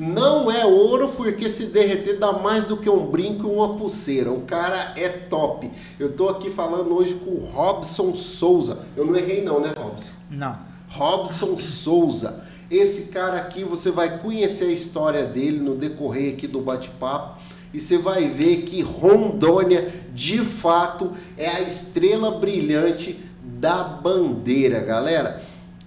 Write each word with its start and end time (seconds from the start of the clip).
Não 0.00 0.50
é 0.50 0.64
ouro 0.64 1.08
porque 1.08 1.50
se 1.50 1.66
derreter 1.66 2.18
dá 2.18 2.32
mais 2.32 2.64
do 2.64 2.78
que 2.78 2.88
um 2.88 3.04
brinco 3.04 3.46
e 3.46 3.50
uma 3.54 3.76
pulseira. 3.76 4.32
O 4.32 4.40
cara 4.40 4.94
é 4.96 5.10
top. 5.10 5.70
Eu 5.98 6.16
tô 6.16 6.30
aqui 6.30 6.50
falando 6.50 6.96
hoje 6.96 7.12
com 7.16 7.32
o 7.32 7.44
Robson 7.44 8.14
Souza. 8.14 8.78
Eu 8.96 9.04
não 9.04 9.14
errei 9.14 9.42
não, 9.42 9.60
né, 9.60 9.74
Robson? 9.76 10.10
Não. 10.30 10.58
Robson 10.88 11.58
Souza. 11.58 12.42
Esse 12.70 13.10
cara 13.10 13.36
aqui 13.36 13.62
você 13.62 13.90
vai 13.90 14.18
conhecer 14.20 14.64
a 14.64 14.72
história 14.72 15.26
dele 15.26 15.60
no 15.60 15.74
decorrer 15.74 16.32
aqui 16.32 16.46
do 16.46 16.60
bate-papo 16.60 17.38
e 17.74 17.78
você 17.78 17.98
vai 17.98 18.26
ver 18.26 18.62
que 18.62 18.80
Rondônia 18.80 19.92
de 20.14 20.38
fato 20.38 21.12
é 21.36 21.46
a 21.46 21.60
estrela 21.60 22.38
brilhante 22.38 23.20
da 23.42 23.84
bandeira, 23.84 24.80
galera. 24.80 25.42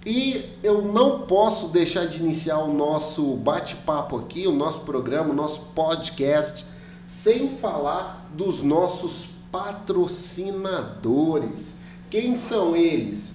E 0.06 0.44
eu 0.62 0.82
não 0.82 1.20
posso 1.20 1.68
deixar 1.68 2.04
de 2.06 2.22
iniciar 2.22 2.58
o 2.58 2.74
nosso 2.74 3.36
bate-papo 3.36 4.18
aqui, 4.18 4.46
o 4.46 4.52
nosso 4.52 4.80
programa, 4.80 5.30
o 5.30 5.34
nosso 5.34 5.62
podcast, 5.74 6.66
sem 7.06 7.56
falar 7.56 8.30
dos 8.34 8.62
nossos 8.62 9.28
patrocinadores. 9.50 11.76
Quem 12.10 12.36
são 12.36 12.76
eles? 12.76 13.32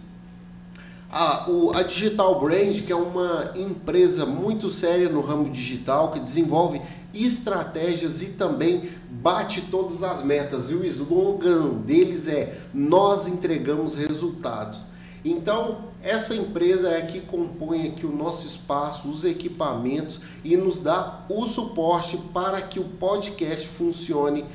Ah, 1.12 1.50
o, 1.50 1.76
a 1.76 1.82
Digital 1.82 2.40
Brand, 2.40 2.82
que 2.82 2.92
é 2.92 2.96
uma 2.96 3.52
empresa 3.56 4.28
muito 4.28 4.70
séria 4.70 5.10
no 5.10 5.22
ramo 5.22 5.50
digital, 5.50 6.12
que 6.12 6.20
desenvolve 6.20 6.80
estratégias 7.12 8.22
e 8.22 8.28
também 8.28 8.92
bate 9.10 9.62
todas 9.62 10.04
as 10.04 10.24
metas. 10.24 10.70
E 10.70 10.76
o 10.76 10.86
slogan 10.86 11.80
deles 11.80 12.28
é: 12.28 12.60
Nós 12.72 13.28
entregamos 13.28 13.96
resultados. 13.96 14.86
Então, 15.26 15.89
essa 16.02 16.34
empresa 16.34 16.90
é 16.90 17.02
que 17.02 17.20
compõe 17.20 17.88
aqui 17.88 18.06
o 18.06 18.16
nosso 18.16 18.48
espaço, 18.48 19.10
os 19.10 19.24
equipamentos 19.24 20.22
e 20.44 20.56
nos 20.56 20.80
dá 20.80 21.26
o 21.30 21.46
suporte 21.46 22.18
para 22.34 22.62
que 22.62 22.80
o 22.80 22.86
podcast 22.86 23.68
funcione 23.68 24.46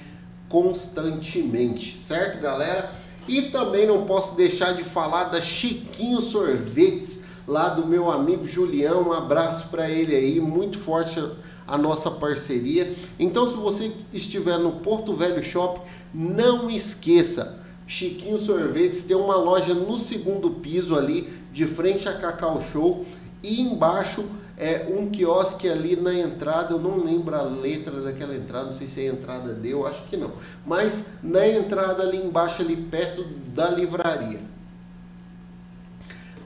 constantemente, 0.49 1.99
certo, 1.99 2.41
galera? 2.41 2.91
E 3.29 3.43
também 3.51 3.87
não 3.87 4.05
posso 4.07 4.37
deixar 4.37 4.73
de 4.73 4.85
falar 4.85 5.25
da 5.25 5.41
Chiquinho 5.41 6.21
Sorvetes, 6.23 7.25
lá 7.47 7.69
do 7.71 7.87
meu 7.87 8.11
amigo 8.11 8.47
Julião. 8.47 9.09
Um 9.09 9.13
abraço 9.13 9.69
para 9.69 9.91
ele 9.91 10.15
aí, 10.15 10.41
muito 10.41 10.79
forte 10.79 11.23
a 11.67 11.77
nossa 11.77 12.11
parceria. 12.11 12.95
Então, 13.19 13.47
se 13.47 13.55
você 13.55 13.93
estiver 14.13 14.59
no 14.59 14.73
Porto 14.73 15.15
Velho 15.15 15.43
Shop, 15.45 15.81
não 16.13 16.71
esqueça 16.71 17.64
Chiquinho 17.87 18.39
Sorvetes 18.39 19.03
tem 19.03 19.17
uma 19.17 19.37
loja 19.37 19.75
no 19.75 19.99
segundo 19.99 20.51
piso 20.51 20.97
ali, 20.97 21.33
de 21.53 21.67
frente 21.67 22.09
a 22.09 22.15
Cacau 22.15 22.61
Show, 22.61 23.05
e 23.43 23.61
embaixo 23.61 24.25
é 24.57 24.87
um 24.89 25.11
quiosque 25.11 25.69
ali 25.69 25.97
na 25.97 26.15
entrada, 26.15 26.75
eu 26.75 26.79
não 26.79 27.05
lembro 27.05 27.35
a 27.35 27.43
letra 27.43 28.01
daquela 28.01 28.35
entrada, 28.35 28.67
não 28.67 28.75
sei 28.75 28.87
se 28.87 29.05
é 29.05 29.11
a 29.11 29.13
entrada 29.13 29.53
D, 29.53 29.73
eu 29.73 29.87
acho 29.87 30.03
que 30.05 30.17
não. 30.17 30.33
Mas 30.65 31.15
na 31.23 31.47
entrada 31.47 32.03
ali 32.03 32.19
embaixo, 32.19 32.63
ali 32.63 32.77
perto 32.77 33.25
da 33.55 33.69
livraria. 33.71 34.41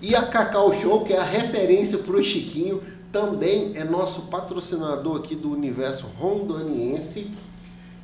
E 0.01 0.15
a 0.15 0.27
Cacau 0.27 0.73
Show, 0.73 1.05
que 1.05 1.13
é 1.13 1.19
a 1.19 1.25
referência 1.25 1.99
para 1.99 2.17
o 2.17 2.23
Chiquinho, 2.23 2.83
também 3.13 3.73
é 3.77 3.85
nosso 3.85 4.23
patrocinador 4.23 5.19
aqui 5.19 5.35
do 5.35 5.51
universo 5.51 6.07
rondoniense 6.19 7.31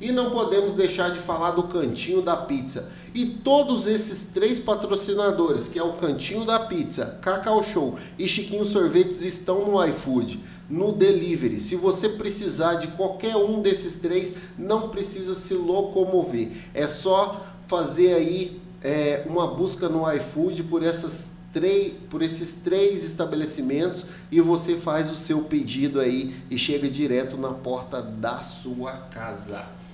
e 0.05 0.11
não 0.11 0.29
podemos 0.29 0.73
deixar 0.73 1.09
de 1.09 1.19
falar 1.19 1.51
do 1.51 1.63
Cantinho 1.63 2.21
da 2.21 2.37
Pizza. 2.37 2.87
E 3.13 3.25
todos 3.25 3.87
esses 3.87 4.25
três 4.33 4.59
patrocinadores, 4.59 5.67
que 5.67 5.79
é 5.79 5.83
o 5.83 5.93
Cantinho 5.93 6.45
da 6.45 6.59
Pizza, 6.59 7.17
Cacau 7.23 7.63
Show 7.63 7.97
e 8.19 8.27
Chiquinho 8.27 8.65
Sorvetes, 8.65 9.23
estão 9.23 9.65
no 9.65 9.83
iFood, 9.83 10.39
no 10.69 10.91
delivery. 10.91 11.59
Se 11.59 11.75
você 11.75 12.09
precisar 12.09 12.75
de 12.75 12.87
qualquer 12.89 13.35
um 13.35 13.61
desses 13.61 13.95
três, 13.95 14.33
não 14.59 14.89
precisa 14.89 15.33
se 15.33 15.55
locomover. 15.55 16.51
É 16.71 16.87
só 16.87 17.43
fazer 17.65 18.13
aí 18.13 18.61
é, 18.83 19.23
uma 19.27 19.47
busca 19.47 19.89
no 19.89 20.11
iFood 20.13 20.63
por 20.65 20.83
essas 20.83 21.29
três, 21.51 21.93
por 22.11 22.21
esses 22.21 22.55
três 22.55 23.03
estabelecimentos 23.03 24.05
e 24.29 24.39
você 24.39 24.75
faz 24.75 25.09
o 25.09 25.15
seu 25.15 25.41
pedido 25.45 25.99
aí 25.99 26.35
e 26.51 26.59
chega 26.59 26.87
direto 26.87 27.37
na 27.37 27.53
porta 27.53 28.03
da 28.03 28.43
sua 28.43 28.91
casa. 29.09 29.84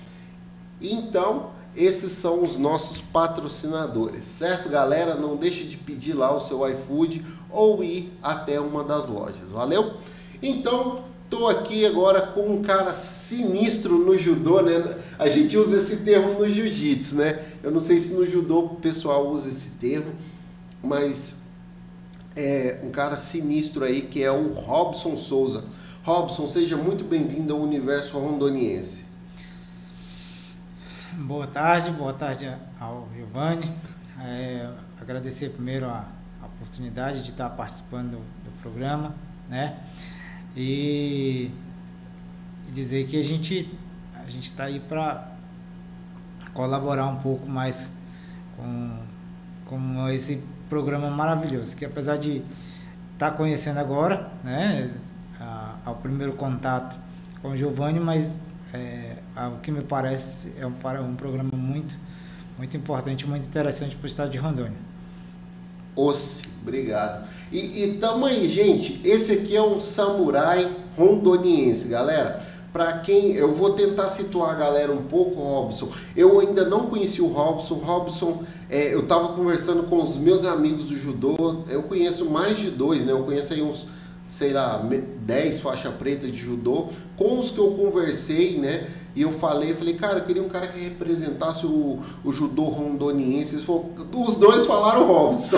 Então, 0.82 1.52
esses 1.76 2.14
são 2.14 2.44
os 2.44 2.58
nossos 2.58 3.00
patrocinadores, 3.00 4.26
certo, 4.26 4.68
galera? 4.68 5.16
Não 5.16 5.38
deixe 5.38 5.64
de 5.64 5.78
pedir 5.78 6.14
lá 6.14 6.36
o 6.36 6.40
seu 6.40 6.68
iFood 6.68 7.24
ou 7.50 7.84
ir 7.84 8.12
até 8.22 8.60
uma 8.60 8.84
das 8.84 9.08
lojas, 9.08 9.52
valeu? 9.52 9.94
Então, 10.42 11.06
tô 11.30 11.48
aqui 11.48 11.86
agora 11.86 12.22
com 12.22 12.42
um 12.42 12.62
cara 12.62 12.94
sinistro 12.94 13.98
no 13.98 14.18
judô, 14.18 14.62
né? 14.62 14.98
A 15.18 15.30
gente 15.30 15.56
usa 15.58 15.78
esse 15.78 15.98
termo 15.98 16.38
no 16.40 16.50
jiu-jitsu, 16.50 17.16
né? 17.16 17.46
Eu 17.64 17.72
não 17.72 17.80
sei 17.80 18.00
se 18.00 18.12
no 18.14 18.26
judô 18.26 18.60
o 18.60 18.76
pessoal 18.76 19.30
usa 19.30 19.48
esse 19.48 19.72
termo, 19.72 20.14
mas 20.84 21.36
é 22.36 22.82
um 22.84 22.90
cara 22.90 23.16
sinistro 23.16 23.86
aí 23.86 24.02
que 24.02 24.22
é 24.24 24.32
o 24.32 24.52
Robson 24.54 25.16
Souza. 25.16 25.64
Robson, 26.04 26.48
seja 26.48 26.76
muito 26.76 27.04
bem-vindo 27.04 27.54
ao 27.54 27.62
universo 27.62 28.18
rondoniense. 28.18 29.01
Boa 31.28 31.46
tarde, 31.46 31.92
boa 31.92 32.14
tarde 32.14 32.50
ao 32.80 33.08
Giovanni. 33.16 33.70
É, 34.20 34.70
agradecer 35.00 35.50
primeiro 35.50 35.86
a, 35.86 36.06
a, 36.42 36.46
oportunidade 36.46 37.24
de 37.24 37.32
estar 37.32 37.50
participando 37.50 38.12
do, 38.12 38.18
do 38.18 38.62
programa, 38.62 39.14
né? 39.50 39.78
E, 40.56 41.52
dizer 42.72 43.06
que 43.06 43.20
a 43.20 43.24
gente 43.24 43.70
a 44.16 44.30
gente 44.30 44.46
está 44.46 44.66
aí 44.66 44.80
para 44.80 45.32
colaborar 46.54 47.08
um 47.08 47.18
pouco 47.18 47.48
mais 47.48 47.94
com, 48.56 48.98
com 49.66 50.10
esse 50.10 50.44
programa 50.70 51.10
maravilhoso, 51.10 51.76
que 51.76 51.84
apesar 51.84 52.18
de 52.18 52.38
estar 53.14 53.32
tá 53.32 53.32
conhecendo 53.32 53.80
agora, 53.80 54.32
né, 54.44 54.94
a, 55.40 55.76
ao 55.86 55.96
primeiro 55.96 56.34
contato 56.34 56.98
com 57.42 57.50
o 57.50 57.58
Giovanni, 57.58 58.00
mas 58.00 58.54
é, 58.74 59.18
o 59.36 59.60
que 59.62 59.72
me 59.72 59.82
parece 59.82 60.54
é 60.58 60.66
um, 60.66 60.74
um 61.02 61.16
programa 61.16 61.52
muito, 61.54 61.96
muito 62.58 62.76
importante, 62.76 63.28
muito 63.28 63.48
interessante 63.48 63.96
para 63.96 64.04
o 64.04 64.08
estado 64.08 64.32
de 64.32 64.38
Rondônia. 64.38 64.78
Ossi, 65.96 66.44
obrigado. 66.62 67.28
E, 67.52 67.84
e 67.84 68.00
aí, 68.26 68.48
gente. 68.48 69.02
Esse 69.04 69.34
aqui 69.34 69.56
é 69.56 69.62
um 69.62 69.80
samurai 69.80 70.70
rondoniense, 70.98 71.88
galera. 71.88 72.42
Para 72.72 73.00
quem 73.00 73.34
eu 73.34 73.54
vou 73.54 73.74
tentar 73.74 74.08
situar 74.08 74.52
a 74.52 74.54
galera 74.54 74.92
um 74.94 75.04
pouco, 75.04 75.42
Robson. 75.42 75.90
Eu 76.16 76.40
ainda 76.40 76.66
não 76.66 76.88
conheci 76.88 77.22
o 77.22 77.28
Robson. 77.28 77.76
Robson, 77.76 78.44
é, 78.70 78.94
eu 78.94 79.02
estava 79.02 79.34
conversando 79.34 79.84
com 79.84 80.02
os 80.02 80.18
meus 80.18 80.46
amigos 80.46 80.86
do 80.86 80.98
judô. 80.98 81.64
Eu 81.68 81.84
conheço 81.84 82.30
mais 82.30 82.58
de 82.58 82.72
dois, 82.72 83.04
né? 83.04 83.12
Eu 83.12 83.24
conheço 83.24 83.54
aí 83.54 83.62
uns 83.62 83.88
sei 84.32 84.54
lá, 84.54 84.82
10 85.26 85.60
faixa 85.60 85.92
preta 85.92 86.26
de 86.26 86.40
judô, 86.40 86.88
com 87.18 87.38
os 87.38 87.52
que 87.52 87.58
eu 87.58 87.72
conversei, 87.72 88.58
né? 88.58 88.88
E 89.16 89.22
eu 89.22 89.32
falei, 89.34 89.74
falei, 89.74 89.94
cara, 89.96 90.20
eu 90.20 90.26
queria 90.26 90.44
um 90.44 90.48
cara 90.48 90.68
que 90.68 90.80
representasse 90.80 91.66
o, 91.66 92.00
o 92.24 92.32
judô 92.32 92.64
rondoniense. 92.64 93.56
Os 93.56 94.36
dois 94.36 94.66
falaram 94.66 95.08
Robson. 95.08 95.58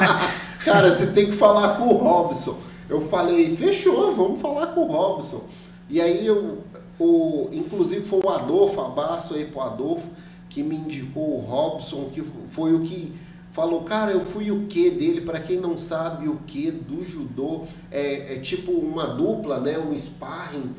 cara, 0.64 0.90
você 0.90 1.06
tem 1.06 1.26
que 1.26 1.36
falar 1.36 1.76
com 1.76 1.88
o 1.88 1.96
Robson. 1.96 2.58
Eu 2.88 3.08
falei, 3.08 3.54
fechou, 3.54 4.14
vamos 4.16 4.40
falar 4.40 4.68
com 4.68 4.80
o 4.80 4.86
Robson. 4.86 5.44
E 5.88 6.00
aí 6.00 6.26
eu, 6.26 6.64
o, 6.98 7.48
inclusive 7.52 8.02
foi 8.02 8.20
o 8.24 8.28
Adolfo, 8.28 8.80
abraço 8.80 9.34
aí 9.34 9.44
pro 9.44 9.60
Adolfo, 9.60 10.08
que 10.48 10.62
me 10.62 10.76
indicou 10.76 11.36
o 11.36 11.40
Robson, 11.40 12.10
que 12.12 12.22
foi 12.48 12.74
o 12.74 12.80
que 12.80 13.12
falou, 13.52 13.82
cara, 13.82 14.12
eu 14.12 14.20
fui 14.20 14.50
o 14.50 14.66
que 14.66 14.90
dele, 14.90 15.20
para 15.20 15.40
quem 15.40 15.58
não 15.58 15.76
sabe 15.76 16.28
o 16.28 16.36
que 16.46 16.70
do 16.70 17.04
judô, 17.04 17.64
é, 17.90 18.34
é, 18.34 18.38
tipo 18.38 18.72
uma 18.72 19.06
dupla, 19.06 19.58
né, 19.58 19.78
um 19.78 19.96
sparring 19.98 20.70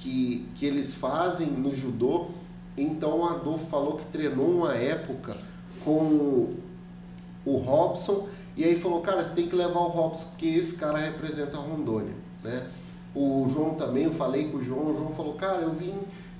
que, 0.00 0.48
que 0.54 0.66
eles 0.66 0.94
fazem 0.94 1.48
no 1.48 1.74
judô. 1.74 2.28
Então 2.76 3.20
o 3.20 3.24
Adolfo 3.24 3.66
falou 3.66 3.96
que 3.96 4.06
treinou 4.06 4.48
uma 4.48 4.74
época 4.74 5.36
com 5.84 6.54
o 7.44 7.56
Robson, 7.56 8.28
e 8.56 8.64
aí 8.64 8.78
falou, 8.78 9.00
cara, 9.00 9.22
você 9.22 9.34
tem 9.34 9.48
que 9.48 9.56
levar 9.56 9.80
o 9.80 9.88
Robson, 9.88 10.28
porque 10.30 10.46
esse 10.46 10.74
cara 10.74 10.98
representa 10.98 11.56
a 11.56 11.60
Rondônia, 11.60 12.14
né? 12.44 12.66
O 13.14 13.46
João 13.48 13.74
também, 13.74 14.04
eu 14.04 14.12
falei 14.12 14.48
com 14.48 14.58
o 14.58 14.62
João, 14.62 14.90
o 14.90 14.94
João 14.94 15.14
falou, 15.14 15.34
cara, 15.34 15.62
eu 15.62 15.74
vim 15.74 15.94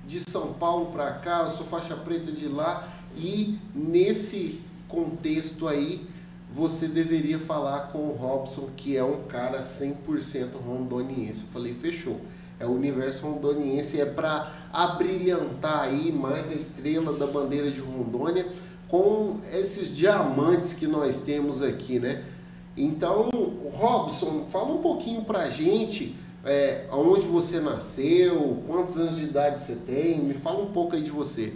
de 0.06 0.20
São 0.28 0.52
Paulo 0.54 0.86
para 0.86 1.12
cá, 1.12 1.44
eu 1.44 1.50
sou 1.50 1.66
faixa 1.66 1.96
preta 1.96 2.30
de 2.30 2.48
lá, 2.48 2.88
e 3.16 3.58
nesse 3.74 4.60
contexto 4.88 5.66
aí, 5.66 6.06
você 6.52 6.88
deveria 6.88 7.38
falar 7.38 7.92
com 7.92 8.08
o 8.08 8.12
Robson, 8.12 8.68
que 8.76 8.96
é 8.96 9.04
um 9.04 9.22
cara 9.22 9.62
100% 9.62 10.56
rondoniense. 10.64 11.42
Eu 11.42 11.48
falei, 11.48 11.74
fechou. 11.74 12.20
É 12.60 12.66
o 12.66 12.72
universo 12.72 13.26
rondoniense, 13.26 14.00
é 14.00 14.04
para 14.04 14.52
abrilhantar 14.72 15.84
aí 15.84 16.12
mais 16.12 16.50
a 16.50 16.54
estrela 16.54 17.12
da 17.14 17.26
bandeira 17.26 17.70
de 17.70 17.80
Rondônia 17.80 18.46
com 18.86 19.38
esses 19.50 19.96
diamantes 19.96 20.74
que 20.74 20.86
nós 20.86 21.20
temos 21.20 21.62
aqui, 21.62 21.98
né? 21.98 22.22
Então, 22.76 23.30
Robson, 23.72 24.46
fala 24.52 24.74
um 24.74 24.82
pouquinho 24.82 25.24
pra 25.24 25.48
gente 25.48 26.14
é, 26.44 26.86
onde 26.92 27.26
você 27.26 27.60
nasceu, 27.60 28.62
quantos 28.66 28.96
anos 28.96 29.16
de 29.16 29.24
idade 29.24 29.60
você 29.60 29.76
tem, 29.76 30.20
me 30.20 30.34
fala 30.34 30.62
um 30.62 30.72
pouco 30.72 30.94
aí 30.96 31.02
de 31.02 31.10
você. 31.10 31.54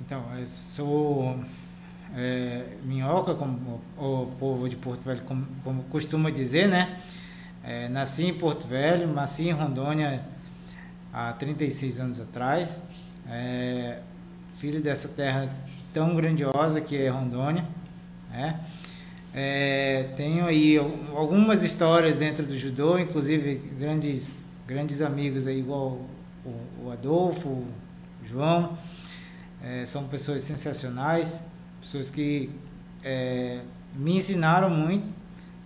Então, 0.00 0.22
eu 0.38 0.46
sou 0.46 1.36
é, 2.16 2.64
minhoca, 2.84 3.34
como 3.34 3.80
o 3.96 4.26
povo 4.38 4.68
de 4.68 4.76
Porto 4.76 5.02
Velho 5.02 5.20
como, 5.22 5.46
como 5.62 5.82
costuma 5.84 6.30
dizer, 6.30 6.68
né? 6.68 7.00
É, 7.70 7.86
nasci 7.86 8.24
em 8.24 8.32
Porto 8.32 8.66
Velho, 8.66 9.06
nasci 9.08 9.50
em 9.50 9.52
Rondônia 9.52 10.24
há 11.12 11.34
36 11.34 12.00
anos 12.00 12.18
atrás. 12.18 12.80
É, 13.28 13.98
filho 14.56 14.80
dessa 14.80 15.08
terra 15.08 15.54
tão 15.92 16.16
grandiosa 16.16 16.80
que 16.80 16.96
é 16.96 17.10
Rondônia, 17.10 17.66
né? 18.30 18.58
É, 19.34 20.04
tenho 20.16 20.46
aí 20.46 20.78
algumas 21.14 21.62
histórias 21.62 22.16
dentro 22.16 22.46
do 22.46 22.56
judô, 22.56 22.98
inclusive 22.98 23.56
grandes, 23.78 24.34
grandes 24.66 25.02
amigos 25.02 25.46
aí, 25.46 25.58
igual 25.58 26.00
o, 26.46 26.86
o 26.86 26.90
Adolfo, 26.90 27.50
o 27.50 27.66
João. 28.24 28.78
É, 29.62 29.84
são 29.84 30.08
pessoas 30.08 30.40
sensacionais, 30.40 31.44
pessoas 31.82 32.08
que 32.08 32.50
é, 33.04 33.60
me 33.94 34.16
ensinaram 34.16 34.70
muito. 34.70 35.17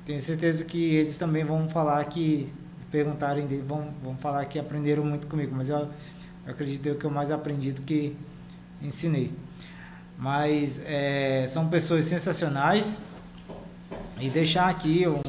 Tenho 0.04 0.20
certeza 0.20 0.64
que 0.64 0.94
eles 0.96 1.16
também 1.16 1.44
vão 1.44 1.69
falar 1.69 2.04
que, 2.06 2.52
perguntarem 2.90 3.46
dele, 3.46 3.64
vão, 3.66 3.88
vão 4.02 4.16
falar 4.16 4.44
que 4.46 4.58
aprenderam 4.58 5.04
muito 5.04 5.26
comigo, 5.26 5.54
mas 5.54 5.69
eu, 5.69 5.88
eu 6.46 6.52
acredito 6.52 6.94
que 6.96 7.04
eu 7.04 7.10
mais 7.10 7.31
aprendi 7.31 7.72
do 7.72 7.82
que 7.82 8.16
ensinei. 8.82 9.32
Mas 10.19 10.82
é, 10.84 11.46
são 11.49 11.69
pessoas 11.69 12.04
sensacionais 12.04 13.02
e 14.20 14.28
deixar 14.28 14.69
aqui 14.69 15.06
um 15.06 15.20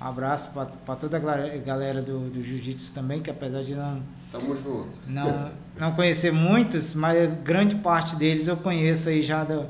abraço 0.00 0.50
para 0.84 0.96
toda 0.96 1.16
a 1.16 1.58
galera 1.58 2.02
do, 2.02 2.28
do 2.28 2.42
Jiu-Jitsu 2.42 2.92
também, 2.92 3.20
que 3.20 3.30
apesar 3.30 3.62
de 3.62 3.74
não. 3.74 4.02
Tamo 4.32 4.56
junto. 4.56 4.98
Não, 5.06 5.52
não 5.78 5.92
conhecer 5.92 6.32
muitos, 6.32 6.94
mas 6.94 7.32
grande 7.42 7.76
parte 7.76 8.16
deles 8.16 8.48
eu 8.48 8.56
conheço 8.56 9.08
aí 9.08 9.22
já 9.22 9.44
do, 9.44 9.66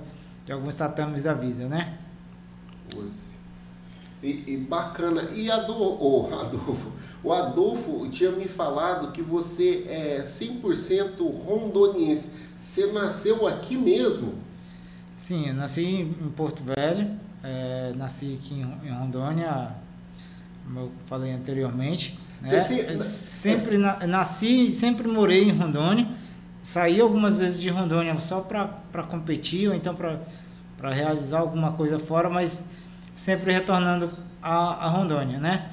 de 0.46 0.52
alguns 0.52 0.74
tatames 0.74 1.22
da 1.22 1.34
vida, 1.34 1.66
né? 1.66 1.98
E, 4.22 4.54
e 4.54 4.56
bacana. 4.56 5.28
E 5.34 5.50
Adolfo, 5.50 5.98
oh, 6.00 6.34
Adolfo, 6.40 6.92
o 7.24 7.32
Adolfo 7.32 8.08
tinha 8.08 8.30
me 8.30 8.46
falado 8.46 9.12
que 9.12 9.22
você 9.22 9.84
é 9.88 10.22
100% 10.22 11.18
rondoniense. 11.44 12.30
Você 12.56 12.92
nasceu 12.92 13.46
aqui 13.46 13.76
mesmo? 13.76 14.34
Sim, 15.14 15.48
eu 15.48 15.54
nasci 15.54 15.84
em 15.84 16.30
Porto 16.36 16.62
Velho, 16.64 17.10
é, 17.42 17.92
nasci 17.96 18.38
aqui 18.40 18.54
em, 18.54 18.88
em 18.88 18.92
Rondônia, 18.92 19.74
como 20.64 20.80
eu 20.80 20.92
falei 21.06 21.32
anteriormente. 21.32 22.18
Né? 22.40 22.60
Se... 22.60 22.96
Sempre 22.96 23.78
na, 23.78 24.06
nasci 24.06 24.66
e 24.66 24.70
sempre 24.70 25.06
morei 25.06 25.48
em 25.48 25.56
Rondônia. 25.56 26.08
Saí 26.62 27.00
algumas 27.00 27.40
vezes 27.40 27.60
de 27.60 27.68
Rondônia 27.68 28.18
só 28.20 28.40
para 28.40 29.02
competir 29.02 29.68
ou 29.68 29.74
então 29.74 29.94
para 29.94 30.90
realizar 30.90 31.40
alguma 31.40 31.72
coisa 31.72 31.98
fora, 31.98 32.28
mas 32.28 32.64
sempre 33.14 33.52
retornando 33.52 34.10
a, 34.42 34.86
a 34.86 34.88
Rondônia, 34.88 35.38
né? 35.38 35.70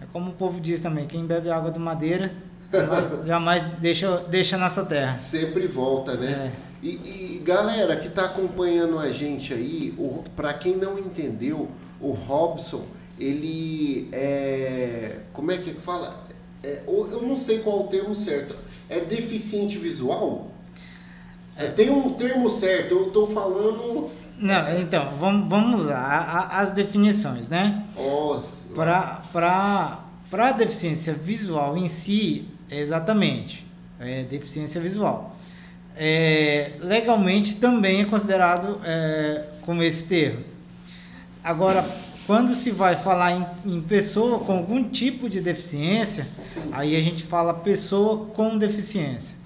É 0.00 0.06
como 0.12 0.30
o 0.30 0.34
povo 0.34 0.60
diz 0.60 0.80
também, 0.80 1.06
quem 1.06 1.26
bebe 1.26 1.50
água 1.50 1.70
do 1.70 1.80
madeira 1.80 2.32
jamais, 2.72 3.14
jamais 3.26 3.62
deixa, 3.78 4.16
deixa 4.28 4.56
nossa 4.56 4.84
terra. 4.84 5.16
Sempre 5.16 5.66
volta, 5.66 6.14
né? 6.14 6.52
É. 6.56 6.70
E, 6.82 7.36
e, 7.36 7.38
galera 7.44 7.94
que 7.96 8.06
está 8.06 8.24
acompanhando 8.24 8.98
a 8.98 9.10
gente 9.10 9.52
aí, 9.52 9.94
para 10.34 10.54
quem 10.54 10.76
não 10.76 10.98
entendeu, 10.98 11.68
o 12.00 12.12
Robson, 12.12 12.82
ele 13.18 14.08
é. 14.12 15.18
Como 15.32 15.50
é 15.50 15.58
que 15.58 15.74
fala? 15.74 16.24
É, 16.62 16.82
eu 16.86 17.22
não 17.22 17.38
sei 17.38 17.58
qual 17.58 17.84
o 17.84 17.88
termo 17.88 18.16
certo. 18.16 18.56
É 18.88 19.00
deficiente 19.00 19.78
visual? 19.78 20.50
É. 21.56 21.68
Tem 21.68 21.90
um 21.90 22.14
termo 22.14 22.48
certo, 22.50 22.94
eu 22.94 23.06
estou 23.08 23.30
falando. 23.30 24.10
Não, 24.40 24.80
então, 24.80 25.10
vamos, 25.18 25.48
vamos 25.48 25.86
lá, 25.86 26.48
as 26.52 26.72
definições, 26.72 27.48
né? 27.48 27.84
Para 28.74 29.98
a 30.32 30.52
deficiência 30.52 31.12
visual 31.12 31.76
em 31.76 31.88
si, 31.88 32.48
exatamente, 32.70 33.66
é 33.98 34.22
deficiência 34.24 34.80
visual 34.80 35.36
é, 36.02 36.72
legalmente 36.80 37.56
também 37.56 38.00
é 38.00 38.04
considerado 38.06 38.80
é, 38.86 39.44
como 39.60 39.82
esse 39.82 40.04
termo. 40.04 40.42
Agora, 41.44 41.86
quando 42.26 42.54
se 42.54 42.70
vai 42.70 42.96
falar 42.96 43.32
em, 43.32 43.46
em, 43.76 43.82
pessoa 43.82 44.38
com 44.38 44.52
algum 44.52 44.82
tipo 44.84 45.28
de 45.28 45.42
deficiência, 45.42 46.26
aí 46.72 46.96
a 46.96 47.00
gente 47.02 47.24
fala 47.24 47.52
pessoa 47.52 48.26
com 48.26 48.56
deficiência. 48.56 49.36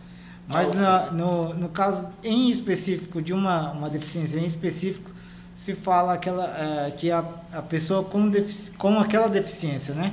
Mas 0.47 0.73
na, 0.73 1.11
no, 1.11 1.55
no 1.55 1.69
caso 1.69 2.09
em 2.23 2.49
específico 2.49 3.23
de 3.23 3.33
uma, 3.33 3.73
uma 3.73 3.89
deficiência 3.89 4.39
em 4.39 4.45
específico, 4.45 5.11
se 5.55 5.75
fala 5.75 6.15
aquela, 6.15 6.45
é, 6.47 6.91
que 6.91 7.11
a, 7.11 7.25
a 7.53 7.63
pessoa 7.63 8.03
com, 8.03 8.29
defici 8.29 8.73
com 8.73 8.99
aquela 8.99 9.29
deficiência, 9.29 9.95
né? 9.95 10.13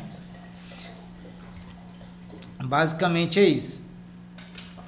Basicamente 2.64 3.40
é 3.40 3.46
isso. 3.46 3.82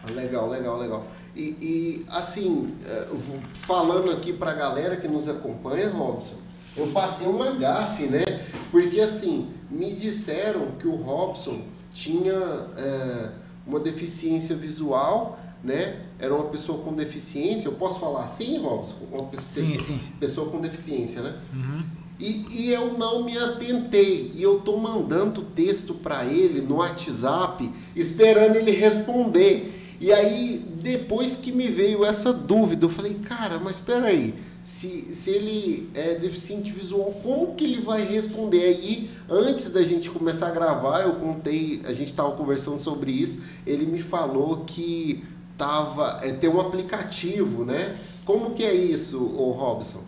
Legal, 0.06 0.50
legal, 0.50 0.78
legal. 0.78 1.08
E, 1.36 1.58
e 1.60 2.06
assim, 2.10 2.74
é, 2.86 3.08
falando 3.54 4.12
aqui 4.12 4.32
para 4.32 4.52
a 4.52 4.56
galera 4.56 4.98
que 4.98 5.08
nos 5.08 5.28
acompanha, 5.28 5.90
Robson, 5.90 6.38
eu 6.78 6.88
passei 6.88 7.28
uma 7.28 7.52
gafe, 7.52 8.04
né? 8.04 8.24
Porque 8.72 9.00
assim, 9.02 9.52
me 9.70 9.94
disseram 9.94 10.72
que 10.74 10.88
o 10.88 10.96
Robson 10.96 11.62
tinha 11.94 12.34
é, 12.78 13.30
uma 13.66 13.80
deficiência 13.80 14.56
visual, 14.56 15.40
né? 15.64 16.02
Era 16.20 16.34
uma 16.34 16.46
pessoa 16.46 16.80
com 16.80 16.94
deficiência. 16.94 17.68
Eu 17.68 17.74
posso 17.74 18.00
falar 18.00 18.24
assim, 18.24 18.60
Robson? 18.60 18.96
Uma 19.12 19.24
pessoa, 19.26 19.66
sim, 19.66 19.78
sim. 19.78 20.00
pessoa 20.20 20.50
com 20.50 20.60
deficiência, 20.60 21.22
né? 21.22 21.36
Uhum. 21.54 21.84
E, 22.20 22.46
e, 22.50 22.72
eu 22.72 22.98
não 22.98 23.24
me 23.24 23.38
atentei. 23.38 24.32
E 24.36 24.44
eu 24.44 24.60
tô 24.60 24.78
mandando 24.78 25.42
texto 25.42 25.94
para 25.94 26.26
ele 26.26 26.62
no 26.62 26.76
WhatsApp, 26.76 27.70
esperando 27.96 28.56
ele 28.56 28.72
responder. 28.72 29.98
E 30.00 30.12
aí, 30.12 30.64
depois 30.82 31.38
que 31.38 31.52
me 31.52 31.70
veio 31.70 32.06
essa 32.06 32.32
dúvida, 32.32 32.86
eu 32.86 32.90
falei, 32.90 33.16
cara, 33.16 33.60
mas 33.60 33.78
espera 33.78 34.08
aí, 34.08 34.34
se, 34.64 35.14
se 35.14 35.30
ele 35.30 35.90
é 35.94 36.16
deficiente 36.16 36.72
visual, 36.72 37.14
como 37.22 37.54
que 37.54 37.66
ele 37.66 37.82
vai 37.82 38.06
responder? 38.06 38.64
Aí, 38.64 39.12
antes 39.30 39.70
da 39.70 39.84
gente 39.84 40.10
começar 40.10 40.48
a 40.48 40.52
gravar, 40.52 41.02
eu 41.02 41.16
contei, 41.16 41.82
a 41.86 41.92
gente 41.92 42.08
estava 42.08 42.32
conversando 42.32 42.80
sobre 42.80 43.12
isso, 43.12 43.44
ele 43.68 43.86
me 43.86 44.02
falou 44.02 44.64
que 44.64 45.26
tava, 45.58 46.22
é, 46.24 46.32
tem 46.32 46.50
um 46.50 46.62
aplicativo, 46.62 47.66
né? 47.66 48.00
Como 48.24 48.52
que 48.52 48.64
é 48.64 48.74
isso, 48.74 49.22
o 49.22 49.52
Robson? 49.52 50.02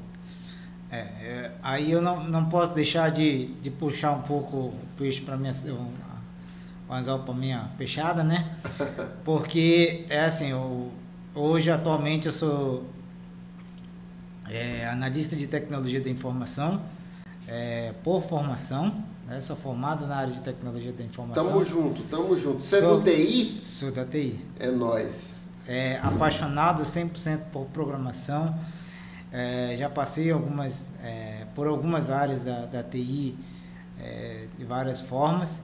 É, 0.90 1.00
é, 1.00 1.52
aí 1.62 1.92
eu 1.92 2.02
não, 2.02 2.24
não 2.24 2.46
posso 2.46 2.74
deixar 2.74 3.12
de, 3.12 3.48
de 3.56 3.70
puxar 3.70 4.14
um 4.14 4.22
pouco 4.22 4.56
o 4.58 4.74
peixe 4.96 5.20
para 5.22 5.36
minha 5.36 5.52
o 6.88 6.94
anzol 6.94 7.20
para 7.20 7.34
minha 7.34 7.72
peixada, 7.78 8.24
né? 8.24 8.56
Porque 9.26 10.06
é 10.08 10.24
assim, 10.24 10.52
eu, 10.52 10.92
hoje 11.34 11.70
atualmente 11.70 12.28
eu 12.28 12.32
sou 12.32 12.86
é, 14.50 14.88
analista 14.88 15.36
de 15.36 15.48
tecnologia 15.48 16.02
da 16.02 16.10
informação 16.10 16.82
é, 17.48 17.94
por 18.04 18.22
formação, 18.24 19.04
né? 19.28 19.40
Sou 19.40 19.56
formado 19.56 20.06
na 20.08 20.16
área 20.16 20.34
de 20.34 20.42
tecnologia 20.42 20.92
da 20.94 21.04
informação. 21.04 21.46
Tamo 21.46 21.64
junto, 21.64 22.04
tamo 22.04 22.38
junto. 22.38 22.62
Você 22.62 22.80
sou, 22.80 23.00
é 23.00 23.04
do 23.04 23.04
TI? 23.04 23.46
Sou 23.46 23.92
da 23.92 24.06
TI. 24.06 24.40
É 24.60 24.70
nós. 24.70 25.50
É, 25.68 26.00
apaixonado 26.02 26.84
100% 26.84 27.40
por 27.52 27.66
programação. 27.68 28.58
É, 29.32 29.76
já 29.76 29.90
passei 29.90 30.32
algumas, 30.32 30.94
é, 31.04 31.46
por 31.56 31.68
algumas 31.68 32.10
áreas 32.10 32.44
da, 32.44 32.66
da 32.66 32.84
TI 32.84 33.36
é, 34.00 34.46
de 34.58 34.64
várias 34.64 35.02
formas. 35.02 35.62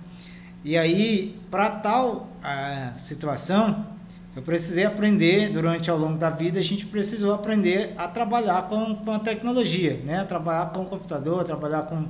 E 0.64 0.78
aí, 0.78 1.40
para 1.50 1.70
tal 1.72 2.30
a 2.44 2.94
situação, 2.98 3.91
eu 4.36 4.42
precisei 4.42 4.86
aprender 4.86 5.50
durante 5.50 5.90
ao 5.90 5.98
longo 5.98 6.18
da 6.18 6.30
vida, 6.30 6.58
a 6.58 6.64
gente 6.64 6.86
precisou 6.86 7.34
aprender 7.34 7.94
a 7.98 8.08
trabalhar 8.08 8.70
com, 8.70 8.96
com 8.96 9.12
a 9.12 9.20
tecnologia, 9.20 10.02
né? 10.06 10.20
A 10.20 10.26
trabalhar 10.26 10.72
com 10.72 10.84
o 10.84 10.86
computador, 10.86 11.44
trabalhar 11.44 11.84
com, 11.84 12.08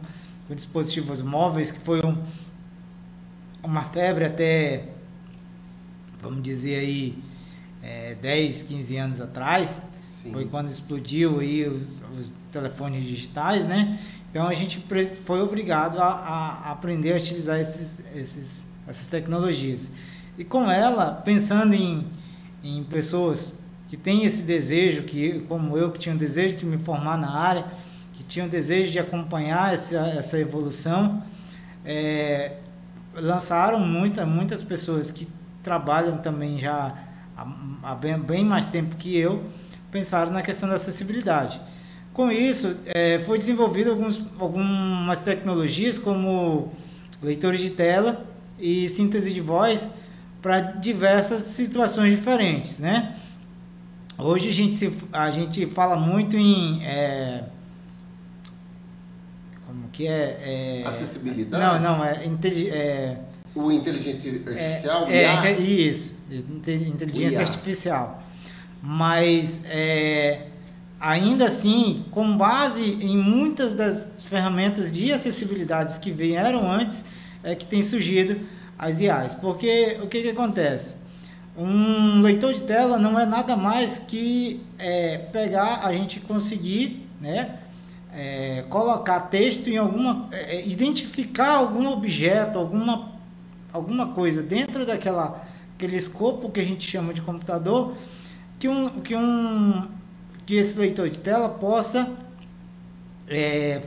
com 0.47 0.53
dispositivos 0.53 1.23
móveis, 1.23 1.71
que 1.71 1.79
foi 1.79 1.99
um, 2.05 2.15
uma 3.63 3.83
febre 3.83 4.25
até, 4.25 4.89
vamos 6.21 6.43
dizer 6.43 6.77
aí, 6.77 7.17
é, 7.81 8.13
10, 8.15 8.63
15 8.63 8.97
anos 8.97 9.21
atrás. 9.21 9.81
Sim. 10.07 10.31
Foi 10.31 10.45
quando 10.45 10.69
explodiu 10.69 11.39
aí 11.39 11.67
os, 11.67 12.03
os 12.19 12.33
telefones 12.51 13.03
digitais, 13.03 13.65
né? 13.65 13.97
Então 14.29 14.47
a 14.47 14.53
gente 14.53 14.79
foi 15.25 15.41
obrigado 15.41 15.99
a, 15.99 16.05
a 16.05 16.71
aprender 16.71 17.13
a 17.13 17.15
utilizar 17.15 17.59
esses, 17.59 18.03
esses, 18.15 18.67
essas 18.87 19.07
tecnologias. 19.07 19.91
E 20.37 20.43
com 20.43 20.69
ela, 20.69 21.21
pensando 21.25 21.73
em, 21.73 22.07
em 22.63 22.83
pessoas 22.83 23.59
que 23.87 23.97
têm 23.97 24.23
esse 24.23 24.43
desejo, 24.43 25.03
que 25.03 25.41
como 25.49 25.77
eu, 25.77 25.91
que 25.91 25.99
tinha 25.99 26.15
um 26.15 26.17
desejo 26.17 26.55
de 26.55 26.65
me 26.65 26.77
formar 26.77 27.17
na 27.17 27.29
área, 27.29 27.65
que 28.13 28.23
tinha 28.23 28.45
um 28.45 28.49
desejo 28.49 28.91
de 28.91 28.99
acompanhar 28.99 29.73
essa, 29.73 29.97
essa 29.97 30.39
evolução, 30.39 31.21
é, 31.83 32.53
lançaram 33.13 33.79
muita, 33.79 34.25
muitas 34.25 34.63
pessoas 34.63 35.11
que 35.11 35.27
trabalham 35.61 36.17
também 36.17 36.57
já 36.57 36.95
há, 37.83 37.95
bem, 37.95 38.17
bem, 38.19 38.45
mais 38.45 38.65
tempo 38.65 38.95
que 38.95 39.15
eu, 39.17 39.43
pensaram 39.91 40.31
na 40.31 40.41
questão 40.41 40.69
da 40.69 40.75
acessibilidade. 40.75 41.59
Com 42.13 42.31
isso, 42.31 42.77
é, 42.85 43.19
foi 43.19 43.37
desenvolvido 43.37 43.91
alguns, 43.91 44.23
algumas 44.39 45.19
tecnologias 45.19 45.97
como 45.97 46.71
leitores 47.21 47.61
de 47.61 47.71
tela 47.71 48.25
e 48.59 48.87
síntese 48.87 49.33
de 49.33 49.41
voz 49.41 49.91
para 50.41 50.59
diversas 50.59 51.41
situações 51.41 52.11
diferentes, 52.11 52.79
né? 52.79 53.15
Hoje 54.17 54.49
a 54.49 54.53
gente, 54.53 54.77
se, 54.77 54.91
a 55.11 55.31
gente 55.31 55.65
fala 55.67 55.95
muito 55.95 56.37
em 56.37 56.83
é, 56.83 57.43
como 59.65 59.87
que 59.89 60.07
é, 60.07 60.81
é 60.83 60.87
acessibilidade. 60.87 61.83
Não, 61.83 61.97
não 61.97 62.05
é, 62.05 62.23
é 62.23 63.17
o 63.53 63.71
inteligência 63.71 64.31
artificial, 64.31 65.07
é, 65.09 65.23
é, 65.23 65.59
isso, 65.59 66.17
inteligência 66.31 67.41
artificial. 67.41 68.23
Mas 68.81 69.59
é, 69.65 70.47
ainda 70.99 71.45
assim, 71.45 72.05
com 72.11 72.37
base 72.37 72.83
em 72.83 73.17
muitas 73.17 73.73
das 73.73 74.23
ferramentas 74.23 74.91
de 74.91 75.11
acessibilidade 75.11 75.99
que 75.99 76.11
vieram 76.11 76.71
antes, 76.71 77.03
é 77.43 77.53
que 77.55 77.65
tem 77.65 77.81
surgido 77.81 78.39
as 78.81 78.99
IAs. 78.99 79.35
Porque 79.35 79.99
o 80.01 80.07
que, 80.07 80.23
que 80.23 80.29
acontece? 80.29 80.95
Um 81.55 82.21
leitor 82.21 82.53
de 82.53 82.63
tela 82.63 82.97
não 82.97 83.19
é 83.19 83.25
nada 83.25 83.55
mais 83.55 83.99
que 83.99 84.63
é, 84.79 85.19
pegar, 85.19 85.81
a 85.85 85.93
gente 85.93 86.19
conseguir, 86.19 87.07
né? 87.21 87.59
É, 88.13 88.65
colocar 88.69 89.19
texto 89.21 89.67
em 89.67 89.77
alguma. 89.77 90.27
É, 90.31 90.55
é, 90.57 90.67
identificar 90.67 91.51
algum 91.51 91.87
objeto, 91.89 92.57
alguma, 92.57 93.11
alguma 93.71 94.07
coisa 94.07 94.41
dentro 94.41 94.85
daquela 94.85 95.45
aquele 95.75 95.95
escopo 95.95 96.49
que 96.49 96.59
a 96.59 96.63
gente 96.63 96.87
chama 96.87 97.13
de 97.13 97.21
computador, 97.21 97.95
que 98.59 98.67
um, 98.67 99.01
que 99.01 99.15
um 99.15 99.87
que 100.45 100.55
esse 100.55 100.77
leitor 100.77 101.09
de 101.09 101.19
tela 101.19 101.49
possa 101.49 102.07
é, 103.27 103.81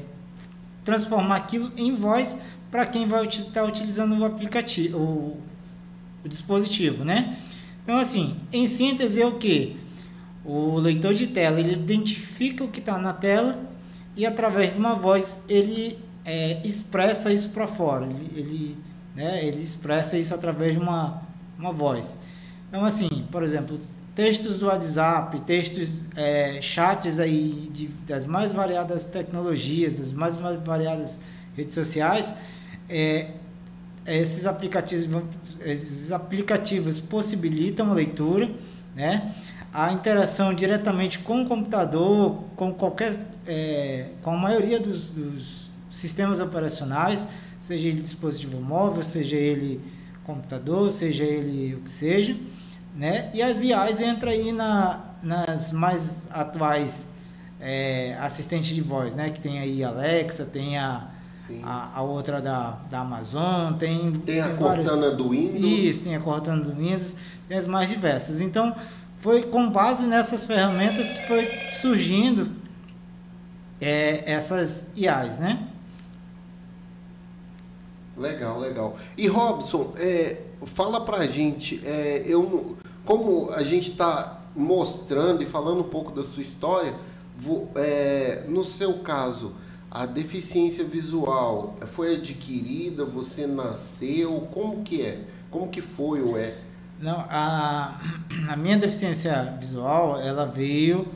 transformar 0.84 1.36
aquilo 1.36 1.70
em 1.76 1.94
voz 1.94 2.38
para 2.74 2.86
quem 2.86 3.06
vai 3.06 3.24
estar 3.24 3.52
tá 3.52 3.64
utilizando 3.64 4.18
o 4.18 4.24
aplicativo, 4.24 4.98
o, 4.98 5.40
o 6.24 6.28
dispositivo, 6.28 7.04
né? 7.04 7.36
Então, 7.84 7.96
assim, 7.98 8.36
em 8.52 8.66
síntese 8.66 9.22
é 9.22 9.26
o 9.26 9.36
que? 9.36 9.76
O 10.44 10.76
leitor 10.78 11.14
de 11.14 11.28
tela 11.28 11.60
ele 11.60 11.74
identifica 11.74 12.64
o 12.64 12.68
que 12.68 12.80
está 12.80 12.98
na 12.98 13.12
tela 13.12 13.60
e 14.16 14.26
através 14.26 14.72
de 14.72 14.80
uma 14.80 14.96
voz 14.96 15.38
ele 15.48 15.96
é, 16.24 16.66
expressa 16.66 17.32
isso 17.32 17.50
para 17.50 17.68
fora. 17.68 18.06
Ele, 18.06 18.30
ele, 18.34 18.78
né, 19.14 19.46
ele 19.46 19.62
expressa 19.62 20.18
isso 20.18 20.34
através 20.34 20.72
de 20.72 20.80
uma, 20.80 21.22
uma 21.56 21.72
voz. 21.72 22.18
Então, 22.68 22.84
assim, 22.84 23.08
por 23.30 23.44
exemplo, 23.44 23.78
textos 24.16 24.58
do 24.58 24.66
WhatsApp, 24.66 25.40
textos, 25.42 26.06
é, 26.16 26.60
chats 26.60 27.20
aí 27.20 27.70
de, 27.72 27.86
das 28.04 28.26
mais 28.26 28.50
variadas 28.50 29.04
tecnologias, 29.04 29.98
das 29.98 30.12
mais 30.12 30.34
variadas 30.34 31.20
redes 31.56 31.72
sociais, 31.72 32.34
é, 32.88 33.30
esses 34.06 34.46
aplicativos, 34.46 35.22
esses 35.64 36.12
aplicativos 36.12 37.00
possibilitam 37.00 37.90
a 37.90 37.94
leitura, 37.94 38.50
né? 38.94 39.34
a 39.74 39.92
interação 39.92 40.54
diretamente 40.54 41.18
com 41.18 41.42
o 41.42 41.48
computador, 41.48 42.44
com 42.54 42.72
qualquer, 42.72 43.18
é, 43.44 44.10
com 44.22 44.30
a 44.30 44.38
maioria 44.38 44.78
dos, 44.78 45.08
dos, 45.08 45.64
sistemas 45.90 46.40
operacionais, 46.40 47.26
seja 47.60 47.88
ele 47.88 48.00
dispositivo 48.00 48.60
móvel, 48.60 49.00
seja 49.00 49.36
ele 49.36 49.80
computador, 50.24 50.90
seja 50.90 51.22
ele 51.22 51.74
o 51.74 51.80
que 51.82 51.90
seja, 51.90 52.36
né? 52.96 53.30
E 53.32 53.40
as 53.40 53.62
IAs 53.62 54.00
entram 54.00 54.32
aí 54.32 54.50
na, 54.50 55.14
nas 55.22 55.70
mais 55.70 56.26
atuais 56.30 57.06
é, 57.60 58.16
assistentes 58.20 58.74
de 58.74 58.80
voz, 58.80 59.14
né? 59.14 59.30
Que 59.30 59.38
tem 59.38 59.60
aí 59.60 59.84
a 59.84 59.88
Alexa, 59.88 60.44
tem 60.44 60.78
a 60.78 61.13
a, 61.62 61.98
a, 61.98 62.02
outra 62.02 62.40
da, 62.40 62.78
da 62.90 63.00
Amazon, 63.00 63.74
tem. 63.74 64.12
Tem 64.12 64.40
a 64.40 64.54
Cortana 64.54 65.10
do 65.10 65.30
Windows. 65.30 65.84
Isso, 65.84 66.04
tem 66.04 66.16
a 66.16 66.20
Cortana 66.20 66.62
do 66.62 66.74
Windows, 66.74 67.16
tem 67.48 67.56
as 67.56 67.66
mais 67.66 67.88
diversas. 67.88 68.40
Então, 68.40 68.74
foi 69.18 69.42
com 69.42 69.70
base 69.70 70.06
nessas 70.06 70.46
ferramentas 70.46 71.08
que 71.08 71.26
foi 71.26 71.48
surgindo 71.70 72.50
é, 73.80 74.30
essas 74.30 74.88
IAs, 74.96 75.38
né? 75.38 75.68
Legal, 78.16 78.58
legal. 78.60 78.96
E 79.16 79.26
Robson, 79.26 79.92
é, 79.96 80.42
fala 80.64 81.00
pra 81.00 81.26
gente, 81.26 81.80
é, 81.84 82.22
eu, 82.26 82.76
como 83.04 83.50
a 83.50 83.62
gente 83.62 83.90
está 83.90 84.40
mostrando 84.54 85.42
e 85.42 85.46
falando 85.46 85.80
um 85.80 85.88
pouco 85.88 86.12
da 86.12 86.22
sua 86.22 86.42
história, 86.42 86.94
vou, 87.36 87.70
é, 87.74 88.44
no 88.48 88.64
seu 88.64 89.00
caso, 89.00 89.52
a 89.94 90.06
deficiência 90.06 90.84
visual 90.84 91.78
foi 91.86 92.16
adquirida? 92.16 93.04
Você 93.04 93.46
nasceu? 93.46 94.48
Como 94.52 94.82
que 94.82 95.00
é? 95.00 95.20
Como 95.52 95.68
que 95.68 95.80
foi 95.80 96.20
ou 96.20 96.36
é? 96.36 96.52
Não, 97.00 97.24
a, 97.28 98.00
a 98.50 98.56
minha 98.56 98.76
deficiência 98.76 99.56
visual, 99.60 100.20
ela 100.20 100.46
veio, 100.46 101.06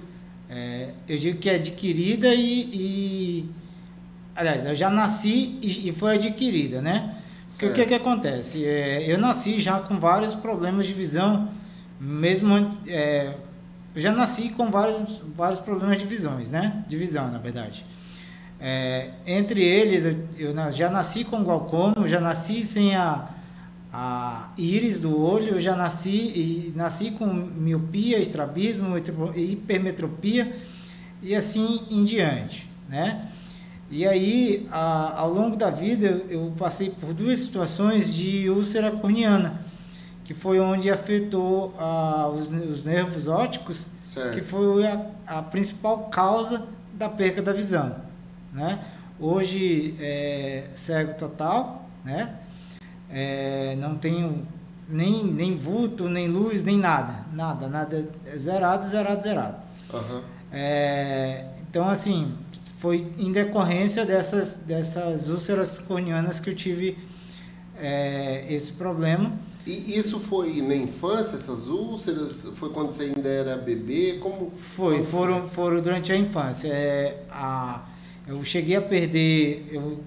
é, 0.49 0.91
eu 1.09 1.19
digo 1.19 1.39
que 1.41 1.51
é 1.51 1.57
adquirida 1.57 2.33
e, 2.33 2.61
e, 2.73 3.51
aliás, 4.37 4.65
eu 4.65 4.75
já 4.75 4.89
nasci 4.89 5.59
e, 5.61 5.89
e 5.89 5.93
foi 5.93 6.15
adquirida, 6.15 6.81
né? 6.81 7.17
Porque 7.51 7.67
o 7.67 7.73
que 7.73 7.85
que 7.87 7.95
acontece? 7.95 8.65
É, 8.65 9.11
eu 9.11 9.19
nasci 9.19 9.61
já 9.61 9.81
com 9.81 9.99
vários 9.99 10.35
problemas 10.35 10.87
de 10.87 10.95
visão, 10.95 11.49
mesmo 11.99 12.55
é, 12.87 13.35
eu 13.93 14.01
já 14.01 14.13
nasci 14.13 14.51
com 14.51 14.71
vários, 14.71 15.21
vários 15.35 15.59
problemas 15.59 15.99
de 15.99 16.07
visões, 16.07 16.53
né? 16.53 16.85
De 16.87 16.97
visão, 16.97 17.29
na 17.33 17.39
verdade. 17.39 17.85
É, 18.61 19.11
entre 19.25 19.63
eles, 19.63 20.05
eu, 20.05 20.53
eu, 20.53 20.73
já 20.73 20.91
nasci 20.91 21.23
com 21.23 21.45
glaucoma, 21.45 22.09
já 22.09 22.21
nasci 22.21 22.65
sem 22.65 22.97
a, 22.97 23.29
a 23.93 24.51
íris 24.59 24.99
do 24.99 25.21
olho, 25.21 25.61
já 25.61 25.77
nasci 25.77 26.11
e 26.11 26.73
nasci 26.75 27.13
com 27.13 27.27
miopia, 27.27 28.19
estrabismo, 28.19 28.97
hipermetropia 29.37 30.53
e 31.23 31.37
assim 31.37 31.83
em 31.89 32.05
diante, 32.05 32.69
né? 32.89 33.29
E 33.91 34.07
aí, 34.07 34.67
a, 34.71 35.21
ao 35.21 35.33
longo 35.33 35.57
da 35.57 35.71
vida, 35.71 36.07
eu, 36.07 36.27
eu, 36.29 36.53
passei 36.59 36.91
por 36.91 37.15
duas 37.15 37.39
situações 37.39 38.13
de 38.13 38.51
úlcera 38.51 38.91
corneana, 38.91 39.63
que 40.25 40.35
foi 40.35 40.61
onde 40.61 40.91
afetou 40.91 41.73
a, 41.79 42.29
os, 42.29 42.49
os 42.51 42.85
nervos 42.85 43.29
ópticos, 43.29 43.87
certo. 44.05 44.35
que 44.35 44.43
foi 44.43 44.85
a, 44.87 45.07
a 45.27 45.43
principal 45.43 46.09
causa 46.11 46.67
da 46.93 47.09
perca 47.09 47.41
da 47.41 47.53
visão 47.53 48.08
né? 48.53 48.85
Hoje 49.21 49.95
é 50.01 50.65
cego 50.75 51.15
total, 51.15 51.89
né? 52.05 52.37
É, 53.11 53.77
não 53.77 53.97
tenho 53.97 54.47
nem, 54.89 55.25
nem 55.25 55.57
vulto, 55.57 56.09
nem 56.09 56.29
luz, 56.29 56.63
nem 56.63 56.79
nada, 56.79 57.27
nada, 57.33 57.69
nada, 57.69 58.09
é 58.27 58.37
zerado, 58.39 58.87
zerado, 58.87 59.23
zerado. 59.23 59.57
Uhum. 59.93 60.23
É, 60.53 61.47
então, 61.69 61.89
assim, 61.89 62.33
foi 62.79 63.13
em 63.19 63.31
decorrência 63.33 64.07
dessas, 64.07 64.63
dessas 64.67 65.29
úlceras 65.29 65.79
corneanas 65.79 66.41
que 66.41 66.51
eu 66.51 66.55
tive 66.55 66.97
é, 67.77 68.47
esse 68.49 68.73
problema. 68.73 69.33
E 69.67 69.99
isso 69.99 70.19
foi 70.19 70.63
na 70.63 70.75
infância, 70.75 71.37
essas 71.37 71.67
úlceras? 71.69 72.47
Foi 72.57 72.71
quando 72.71 72.91
você 72.91 73.05
ainda 73.05 73.29
era 73.29 73.57
bebê? 73.57 74.19
Como 74.19 74.51
foi? 74.51 74.99
Como 74.99 75.05
foram, 75.05 75.49
foram 75.49 75.83
durante 75.83 76.11
a 76.11 76.17
infância. 76.17 76.69
É, 76.69 77.25
a, 77.31 77.83
eu 78.29 78.45
cheguei 78.45 78.77
a 78.77 78.83
perder, 78.83 79.67
eu, 79.73 80.01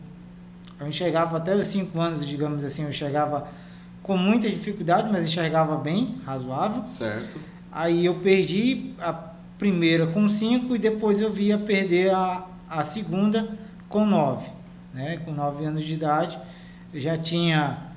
eu 0.80 0.88
enxergava 0.88 1.38
até 1.38 1.56
os 1.56 1.66
5 1.68 2.00
anos, 2.00 2.26
digamos 2.26 2.64
assim, 2.64 2.84
eu 2.84 2.90
enxergava 2.90 3.48
com 4.04 4.16
muita 4.16 4.48
dificuldade, 4.48 5.12
mas 5.12 5.26
enxergava 5.26 5.76
bem, 5.76 6.18
razoável. 6.24 6.86
Certo. 6.86 7.40
Aí 7.72 8.06
eu 8.06 8.16
perdi 8.16 8.94
a 9.00 9.12
primeira 9.58 10.06
com 10.08 10.30
5 10.30 10.76
e 10.76 10.80
depois 10.80 11.20
eu 11.20 11.32
via 11.32 11.58
perder 11.58 12.14
a, 12.14 12.46
a 12.70 12.84
segunda 12.84 13.58
com 13.90 14.06
9. 14.06 14.52
Né? 14.94 15.18
Com 15.26 15.32
9 15.32 15.66
anos 15.66 15.82
de 15.82 15.94
idade, 15.94 16.40
eu 16.94 17.00
já 17.00 17.18
tinha 17.18 17.88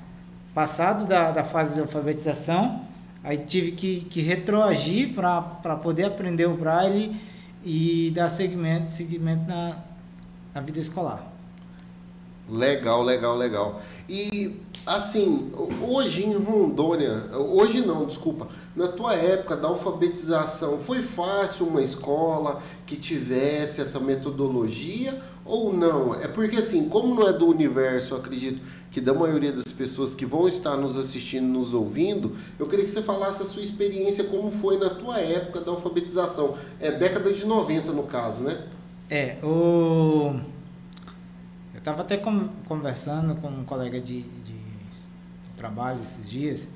passado 0.55 1.05
da, 1.05 1.31
da 1.31 1.43
fase 1.43 1.75
de 1.75 1.81
alfabetização, 1.81 2.81
aí 3.23 3.37
tive 3.37 3.73
que, 3.73 4.01
que 4.01 4.21
retroagir 4.21 5.13
para 5.13 5.75
poder 5.75 6.05
aprender 6.05 6.47
o 6.47 6.55
braille 6.57 7.15
e 7.63 8.11
dar 8.15 8.29
segmento, 8.29 8.89
segmento 8.89 9.47
na, 9.47 9.83
na 10.55 10.61
vida 10.61 10.79
escolar. 10.79 11.33
Legal, 12.49 13.03
legal, 13.03 13.35
legal. 13.35 13.81
E 14.07 14.55
assim, 14.85 15.51
hoje 15.81 16.23
em 16.23 16.33
Rondônia, 16.35 17.25
hoje 17.33 17.85
não, 17.85 18.05
desculpa, 18.05 18.47
na 18.73 18.87
tua 18.87 19.15
época 19.15 19.57
da 19.57 19.67
alfabetização, 19.67 20.77
foi 20.77 21.01
fácil 21.01 21.67
uma 21.67 21.81
escola 21.81 22.61
que 22.85 22.95
tivesse 22.95 23.81
essa 23.81 23.99
metodologia 23.99 25.21
ou 25.43 25.73
não? 25.73 26.15
É 26.15 26.27
porque 26.27 26.57
assim, 26.57 26.87
como 26.87 27.13
não 27.13 27.27
é 27.27 27.33
do 27.33 27.47
universo, 27.47 28.15
acredito 28.15 28.61
que 28.91 29.01
da 29.01 29.13
maioria 29.13 29.51
das 29.51 29.71
pessoas 29.71 30.15
que 30.15 30.25
vão 30.25 30.47
estar 30.47 30.77
nos 30.77 30.97
assistindo, 30.97 31.45
nos 31.45 31.73
ouvindo, 31.73 32.35
eu 32.57 32.67
queria 32.67 32.85
que 32.85 32.91
você 32.91 33.01
falasse 33.01 33.41
a 33.41 33.45
sua 33.45 33.61
experiência, 33.61 34.23
como 34.23 34.51
foi 34.51 34.77
na 34.77 34.91
tua 34.91 35.19
época 35.19 35.59
da 35.59 35.71
alfabetização. 35.71 36.55
É 36.79 36.91
década 36.91 37.33
de 37.33 37.45
90 37.45 37.91
no 37.91 38.03
caso, 38.03 38.43
né? 38.43 38.57
É, 39.09 39.37
o... 39.43 40.39
eu 41.73 41.77
estava 41.77 42.01
até 42.01 42.17
conversando 42.17 43.35
com 43.35 43.47
um 43.47 43.63
colega 43.63 44.01
de, 44.01 44.21
de 44.21 44.55
trabalho 45.55 46.01
esses 46.01 46.29
dias, 46.29 46.69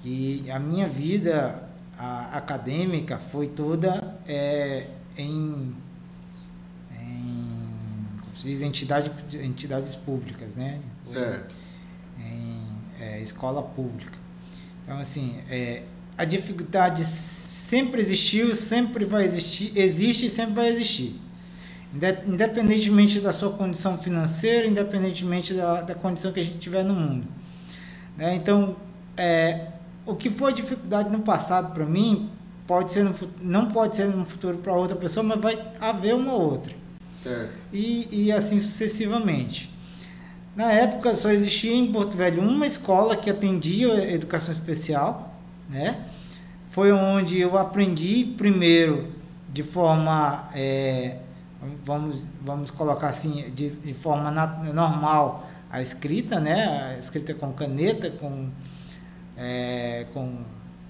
que 0.00 0.50
a 0.50 0.58
minha 0.58 0.88
vida 0.88 1.68
a, 1.96 2.36
acadêmica 2.36 3.18
foi 3.18 3.46
toda 3.46 4.18
é, 4.26 4.88
em 5.16 5.74
diz 8.46 8.62
entidade, 8.62 9.10
entidades 9.42 9.94
públicas, 9.94 10.54
né? 10.54 10.80
Certo. 11.02 11.54
Em 12.18 12.62
é, 13.00 13.20
escola 13.20 13.62
pública. 13.62 14.18
Então, 14.82 14.98
assim, 14.98 15.40
é, 15.50 15.82
a 16.16 16.24
dificuldade 16.24 17.04
sempre 17.04 18.00
existiu, 18.00 18.54
sempre 18.54 19.04
vai 19.04 19.24
existir, 19.24 19.72
existe 19.74 20.26
e 20.26 20.30
sempre 20.30 20.54
vai 20.54 20.68
existir. 20.68 21.20
Independentemente 21.94 23.20
da 23.20 23.32
sua 23.32 23.52
condição 23.52 23.96
financeira, 23.96 24.66
independentemente 24.66 25.54
da, 25.54 25.82
da 25.82 25.94
condição 25.94 26.32
que 26.32 26.40
a 26.40 26.44
gente 26.44 26.58
tiver 26.58 26.84
no 26.84 26.94
mundo. 26.94 27.26
Né? 28.16 28.34
Então, 28.34 28.76
é, 29.16 29.68
o 30.04 30.14
que 30.14 30.28
foi 30.28 30.52
dificuldade 30.52 31.10
no 31.10 31.20
passado 31.20 31.72
para 31.72 31.86
mim, 31.86 32.30
pode 32.66 32.92
ser 32.92 33.04
no, 33.04 33.14
não 33.40 33.68
pode 33.68 33.96
ser 33.96 34.06
no 34.06 34.26
futuro 34.26 34.58
para 34.58 34.72
outra 34.74 34.96
pessoa, 34.96 35.24
mas 35.24 35.40
vai 35.40 35.58
haver 35.80 36.14
uma 36.14 36.34
outra. 36.34 36.74
Certo. 37.12 37.54
E, 37.72 38.08
e 38.10 38.32
assim 38.32 38.58
sucessivamente. 38.58 39.74
Na 40.54 40.72
época 40.72 41.14
só 41.14 41.30
existia 41.30 41.74
em 41.74 41.92
Porto 41.92 42.16
Velho 42.16 42.42
uma 42.42 42.66
escola 42.66 43.16
que 43.16 43.28
atendia 43.28 44.10
educação 44.12 44.52
especial, 44.52 45.38
né? 45.68 46.06
Foi 46.70 46.92
onde 46.92 47.38
eu 47.38 47.56
aprendi 47.58 48.34
primeiro 48.36 49.08
de 49.52 49.62
forma, 49.62 50.48
é, 50.54 51.16
vamos, 51.84 52.24
vamos 52.42 52.70
colocar 52.70 53.08
assim, 53.08 53.50
de, 53.54 53.70
de 53.70 53.94
forma 53.94 54.30
normal 54.72 55.46
a 55.70 55.80
escrita, 55.80 56.40
né? 56.40 56.94
A 56.94 56.98
escrita 56.98 57.34
com 57.34 57.52
caneta, 57.52 58.10
com, 58.10 58.48
é, 59.36 60.06
com 60.12 60.38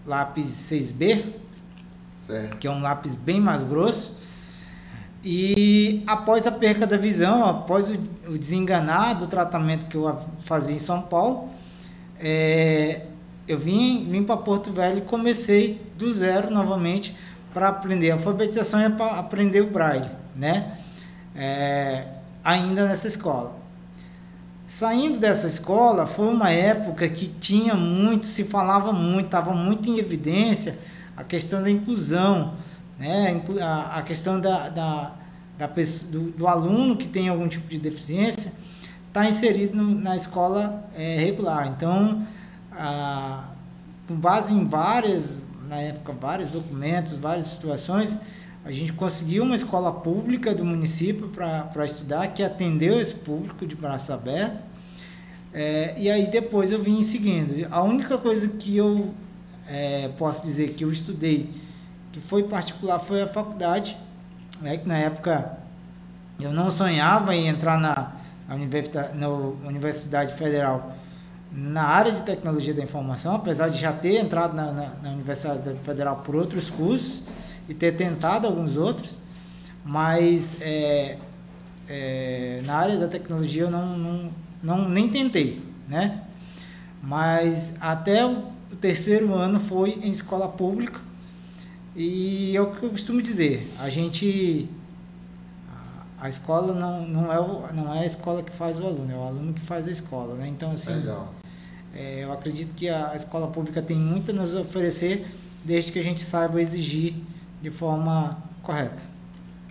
lápis 0.05 0.47
6B, 0.47 1.25
certo. 2.17 2.59
que 2.59 2.67
é 2.67 2.71
um 2.71 2.81
lápis 2.81 3.15
bem 3.15 3.41
mais 3.41 3.65
grosso. 3.65 4.17
E 5.25 6.05
após 6.07 6.47
a 6.47 6.53
perca 6.53 6.87
da 6.87 6.97
visão, 6.97 7.45
após 7.45 7.91
o, 7.91 7.95
o 8.29 8.39
desenganar 8.39 9.19
do 9.19 9.27
tratamento 9.27 9.87
que 9.87 9.97
eu 9.97 10.19
fazia 10.41 10.77
em 10.77 10.79
São 10.79 11.03
Paulo, 11.03 11.49
é, 12.21 13.07
eu 13.49 13.59
vim, 13.59 14.09
vim 14.11 14.23
para 14.25 14.37
Porto 14.37 14.73
Velho 14.73 14.99
e 14.99 15.03
comecei 15.03 15.81
do 15.97 16.13
zero 16.13 16.51
novamente 16.51 17.17
para 17.53 17.69
aprender 17.69 18.11
a 18.11 18.15
alfabetização 18.15 18.81
e 18.81 18.85
aprender 18.85 19.63
o 19.63 19.71
braille, 19.71 20.11
né? 20.37 20.79
É, 21.35 22.07
ainda 22.45 22.87
nessa 22.87 23.07
escola. 23.07 23.57
Saindo 24.67 25.21
dessa 25.21 25.47
escola, 25.47 26.07
foi 26.07 26.29
uma 26.29 26.51
época 26.51 27.09
que 27.09 27.29
tinha 27.29 27.75
muito, 27.75 28.27
se 28.27 28.43
falava 28.43 28.93
muito, 28.93 29.27
estava 29.27 29.55
muito 29.55 29.89
em 29.89 29.99
evidência 29.99 30.79
a 31.17 31.23
questão 31.23 31.63
da 31.63 31.71
inclusão, 31.71 32.55
né? 32.99 33.41
a, 33.63 33.99
a 33.99 34.03
questão 34.03 34.41
da, 34.41 34.69
da, 34.69 35.13
da 35.57 35.67
do, 35.67 36.33
do, 36.33 36.47
aluno 36.49 36.97
que 36.97 37.09
tem 37.09 37.29
algum 37.29 37.49
tipo 37.49 37.69
de 37.69 37.79
deficiência 37.79 38.53
está 39.07 39.27
inserido 39.27 39.77
no, 39.77 39.95
na 39.95 40.17
escola 40.17 40.85
é, 40.95 41.17
regular. 41.17 41.69
Então, 41.69 42.27
a, 42.73 43.45
com 44.07 44.17
base 44.17 44.53
em 44.53 44.67
várias, 44.67 45.45
na 45.69 45.77
época, 45.77 46.13
vários 46.13 46.51
documentos, 46.51 47.17
várias 47.17 47.47
situações, 47.47 48.19
a 48.67 48.73
gente 48.73 48.93
conseguiu 48.93 49.45
uma 49.45 49.55
escola 49.55 49.93
pública 49.93 50.53
do 50.53 50.65
município 50.65 51.29
para 51.29 51.85
estudar, 51.85 52.27
que 52.35 52.43
atendeu 52.43 53.01
esse 53.01 53.15
público 53.15 53.65
de 53.65 53.77
braço 53.77 54.13
aberto. 54.13 54.65
É, 55.55 55.95
e 55.97 56.11
aí 56.11 56.27
depois 56.27 56.73
eu 56.73 56.83
vim 56.83 57.01
seguindo. 57.01 57.65
A 57.71 57.81
única 57.85 58.19
coisa 58.19 58.49
que 58.49 58.77
eu 58.77 59.15
é, 59.69 60.09
posso 60.19 60.43
dizer 60.43 60.71
que 60.71 60.83
eu 60.83 60.91
estudei 60.91 61.49
que 62.11 62.19
foi 62.19 62.43
particular 62.43 62.99
foi 62.99 63.23
a 63.23 63.29
faculdade, 63.29 63.97
né, 64.61 64.79
que 64.79 64.89
na 64.89 64.99
época 64.99 65.59
eu 66.41 66.53
não 66.53 66.69
sonhava 66.69 67.37
em 67.37 67.47
entrar 67.47 67.79
na, 67.79 68.15
na, 68.49 68.57
universidade, 68.57 69.17
na 69.17 69.29
Universidade 69.29 70.35
Federal 70.35 70.93
na 71.53 71.85
área 71.85 72.11
de 72.11 72.25
tecnologia 72.25 72.75
da 72.75 72.83
informação, 72.83 73.37
apesar 73.37 73.69
de 73.69 73.79
já 73.79 73.93
ter 73.93 74.17
entrado 74.17 74.57
na, 74.57 74.73
na, 74.73 74.89
na 75.05 75.11
Universidade 75.11 75.79
Federal 75.85 76.17
por 76.17 76.35
outros 76.35 76.69
cursos 76.69 77.23
e 77.69 77.75
ter 77.75 77.93
tentado 77.93 78.47
alguns 78.47 78.77
outros, 78.77 79.17
mas 79.85 80.61
é, 80.61 81.19
é, 81.89 82.61
na 82.65 82.75
área 82.75 82.97
da 82.97 83.09
tecnologia 83.09 83.63
eu 83.63 83.71
não, 83.71 83.97
não, 83.97 84.31
não 84.63 84.89
nem 84.89 85.09
tentei, 85.09 85.63
né? 85.89 86.23
Mas 87.03 87.77
até 87.81 88.25
o 88.27 88.53
terceiro 88.81 89.33
ano 89.35 89.61
foi 89.61 89.91
em 90.03 90.11
escola 90.11 90.49
pública 90.49 91.01
e 91.95 92.57
é 92.57 92.61
o 92.61 92.73
que 92.73 92.83
eu 92.83 92.91
costumo 92.91 93.23
dizer, 93.23 93.71
a 93.79 93.89
gente 93.89 94.69
a, 96.19 96.29
escola 96.29 96.75
não, 96.75 97.07
não, 97.07 97.33
é 97.33 97.73
não 97.73 97.95
é 97.95 98.01
a 98.01 98.07
escola 98.07 98.43
que 98.43 98.53
faz 98.53 98.81
o 98.81 98.87
aluno, 98.87 99.13
é 99.13 99.17
o 99.17 99.23
aluno 99.23 99.53
que 99.53 99.61
faz 99.61 99.87
a 99.87 99.91
escola, 99.91 100.35
né? 100.35 100.49
Então 100.49 100.73
assim, 100.73 101.05
é, 101.95 102.25
eu 102.25 102.33
acredito 102.33 102.75
que 102.75 102.89
a, 102.89 103.13
a 103.13 103.17
escola 103.17 103.47
pública 103.49 103.81
tem 103.81 103.97
muito 103.97 104.31
a 104.31 104.35
nos 104.35 104.55
oferecer, 104.55 105.27
desde 105.65 105.93
que 105.93 105.99
a 105.99 106.03
gente 106.03 106.23
saiba 106.23 106.61
exigir 106.61 107.15
de 107.61 107.71
forma 107.71 108.37
correta. 108.63 109.03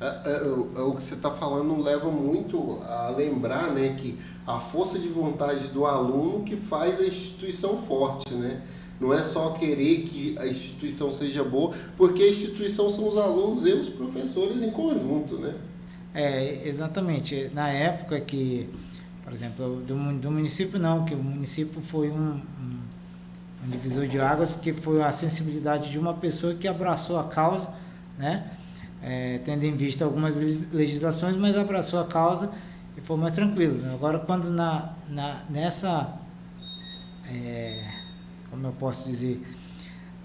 É, 0.02 0.06
é, 0.06 0.80
é 0.80 0.82
o 0.82 0.94
que 0.94 1.04
você 1.04 1.16
está 1.16 1.32
falando 1.32 1.82
leva 1.82 2.12
muito 2.12 2.82
a 2.84 3.10
lembrar, 3.10 3.72
né, 3.72 3.96
que 4.00 4.20
a 4.46 4.60
força 4.60 5.00
de 5.00 5.08
vontade 5.08 5.68
do 5.70 5.86
aluno 5.86 6.44
que 6.44 6.56
faz 6.56 7.00
a 7.00 7.08
instituição 7.08 7.82
forte, 7.84 8.34
né? 8.34 8.62
Não 9.00 9.14
é 9.14 9.20
só 9.20 9.52
querer 9.52 10.04
que 10.04 10.38
a 10.38 10.48
instituição 10.48 11.12
seja 11.12 11.44
boa, 11.44 11.74
porque 11.98 12.24
a 12.24 12.30
instituição 12.30 12.90
são 12.90 13.08
os 13.08 13.18
alunos 13.18 13.66
e 13.66 13.74
os 13.74 13.90
professores 13.90 14.62
em 14.62 14.72
conjunto, 14.72 15.38
né? 15.38 15.54
É, 16.14 16.66
exatamente. 16.66 17.52
Na 17.54 17.70
época 17.70 18.22
que, 18.22 18.70
por 19.22 19.34
exemplo, 19.34 19.82
do, 19.82 20.14
do 20.14 20.32
município 20.32 20.80
não, 20.80 21.04
que 21.04 21.14
o 21.14 21.18
município 21.18 21.82
foi 21.82 22.10
um, 22.10 22.36
um, 22.36 22.80
um 23.66 23.70
divisor 23.70 24.08
de 24.08 24.20
águas, 24.20 24.52
porque 24.52 24.72
foi 24.72 25.02
a 25.02 25.12
sensibilidade 25.12 25.90
de 25.90 25.98
uma 25.98 26.14
pessoa 26.14 26.54
que 26.54 26.68
abraçou 26.68 27.20
a 27.20 27.24
causa, 27.24 27.74
né? 28.18 28.46
É, 29.02 29.40
tendo 29.40 29.64
em 29.64 29.76
vista 29.76 30.06
algumas 30.06 30.38
legislações, 30.72 31.36
mas 31.36 31.58
abraçou 31.58 32.00
a 32.00 32.06
causa 32.06 32.52
e 32.98 33.02
foi 33.02 33.18
mais 33.18 33.34
tranquilo. 33.34 33.84
Agora, 33.94 34.20
quando 34.20 34.50
na, 34.50 34.94
na, 35.10 35.44
nessa... 35.50 36.14
É, 37.28 37.84
como 38.50 38.68
eu 38.68 38.72
posso 38.74 39.08
dizer, 39.08 39.44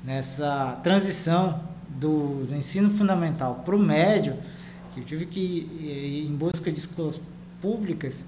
nessa 0.05 0.79
transição 0.83 1.61
do, 1.89 2.45
do 2.45 2.55
ensino 2.55 2.91
fundamental 2.91 3.63
para 3.65 3.75
o 3.75 3.79
médio, 3.79 4.37
que 4.93 5.01
eu 5.01 5.05
tive 5.05 5.27
que 5.27 5.41
ir 5.41 6.27
em 6.29 6.37
busca 6.37 6.71
de 6.71 6.79
escolas 6.79 7.21
públicas, 7.61 8.27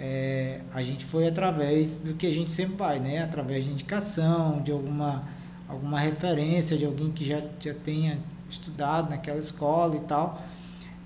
é, 0.00 0.60
a 0.72 0.82
gente 0.82 1.04
foi 1.04 1.28
através 1.28 2.00
do 2.00 2.14
que 2.14 2.26
a 2.26 2.30
gente 2.30 2.50
sempre 2.50 2.76
vai, 2.76 2.98
né? 2.98 3.22
Através 3.22 3.64
de 3.64 3.70
indicação, 3.70 4.62
de 4.62 4.72
alguma, 4.72 5.24
alguma 5.68 6.00
referência, 6.00 6.78
de 6.78 6.86
alguém 6.86 7.12
que 7.12 7.24
já, 7.24 7.42
já 7.60 7.74
tenha 7.74 8.18
estudado 8.48 9.10
naquela 9.10 9.38
escola 9.38 9.96
e 9.96 10.00
tal. 10.00 10.42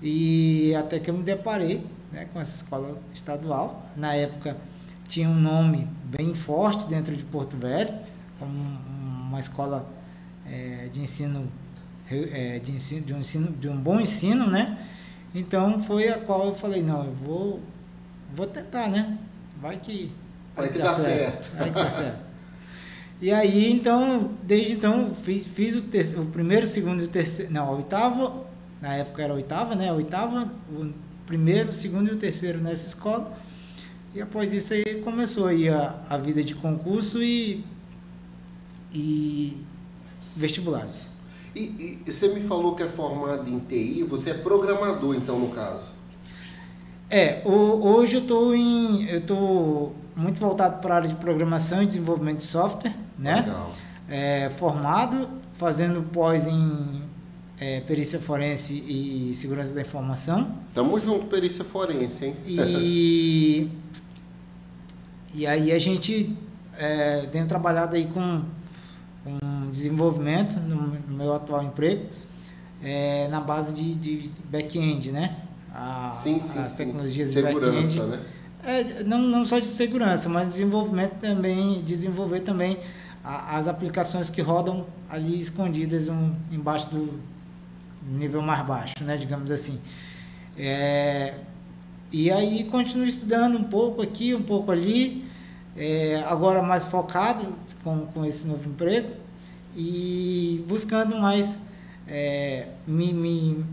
E 0.01 0.73
até 0.75 0.97
que 0.99 1.09
eu 1.09 1.13
me 1.13 1.23
deparei 1.23 1.85
né, 2.11 2.25
com 2.31 2.39
essa 2.39 2.63
escola 2.63 2.97
estadual. 3.13 3.85
Na 3.97 4.13
época 4.13 4.55
tinha 5.07 5.27
um 5.27 5.35
nome 5.35 5.87
bem 6.05 6.33
forte 6.33 6.87
dentro 6.87 7.15
de 7.15 7.23
Porto 7.25 7.57
Velho, 7.57 7.93
um, 8.41 9.27
uma 9.27 9.39
escola 9.39 9.85
é, 10.49 10.87
de 10.91 11.01
ensino 11.01 11.51
é, 12.09 12.59
de 12.59 12.71
ensino 12.71 13.05
de 13.05 13.13
um 13.13 13.19
ensino 13.19 13.51
de 13.51 13.67
um 13.67 13.75
bom 13.75 13.99
ensino 13.99 14.47
né 14.47 14.77
então 15.33 15.79
foi 15.79 16.07
a 16.07 16.19
qual 16.19 16.45
eu 16.45 16.53
falei 16.53 16.83
não 16.83 17.03
eu 17.03 17.13
vou 17.13 17.59
vou 18.33 18.47
tentar 18.47 18.89
né 18.89 19.17
vai 19.61 19.77
que 19.77 20.11
vai, 20.55 20.67
vai 20.67 20.75
que, 20.75 20.81
dá 20.81 20.89
certo. 20.89 21.45
certo. 21.45 21.57
vai 21.57 21.69
que 21.69 21.75
dá 21.75 21.91
certo 21.91 22.25
e 23.21 23.31
aí 23.31 23.71
então 23.71 24.31
desde 24.43 24.73
então 24.73 25.13
fiz, 25.13 25.47
fiz 25.47 25.75
o, 25.75 26.21
o 26.21 26.25
primeiro 26.27 26.65
segundo 26.65 27.01
e 27.01 27.05
o 27.05 27.09
terceiro 27.09 27.51
não 27.51 27.67
a 27.67 27.71
oitava 27.71 28.45
na 28.81 28.95
época 28.95 29.23
era 29.23 29.33
a 29.33 29.35
oitava 29.35 29.75
né 29.75 29.89
a 29.89 29.93
oitava 29.93 30.51
o 30.71 30.91
primeiro 31.25 31.69
o 31.69 31.73
segundo 31.73 32.09
e 32.09 32.13
o 32.13 32.17
terceiro 32.17 32.59
nessa 32.59 32.85
escola 32.85 33.37
e 34.13 34.21
após 34.21 34.53
isso 34.53 34.73
aí 34.73 35.01
começou 35.03 35.47
aí 35.47 35.67
a, 35.67 36.01
a 36.09 36.17
vida 36.17 36.43
de 36.43 36.55
concurso 36.55 37.21
e 37.21 37.65
e 38.95 39.57
vestibulares. 40.35 41.09
E, 41.53 42.01
e, 42.05 42.11
você 42.11 42.29
me 42.29 42.41
falou 42.41 42.75
que 42.75 42.83
é 42.83 42.87
formado 42.87 43.49
em 43.49 43.59
TI, 43.59 44.03
você 44.03 44.31
é 44.31 44.33
programador 44.33 45.15
então 45.15 45.39
no 45.39 45.49
caso? 45.49 45.91
É, 47.09 47.41
hoje 47.45 48.15
eu 48.15 48.21
estou 48.21 48.55
em. 48.55 49.05
Eu 49.05 49.21
tô 49.21 49.91
muito 50.15 50.39
voltado 50.39 50.79
para 50.79 50.93
a 50.93 50.97
área 50.97 51.09
de 51.09 51.15
programação 51.15 51.83
e 51.83 51.85
desenvolvimento 51.85 52.37
de 52.37 52.43
software, 52.43 52.95
né? 53.17 53.41
Legal. 53.41 53.71
É, 54.07 54.49
formado, 54.51 55.29
fazendo 55.53 56.01
pós 56.03 56.47
em 56.47 57.01
é, 57.59 57.81
perícia 57.81 58.19
forense 58.19 58.73
e 58.73 59.33
segurança 59.35 59.73
da 59.73 59.81
informação. 59.81 60.57
Tamo 60.73 60.99
junto, 60.99 61.27
perícia 61.27 61.63
forense, 61.63 62.25
hein? 62.25 62.35
E, 62.45 63.69
e 65.33 65.47
aí 65.47 65.71
a 65.71 65.79
gente 65.79 66.35
é, 66.77 67.27
tem 67.27 67.45
trabalhado 67.45 67.95
aí 67.95 68.07
com, 68.07 68.43
com 69.23 69.71
desenvolvimento 69.71 70.59
no, 70.59 70.87
no 70.87 71.17
meu 71.17 71.33
atual 71.33 71.63
emprego, 71.63 72.07
é, 72.83 73.27
na 73.27 73.39
base 73.39 73.73
de, 73.73 73.95
de 73.95 74.31
back-end, 74.49 75.11
né? 75.11 75.44
A, 75.77 76.09
sim, 76.13 76.39
sim, 76.39 76.57
as 76.57 76.71
sim. 76.71 76.77
tecnologias 76.77 77.33
de 77.33 77.41
Segurança, 77.41 78.05
né? 78.05 78.21
É, 78.63 79.03
não, 79.03 79.19
não 79.19 79.43
só 79.45 79.59
de 79.59 79.67
segurança, 79.67 80.29
mas 80.29 80.47
desenvolvimento 80.47 81.19
também, 81.19 81.83
desenvolver 81.83 82.39
também 82.39 82.79
a, 83.23 83.57
as 83.57 83.67
aplicações 83.67 84.29
que 84.29 84.41
rodam 84.41 84.85
ali 85.09 85.39
escondidas 85.39 86.09
um, 86.09 86.33
embaixo 86.51 86.89
do 86.89 87.19
nível 88.09 88.41
mais 88.41 88.65
baixo, 88.65 89.03
né, 89.03 89.17
digamos 89.17 89.51
assim. 89.51 89.79
É, 90.57 91.35
e 92.11 92.31
aí 92.31 92.63
continuo 92.63 93.05
estudando 93.05 93.57
um 93.57 93.65
pouco 93.65 94.01
aqui, 94.01 94.33
um 94.33 94.41
pouco 94.41 94.71
ali, 94.71 95.25
é, 95.75 96.23
agora 96.25 96.61
mais 96.61 96.85
focado 96.85 97.53
com, 97.83 98.05
com 98.07 98.23
esse 98.23 98.47
novo 98.47 98.69
emprego 98.69 99.09
e 99.75 100.63
buscando 100.67 101.19
mais 101.19 101.59
é, 102.07 102.69
me, 102.87 103.11
me, 103.11 103.65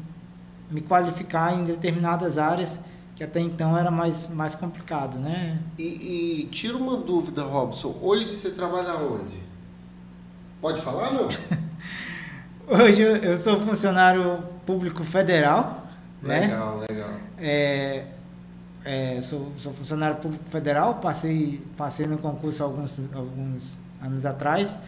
me 0.73 0.81
qualificar 0.81 1.55
em 1.55 1.65
determinadas 1.65 2.39
áreas 2.39 2.81
que 3.15 3.23
até 3.23 3.41
então 3.41 3.77
era 3.77 3.91
mais, 3.91 4.29
mais 4.35 4.55
complicado, 4.55 5.19
né? 5.19 5.59
E, 5.79 6.41
e 6.43 6.47
tira 6.47 6.77
uma 6.77 6.97
dúvida, 6.97 7.43
Robson. 7.45 7.95
Hoje 8.01 8.27
você 8.27 8.51
trabalha 8.51 8.95
onde? 8.97 9.37
Pode 10.61 10.81
falar, 10.81 11.13
não? 11.13 11.29
Hoje 12.67 13.03
eu- 13.03 13.37
sou 13.37 13.61
funcionário 13.61 14.43
público 14.65 15.05
federal, 15.05 15.87
né? 16.23 16.41
Legal, 16.41 16.79
legal. 16.89 17.11
É, 17.39 18.05
é, 18.85 19.21
sou, 19.21 19.53
sou 19.59 19.73
funcionário 19.75 20.17
público 20.17 20.45
federal, 20.49 20.95
passei, 20.95 21.61
passei 21.77 22.07
no 22.07 22.17
concurso 22.19 22.63
alguns, 22.65 22.99
alguns 23.15 23.81
anos 24.01 24.25
atrás 24.25 24.79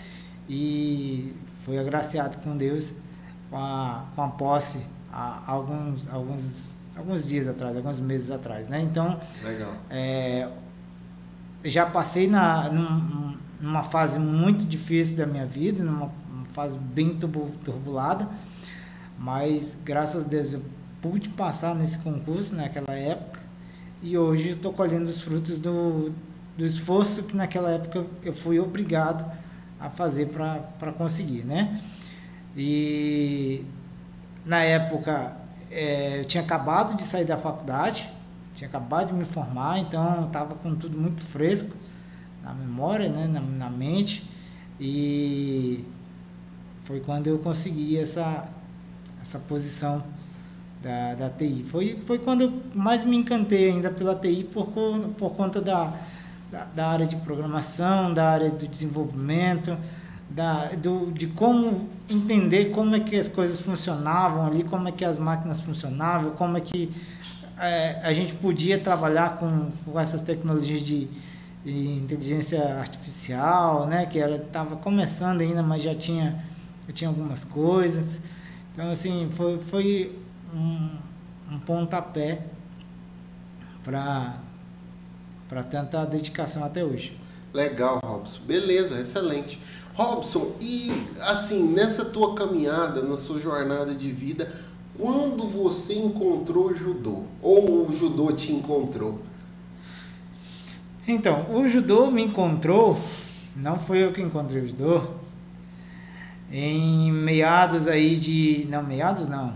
e 0.49 1.35
fui 1.65 1.79
agraciado 1.79 2.39
com 2.39 2.57
Deus 2.57 2.95
com 3.51 3.57
a, 3.59 4.05
com 4.15 4.23
a 4.23 4.29
posse 4.29 4.81
há 5.15 5.43
alguns, 5.53 6.09
alguns, 6.09 6.75
alguns 6.97 7.29
dias 7.29 7.47
atrás, 7.47 7.77
alguns 7.77 8.01
meses 8.01 8.31
atrás, 8.33 8.67
né? 8.69 8.81
Então, 8.83 9.19
Legal. 9.45 9.73
é, 9.89 10.49
já 11.65 11.87
passei 11.87 12.29
na, 12.29 12.69
num- 12.71 13.37
numa 13.61 13.83
fase 13.85 14.19
muito 14.19 14.67
difícil 14.67 15.17
da 15.17 15.25
minha 15.27 15.47
vida, 15.47 15.85
numa, 15.85 16.11
uma 16.31 16.45
fase 16.53 16.77
bem 16.77 17.15
turbu- 17.17 17.53
turbulada, 17.65 18.29
mas 19.19 19.79
graças 19.85 20.25
a 20.25 20.29
Deus 20.29 20.55
eu 20.55 20.63
pude 21.01 21.29
passar 21.31 21.75
nesse 21.75 21.99
concurso 21.99 22.55
naquela 22.55 22.93
época 22.95 23.41
e 24.03 24.19
hoje 24.19 24.51
estou 24.51 24.73
colhendo 24.73 25.05
os 25.05 25.21
frutos 25.21 25.59
do, 25.61 26.13
do 26.59 26.65
esforço 26.65 27.23
que 27.25 27.37
naquela 27.37 27.71
época 27.71 28.05
eu 28.25 28.35
fui 28.35 28.59
obrigado 28.59 29.25
a 29.79 29.89
fazer 29.91 30.27
para 30.29 30.93
conseguir, 30.93 31.45
né? 31.45 31.81
E 32.57 33.65
na 34.45 34.63
época 34.63 35.37
eh, 35.71 36.21
eu 36.21 36.25
tinha 36.25 36.43
acabado 36.43 36.97
de 36.97 37.03
sair 37.03 37.25
da 37.25 37.37
faculdade, 37.37 38.11
tinha 38.55 38.69
acabado 38.69 39.09
de 39.09 39.15
me 39.15 39.25
formar, 39.25 39.79
então 39.79 40.27
estava 40.27 40.55
com 40.55 40.75
tudo 40.75 40.99
muito 40.99 41.23
fresco 41.23 41.77
na 42.43 42.53
memória, 42.55 43.09
né, 43.09 43.27
na, 43.27 43.41
na 43.41 43.71
mente 43.71 44.29
e 44.79 45.85
foi 46.85 47.01
quando 47.01 47.27
eu 47.29 47.39
consegui 47.39 47.97
essa 47.97 48.49
essa 49.25 49.39
posição 49.39 50.05
da, 50.83 51.15
da 51.15 51.31
TI. 51.31 51.65
Foi, 51.65 51.99
foi 52.07 52.19
quando 52.19 52.43
eu 52.43 52.63
mais 52.75 53.03
me 53.03 53.17
encantei 53.17 53.71
ainda 53.71 53.91
pela 53.91 54.15
TI 54.15 54.45
por, 54.45 54.67
por 55.17 55.31
conta 55.31 55.63
da, 55.63 55.95
da, 56.53 56.65
da 56.65 56.87
área 56.89 57.07
de 57.07 57.17
programação, 57.17 58.13
da 58.13 58.29
área 58.29 58.51
do 58.51 58.69
desenvolvimento, 58.69 59.77
da, 60.35 60.67
do, 60.71 61.13
de 61.13 61.29
como 61.29 61.89
entender 62.11 62.67
como 62.71 62.97
é 62.97 63.01
que 63.01 63.15
as 63.15 63.29
coisas 63.29 63.61
funcionavam 63.61 64.45
ali, 64.45 64.65
como 64.65 64.89
é 64.89 64.93
que 64.93 65.05
as 65.05 65.17
máquinas 65.17 65.61
funcionavam, 65.61 66.33
como 66.33 66.57
é 66.57 66.61
que 66.61 66.91
eh, 67.57 68.01
a 68.03 68.13
gente 68.13 68.35
podia 68.35 68.77
trabalhar 68.77 69.39
com, 69.39 69.71
com 69.85 69.99
essas 69.99 70.23
tecnologias 70.23 70.81
de, 70.81 71.09
de 71.65 71.89
inteligência 71.99 72.81
artificial, 72.81 73.87
né, 73.87 74.07
que 74.07 74.19
estava 74.19 74.75
começando 74.75 75.41
ainda, 75.41 75.63
mas 75.63 75.83
já 75.83 75.95
tinha, 75.95 76.45
já 76.89 76.93
tinha 76.93 77.09
algumas 77.11 77.45
coisas. 77.45 78.23
Então, 78.73 78.91
assim, 78.91 79.29
foi, 79.31 79.61
foi 79.61 80.19
um, 80.53 80.91
um 81.53 81.61
pontapé 81.61 82.41
para 83.85 84.35
tanta 85.71 86.05
dedicação 86.05 86.65
até 86.65 86.83
hoje. 86.83 87.17
Legal, 87.53 88.01
Robson. 88.05 88.43
Beleza, 88.43 89.01
excelente. 89.01 89.61
Robson, 89.95 90.53
e 90.61 90.93
assim, 91.23 91.73
nessa 91.73 92.05
tua 92.07 92.35
caminhada, 92.35 93.03
na 93.03 93.17
sua 93.17 93.39
jornada 93.39 93.95
de 93.95 94.11
vida, 94.11 94.53
quando 94.99 95.49
você 95.49 95.95
encontrou 95.95 96.67
o 96.67 96.77
judô? 96.77 97.23
Ou 97.41 97.89
o 97.89 97.93
judô 97.93 98.33
te 98.33 98.53
encontrou? 98.53 99.21
Então, 101.07 101.47
o 101.55 101.69
judô 101.69 102.11
me 102.11 102.25
encontrou, 102.25 102.99
não 103.55 103.79
foi 103.79 104.03
eu 104.03 104.13
que 104.13 104.21
encontrei 104.21 104.63
o 104.63 104.67
judô, 104.67 105.03
em 106.51 107.13
meados 107.13 107.87
aí 107.87 108.17
de. 108.17 108.67
Não, 108.69 108.83
meados 108.83 109.29
não, 109.29 109.55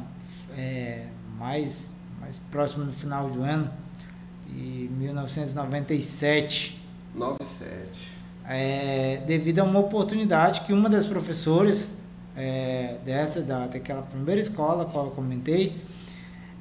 é, 0.57 1.07
mais, 1.38 1.96
mais 2.20 2.38
próximo 2.38 2.85
do 2.85 2.92
final 2.92 3.29
do 3.29 3.42
ano, 3.42 3.70
de 4.46 4.88
1997. 4.98 6.81
97. 7.14 8.08
É, 8.49 9.21
devido 9.27 9.59
a 9.61 9.65
uma 9.65 9.79
oportunidade 9.79 10.63
que 10.63 10.73
uma 10.73 10.89
das 10.89 11.07
professoras 11.07 11.99
é, 12.37 12.97
dessa, 13.05 13.43
da, 13.43 13.67
daquela 13.67 14.03
primeira 14.03 14.41
escola, 14.41 14.85
a 14.85 14.87
qual 14.87 15.07
eu 15.07 15.11
comentei, 15.11 15.77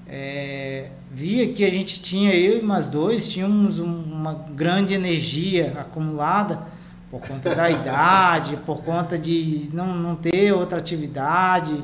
é, 0.08 0.90
via 1.12 1.48
que 1.52 1.64
a 1.64 1.70
gente 1.70 2.02
tinha, 2.02 2.34
eu 2.34 2.60
e 2.60 2.62
mais 2.62 2.88
dois, 2.88 3.28
tínhamos 3.28 3.80
um- 3.80 4.04
uma 4.04 4.34
grande 4.56 4.94
energia 4.94 5.74
acumulada 5.80 6.60
por 7.12 7.22
conta 7.22 7.54
da 7.56 7.70
idade, 7.72 8.58
por 8.66 8.82
conta 8.84 9.18
de 9.18 9.70
não, 9.74 9.96
não 9.96 10.16
ter 10.16 10.52
outra 10.54 10.78
atividade, 10.80 11.84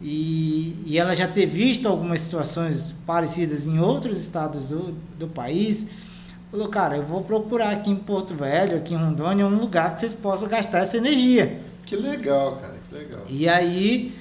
e, 0.00 0.76
e 0.84 0.98
ela 0.98 1.14
já 1.14 1.28
ter 1.28 1.46
visto 1.46 1.86
algumas 1.86 2.20
situações 2.22 2.92
parecidas 3.06 3.68
em 3.68 3.78
outros 3.78 4.18
estados 4.20 4.68
do, 4.70 4.92
do 5.16 5.28
país, 5.28 5.86
falou, 6.52 6.68
cara, 6.68 6.96
eu 6.98 7.02
vou 7.02 7.22
procurar 7.22 7.70
aqui 7.70 7.90
em 7.90 7.96
Porto 7.96 8.34
Velho, 8.34 8.76
aqui 8.76 8.92
em 8.92 8.98
Rondônia, 8.98 9.46
um 9.46 9.56
lugar 9.56 9.94
que 9.94 10.00
vocês 10.00 10.12
possam 10.12 10.46
gastar 10.46 10.80
essa 10.80 10.98
energia. 10.98 11.58
Que 11.86 11.96
legal, 11.96 12.58
cara, 12.60 12.74
que 12.88 12.94
legal. 12.94 13.20
E 13.26 13.48
aí, 13.48 14.14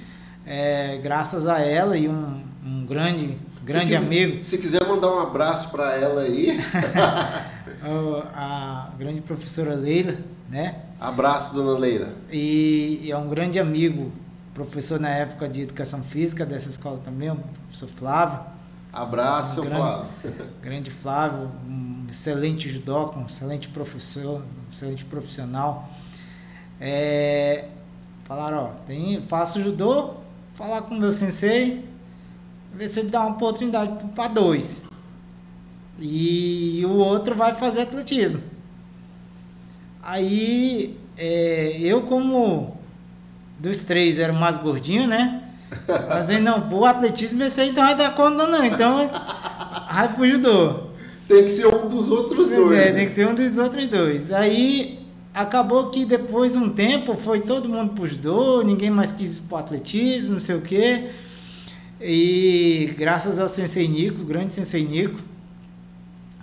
é, 0.46 0.98
graças 1.04 1.46
a 1.46 1.60
ela 1.60 1.98
e 1.98 2.08
um, 2.08 2.42
um 2.66 2.86
grande, 2.86 3.38
grande 3.64 3.90
se 3.90 3.96
quiser, 3.96 3.98
amigo, 3.98 4.42
Se 4.42 4.58
quiser 4.58 4.88
mandar 4.88 5.14
um 5.14 5.20
abraço 5.20 5.70
para 5.70 5.94
ela 5.98 6.22
aí, 6.22 6.58
a 8.34 8.90
grande 8.98 9.22
professora 9.22 9.76
Leila, 9.76 10.16
né? 10.50 10.78
abraço, 11.02 11.54
dona 11.54 11.78
Leila. 11.78 12.14
E, 12.32 13.02
e 13.04 13.12
é 13.12 13.18
um 13.18 13.28
grande 13.28 13.60
amigo, 13.60 14.10
professor 14.54 15.02
na 15.02 15.10
época 15.10 15.50
de 15.50 15.64
educação 15.64 16.02
física 16.02 16.46
dessa 16.46 16.70
escola 16.70 17.00
também, 17.04 17.30
o 17.30 17.36
professor 17.68 17.90
Flávio. 17.90 18.40
Abraço, 18.94 19.56
seu 19.56 19.64
Grande. 19.64 19.78
Flávio. 19.78 20.08
Grande 20.62 20.92
Flávio, 20.92 21.52
um 21.66 21.91
excelente 22.12 22.70
judoca, 22.70 23.18
um 23.18 23.26
excelente 23.26 23.70
professor, 23.70 24.42
um 24.42 24.72
excelente 24.72 25.06
profissional. 25.06 25.90
É, 26.80 27.70
falaram, 28.26 28.66
ó, 28.66 28.68
tem, 28.86 29.22
faço 29.24 29.62
judô, 29.62 30.16
falar 30.54 30.84
com 30.84 30.96
o 30.96 31.00
meu 31.00 31.12
sensei, 31.12 31.86
ver 32.74 32.88
se 32.90 33.00
ele 33.00 33.10
dá 33.10 33.22
uma 33.22 33.32
oportunidade 33.32 34.04
para 34.14 34.28
dois. 34.28 34.86
E 36.00 36.84
o 36.86 36.96
outro 36.98 37.34
vai 37.34 37.56
fazer 37.56 37.82
atletismo. 37.82 38.42
Aí 40.04 40.98
é, 41.18 41.78
eu 41.80 42.02
como 42.04 42.78
dos 43.60 43.80
três 43.80 44.20
era 44.20 44.34
o 44.34 44.36
mais 44.36 44.58
gordinho, 44.58 45.08
né? 45.08 45.44
Mas 46.10 46.30
aí 46.30 46.42
não, 46.42 46.68
pro 46.68 46.84
atletismo 46.84 47.42
esse 47.44 47.62
aí 47.62 47.72
não 47.72 47.84
vai 47.84 47.96
dar 47.96 48.16
conta 48.16 48.48
não, 48.48 48.66
então 48.66 49.10
vai 49.88 50.14
pro 50.14 50.28
judô. 50.28 50.91
Tem 51.32 51.44
que 51.44 51.50
ser 51.50 51.68
um 51.68 51.88
dos 51.88 52.10
outros 52.10 52.50
dois. 52.50 52.78
É, 52.78 52.86
né? 52.86 52.92
tem 52.92 53.06
que 53.08 53.14
ser 53.14 53.28
um 53.28 53.34
dos 53.34 53.58
outros 53.58 53.88
dois. 53.88 54.32
Aí 54.32 55.00
acabou 55.34 55.90
que 55.90 56.06
depois 56.06 56.52
de 56.52 56.58
um 56.58 56.70
tempo 56.70 57.16
foi 57.16 57.40
todo 57.40 57.70
mundo 57.70 57.94
pro 57.94 58.06
judô, 58.06 58.62
ninguém 58.62 58.90
mais 58.90 59.12
quis 59.12 59.38
ir 59.38 59.44
pro 59.44 59.58
atletismo, 59.58 60.34
não 60.34 60.42
sei 60.42 60.56
o 60.56 60.62
quê. 60.62 61.12
E 62.02 62.94
graças 62.98 63.40
ao 63.40 63.48
Sensei 63.48 63.88
Nico, 63.88 64.26
grande 64.26 64.54
Sensei 64.54 64.86
Nico, 64.86 65.20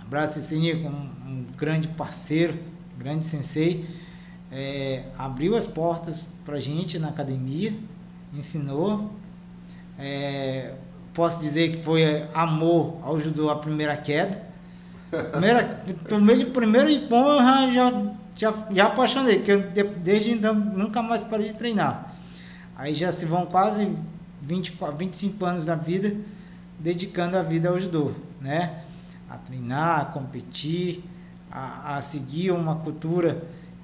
Braço 0.09 0.41
Senico, 0.41 0.87
um, 0.87 1.29
um 1.29 1.45
grande 1.55 1.87
parceiro, 1.87 2.57
grande 2.97 3.23
sensei, 3.23 3.85
é, 4.51 5.03
abriu 5.15 5.55
as 5.55 5.67
portas 5.67 6.27
para 6.43 6.59
gente 6.59 6.97
na 6.97 7.09
academia, 7.09 7.75
ensinou. 8.33 9.11
É, 9.99 10.73
posso 11.13 11.39
dizer 11.39 11.73
que 11.73 11.77
foi 11.77 12.25
amor 12.33 12.97
ao 13.03 13.19
judô 13.19 13.51
a 13.51 13.55
primeira 13.55 13.95
queda. 13.95 14.48
Primeira, 15.09 15.83
primeiro, 16.03 16.51
primeiro 16.51 16.89
Ipom 16.89 17.33
eu 17.33 17.41
já, 17.41 17.71
já, 17.73 18.03
já, 18.35 18.67
já 18.71 18.85
apaixonei, 18.85 19.37
porque 19.37 19.51
eu, 19.51 19.89
desde 19.97 20.31
então 20.31 20.53
nunca 20.53 21.01
mais 21.01 21.21
parei 21.21 21.47
de 21.47 21.55
treinar. 21.55 22.13
Aí 22.75 22.93
já 22.93 23.11
se 23.11 23.25
vão 23.25 23.45
quase 23.45 23.91
20, 24.41 24.77
25 24.97 25.45
anos 25.45 25.65
da 25.65 25.75
vida 25.75 26.15
dedicando 26.79 27.37
a 27.37 27.43
vida 27.43 27.69
ao 27.69 27.79
judô, 27.79 28.11
né? 28.39 28.83
A 29.29 29.37
treinar, 29.37 29.99
a 29.99 30.05
competir, 30.05 31.03
a, 31.51 31.97
a 31.97 32.01
seguir 32.01 32.51
uma 32.51 32.75
cultura 32.75 33.43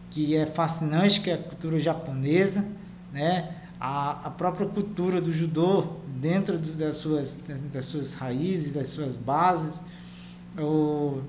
que 0.09 0.35
é 0.35 0.45
fascinante, 0.45 1.19
que 1.19 1.29
é 1.29 1.33
a 1.33 1.38
cultura 1.38 1.79
japonesa, 1.79 2.65
né? 3.11 3.51
A, 3.79 4.27
a 4.27 4.29
própria 4.29 4.67
cultura 4.67 5.19
do 5.19 5.33
judô 5.33 5.88
dentro 6.07 6.57
do, 6.57 6.73
das, 6.75 6.95
suas, 6.95 7.39
das 7.73 7.85
suas 7.85 8.13
raízes, 8.13 8.73
das 8.73 8.88
suas 8.89 9.17
bases. 9.17 9.83
O, 10.57 11.21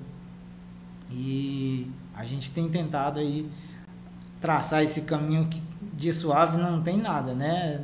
e 1.10 1.90
a 2.14 2.24
gente 2.24 2.50
tem 2.52 2.68
tentado 2.68 3.20
aí 3.20 3.48
traçar 4.40 4.82
esse 4.82 5.02
caminho 5.02 5.46
que 5.46 5.62
de 5.96 6.12
suave 6.12 6.58
não 6.58 6.82
tem 6.82 6.98
nada, 6.98 7.34
né? 7.34 7.80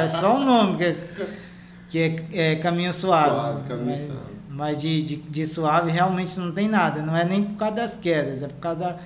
É, 0.00 0.06
só 0.06 0.36
o 0.36 0.44
nome 0.44 0.76
que, 0.76 0.84
é, 0.84 0.96
que 1.88 1.98
é, 2.32 2.52
é 2.52 2.56
caminho 2.56 2.92
suave. 2.92 3.30
suave 3.30 3.68
caminho 3.68 3.86
mas, 3.90 4.00
suave. 4.00 4.34
mas 4.48 4.80
de, 4.80 5.02
de, 5.02 5.16
de, 5.16 5.46
suave 5.46 5.90
realmente 5.90 6.38
não 6.38 6.52
tem 6.52 6.68
nada. 6.68 7.02
Não 7.02 7.16
é 7.16 7.24
nem 7.24 7.44
por 7.44 7.56
causa 7.56 7.74
das 7.74 7.96
quedas, 7.96 8.42
é 8.42 8.48
por 8.48 8.60
causa 8.60 8.78
da, 8.78 8.98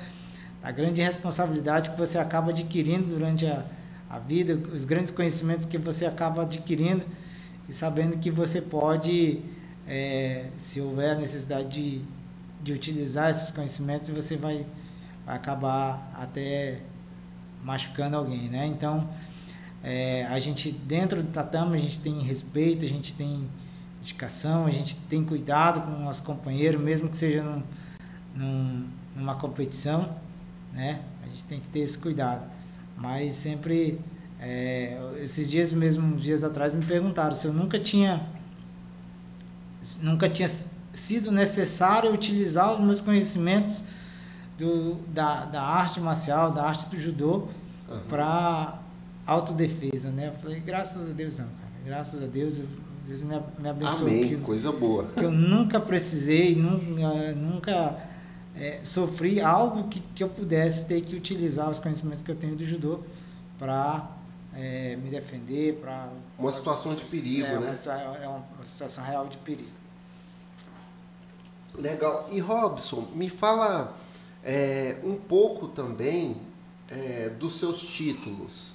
da 0.62 0.70
grande 0.70 1.00
responsabilidade 1.00 1.90
que 1.90 1.98
você 1.98 2.18
acaba 2.18 2.50
adquirindo 2.50 3.06
durante 3.06 3.46
a, 3.46 3.64
a 4.10 4.18
vida, 4.18 4.58
os 4.72 4.84
grandes 4.84 5.10
conhecimentos 5.10 5.64
que 5.64 5.78
você 5.78 6.04
acaba 6.04 6.42
adquirindo 6.42 7.04
e 7.68 7.72
sabendo 7.72 8.18
que 8.18 8.30
você 8.30 8.60
pode, 8.60 9.40
é, 9.86 10.46
se 10.56 10.80
houver 10.80 11.16
necessidade 11.18 11.68
de, 11.68 12.02
de 12.62 12.72
utilizar 12.72 13.30
esses 13.30 13.50
conhecimentos, 13.50 14.10
você 14.10 14.36
vai, 14.36 14.66
vai 15.24 15.36
acabar 15.36 16.10
até 16.14 16.80
machucando 17.62 18.16
alguém, 18.16 18.48
né? 18.48 18.66
Então, 18.66 19.08
é, 19.82 20.24
a 20.26 20.38
gente 20.38 20.70
dentro 20.70 21.22
do 21.22 21.30
tatame 21.30 21.76
a 21.76 21.80
gente 21.80 22.00
tem 22.00 22.20
respeito, 22.20 22.84
a 22.84 22.88
gente 22.88 23.14
tem 23.14 23.48
dedicação, 24.00 24.66
a 24.66 24.70
gente 24.70 24.96
tem 24.96 25.24
cuidado 25.24 25.80
com 25.80 26.00
o 26.00 26.04
nosso 26.04 26.22
companheiro, 26.22 26.78
mesmo 26.78 27.08
que 27.08 27.16
seja 27.16 27.42
num, 27.42 27.62
num, 28.34 28.86
numa 29.16 29.34
competição, 29.34 30.14
né? 30.72 31.00
A 31.22 31.28
gente 31.28 31.44
tem 31.46 31.60
que 31.60 31.68
ter 31.68 31.80
esse 31.80 31.98
cuidado. 31.98 32.46
Mas 32.96 33.32
sempre, 33.32 34.00
é, 34.38 34.98
esses 35.20 35.50
dias 35.50 35.72
mesmo, 35.72 36.16
dias 36.16 36.44
atrás, 36.44 36.74
me 36.74 36.84
perguntaram 36.84 37.34
se 37.34 37.46
eu 37.46 37.52
nunca 37.52 37.78
tinha, 37.78 38.26
nunca 40.00 40.28
tinha 40.28 40.48
sido 40.92 41.30
necessário 41.32 42.12
utilizar 42.12 42.72
os 42.72 42.78
meus 42.78 43.00
conhecimentos 43.00 43.82
do, 44.58 44.94
da, 45.08 45.44
da 45.46 45.62
arte 45.62 46.00
marcial, 46.00 46.52
da 46.52 46.64
arte 46.64 46.88
do 46.88 46.98
judô, 46.98 47.48
uhum. 47.88 48.00
para 48.08 48.78
autodefesa, 49.26 50.10
né? 50.10 50.28
Eu 50.28 50.32
falei, 50.34 50.60
graças 50.60 51.10
a 51.10 51.12
Deus 51.12 51.38
não, 51.38 51.46
cara. 51.46 51.72
Graças 51.84 52.22
a 52.22 52.26
Deus, 52.26 52.62
Deus 53.06 53.22
me, 53.22 53.40
me 53.58 53.68
abençoou. 53.68 54.08
Amém, 54.08 54.28
que, 54.28 54.36
coisa 54.36 54.72
boa. 54.72 55.06
Que 55.16 55.24
eu 55.24 55.32
nunca 55.32 55.80
precisei, 55.80 56.54
nunca, 56.54 57.32
nunca 57.34 57.98
é, 58.56 58.80
sofri 58.84 59.40
algo 59.40 59.88
que, 59.88 60.00
que 60.14 60.22
eu 60.22 60.28
pudesse 60.28 60.86
ter 60.86 61.00
que 61.02 61.16
utilizar 61.16 61.68
os 61.68 61.78
conhecimentos 61.78 62.22
que 62.22 62.30
eu 62.30 62.36
tenho 62.36 62.54
do 62.54 62.64
judô 62.64 63.00
para 63.58 64.08
é, 64.56 64.96
me 64.96 65.10
defender, 65.10 65.76
para... 65.80 66.08
Uma 66.38 66.52
situação 66.52 66.94
de 66.94 67.04
perigo, 67.04 67.46
é, 67.46 67.58
né? 67.58 67.74
Uma, 67.86 68.16
é 68.16 68.28
uma 68.28 68.44
situação 68.64 69.04
real 69.04 69.26
de 69.26 69.38
perigo. 69.38 69.70
Legal. 71.76 72.28
E 72.30 72.38
Robson, 72.38 73.08
me 73.14 73.28
fala 73.28 73.96
é, 74.42 74.96
um 75.02 75.16
pouco 75.16 75.68
também 75.68 76.36
é, 76.88 77.30
dos 77.30 77.58
seus 77.58 77.80
títulos. 77.80 78.74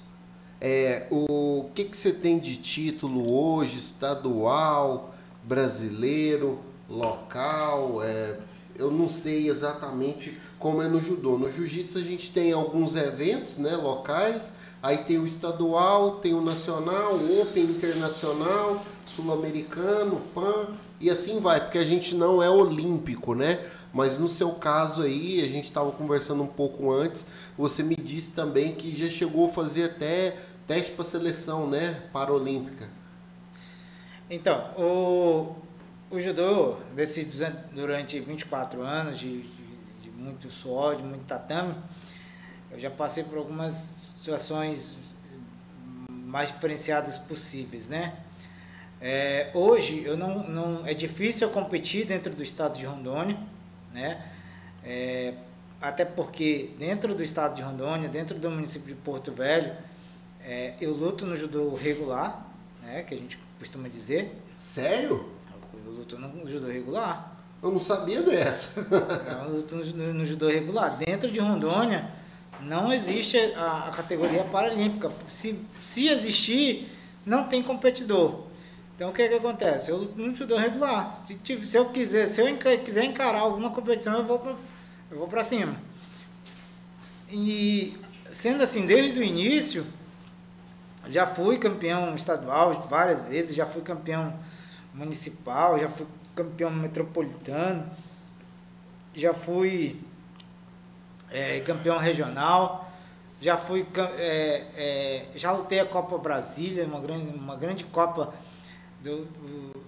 É, 0.60 1.06
o 1.10 1.70
que, 1.74 1.84
que 1.84 1.96
você 1.96 2.12
tem 2.12 2.38
de 2.38 2.58
título 2.58 3.32
hoje, 3.32 3.78
estadual, 3.78 5.14
brasileiro, 5.42 6.60
local? 6.88 8.02
É, 8.02 8.38
eu 8.76 8.90
não 8.90 9.08
sei 9.08 9.48
exatamente 9.48 10.38
como 10.58 10.82
é 10.82 10.88
no 10.88 11.00
judô. 11.00 11.38
No 11.38 11.50
jiu-jitsu 11.50 11.96
a 11.96 12.02
gente 12.02 12.30
tem 12.30 12.52
alguns 12.52 12.94
eventos 12.96 13.56
né, 13.56 13.74
locais, 13.76 14.52
aí 14.82 14.98
tem 14.98 15.18
o 15.18 15.26
estadual, 15.26 16.16
tem 16.16 16.34
o 16.34 16.40
nacional, 16.40 17.14
o 17.14 17.42
Open 17.42 17.64
Internacional, 17.64 18.84
Sul-Americano, 19.06 20.20
PAN, 20.34 20.68
e 21.00 21.10
assim 21.10 21.40
vai, 21.40 21.60
porque 21.60 21.78
a 21.78 21.84
gente 21.84 22.14
não 22.14 22.42
é 22.42 22.48
olímpico, 22.48 23.34
né? 23.34 23.58
Mas 23.92 24.18
no 24.18 24.28
seu 24.28 24.52
caso 24.52 25.02
aí, 25.02 25.42
a 25.42 25.48
gente 25.48 25.64
estava 25.64 25.90
conversando 25.90 26.42
um 26.42 26.46
pouco 26.46 26.92
antes, 26.92 27.26
você 27.56 27.82
me 27.82 27.96
disse 27.96 28.32
também 28.32 28.74
que 28.74 28.94
já 28.94 29.10
chegou 29.10 29.48
a 29.48 29.52
fazer 29.52 29.84
até 29.84 30.36
teste 30.66 30.92
para 30.92 31.04
seleção, 31.04 31.68
né, 31.68 32.00
paralímpica. 32.12 32.88
Então, 34.30 34.70
o, 34.78 35.56
o 36.08 36.20
judô, 36.20 36.76
desse, 36.94 37.28
durante 37.72 38.20
24 38.20 38.80
anos 38.80 39.18
de, 39.18 39.40
de, 39.40 39.64
de 40.02 40.10
muito 40.10 40.48
suor, 40.48 40.94
de 40.94 41.02
muito 41.02 41.24
tatame, 41.24 41.74
eu 42.70 42.78
já 42.78 42.90
passei 42.90 43.24
por 43.24 43.38
algumas 43.38 43.74
situações 43.74 44.98
mais 46.08 46.52
diferenciadas 46.52 47.18
possíveis, 47.18 47.88
né? 47.88 48.16
É, 49.00 49.50
hoje 49.54 50.04
eu 50.04 50.16
não, 50.16 50.46
não 50.46 50.86
é 50.86 50.92
difícil 50.92 51.48
eu 51.48 51.52
competir 51.52 52.06
dentro 52.06 52.34
do 52.34 52.42
estado 52.42 52.78
de 52.78 52.84
Rondônia, 52.84 53.38
né? 53.92 54.22
É, 54.84 55.34
até 55.80 56.04
porque 56.04 56.70
dentro 56.78 57.14
do 57.14 57.22
estado 57.22 57.56
de 57.56 57.62
Rondônia, 57.62 58.08
dentro 58.08 58.38
do 58.38 58.50
município 58.50 58.88
de 58.88 59.00
Porto 59.00 59.32
Velho, 59.32 59.74
é, 60.44 60.74
eu 60.80 60.92
luto 60.92 61.24
no 61.24 61.36
judô 61.36 61.74
regular, 61.74 62.46
né? 62.82 63.02
Que 63.02 63.14
a 63.14 63.16
gente 63.16 63.38
costuma 63.58 63.88
dizer. 63.88 64.36
Sério? 64.58 65.30
Eu 65.84 65.92
luto 65.92 66.18
no 66.18 66.48
judô 66.48 66.66
regular. 66.66 67.36
Eu 67.62 67.72
não 67.72 67.80
sabia 67.80 68.22
dessa. 68.22 68.80
eu 69.44 69.54
luto 69.54 69.76
no, 69.76 70.14
no, 70.14 70.26
judô 70.26 70.48
regular. 70.48 70.96
Dentro 70.98 71.30
de 71.30 71.38
Rondônia 71.38 72.10
não 72.62 72.92
existe 72.92 73.36
a, 73.54 73.88
a 73.88 73.90
categoria 73.90 74.44
paralímpica. 74.44 75.10
Se, 75.28 75.58
se 75.80 76.08
existir, 76.08 76.88
não 77.24 77.44
tem 77.44 77.62
competidor. 77.62 78.44
Então 78.94 79.10
o 79.10 79.12
que, 79.12 79.22
é 79.22 79.28
que 79.28 79.34
acontece? 79.34 79.90
Eu 79.90 80.12
no 80.16 80.34
judô 80.34 80.56
regular. 80.56 81.14
Se, 81.14 81.38
se 81.64 81.76
eu 81.76 81.86
quiser, 81.86 82.26
se 82.26 82.40
eu 82.40 82.56
quiser 82.84 83.04
encarar 83.04 83.40
alguma 83.40 83.70
competição, 83.70 84.18
eu 84.18 84.24
vou 84.24 84.38
pra, 84.38 84.54
eu 85.10 85.18
vou 85.18 85.28
para 85.28 85.42
cima. 85.42 85.74
E 87.30 87.96
sendo 88.30 88.62
assim, 88.62 88.86
desde 88.86 89.18
o 89.18 89.22
início, 89.22 89.86
já 91.08 91.26
fui 91.26 91.58
campeão 91.58 92.14
estadual 92.14 92.86
várias 92.88 93.24
vezes, 93.24 93.54
já 93.54 93.66
fui 93.66 93.82
campeão 93.82 94.34
municipal, 94.94 95.78
já 95.78 95.88
fui 95.88 96.06
campeão 96.34 96.70
metropolitano, 96.70 97.88
já 99.14 99.32
fui 99.32 100.00
é, 101.32 101.60
campeão 101.60 101.98
regional, 101.98 102.90
já 103.40 103.56
fui 103.56 103.86
é, 104.18 104.66
é, 104.76 105.26
já 105.34 105.52
lutei 105.52 105.80
a 105.80 105.86
Copa 105.86 106.18
Brasília, 106.18 106.84
uma 106.84 107.00
grande, 107.00 107.28
uma 107.34 107.56
grande 107.56 107.84
Copa 107.84 108.32
do, 109.02 109.26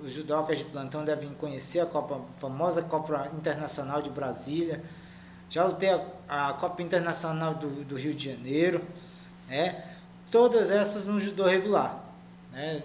os 0.02 0.10
judocas 0.10 0.58
de 0.58 0.64
plantão 0.64 1.04
devem 1.04 1.30
conhecer 1.34 1.80
a 1.80 1.86
Copa, 1.86 2.16
a 2.16 2.40
famosa 2.40 2.82
Copa 2.82 3.30
Internacional 3.34 4.00
de 4.00 4.10
Brasília. 4.10 4.82
Já 5.50 5.66
lutei 5.66 5.90
a, 5.90 6.48
a 6.48 6.52
Copa 6.54 6.82
Internacional 6.82 7.54
do, 7.54 7.84
do, 7.84 7.96
Rio 7.96 8.14
de 8.14 8.32
Janeiro, 8.32 8.82
né? 9.48 9.84
todas 10.30 10.70
essas 10.70 11.06
no 11.06 11.20
judô 11.20 11.44
regular. 11.44 12.02
Né? 12.50 12.82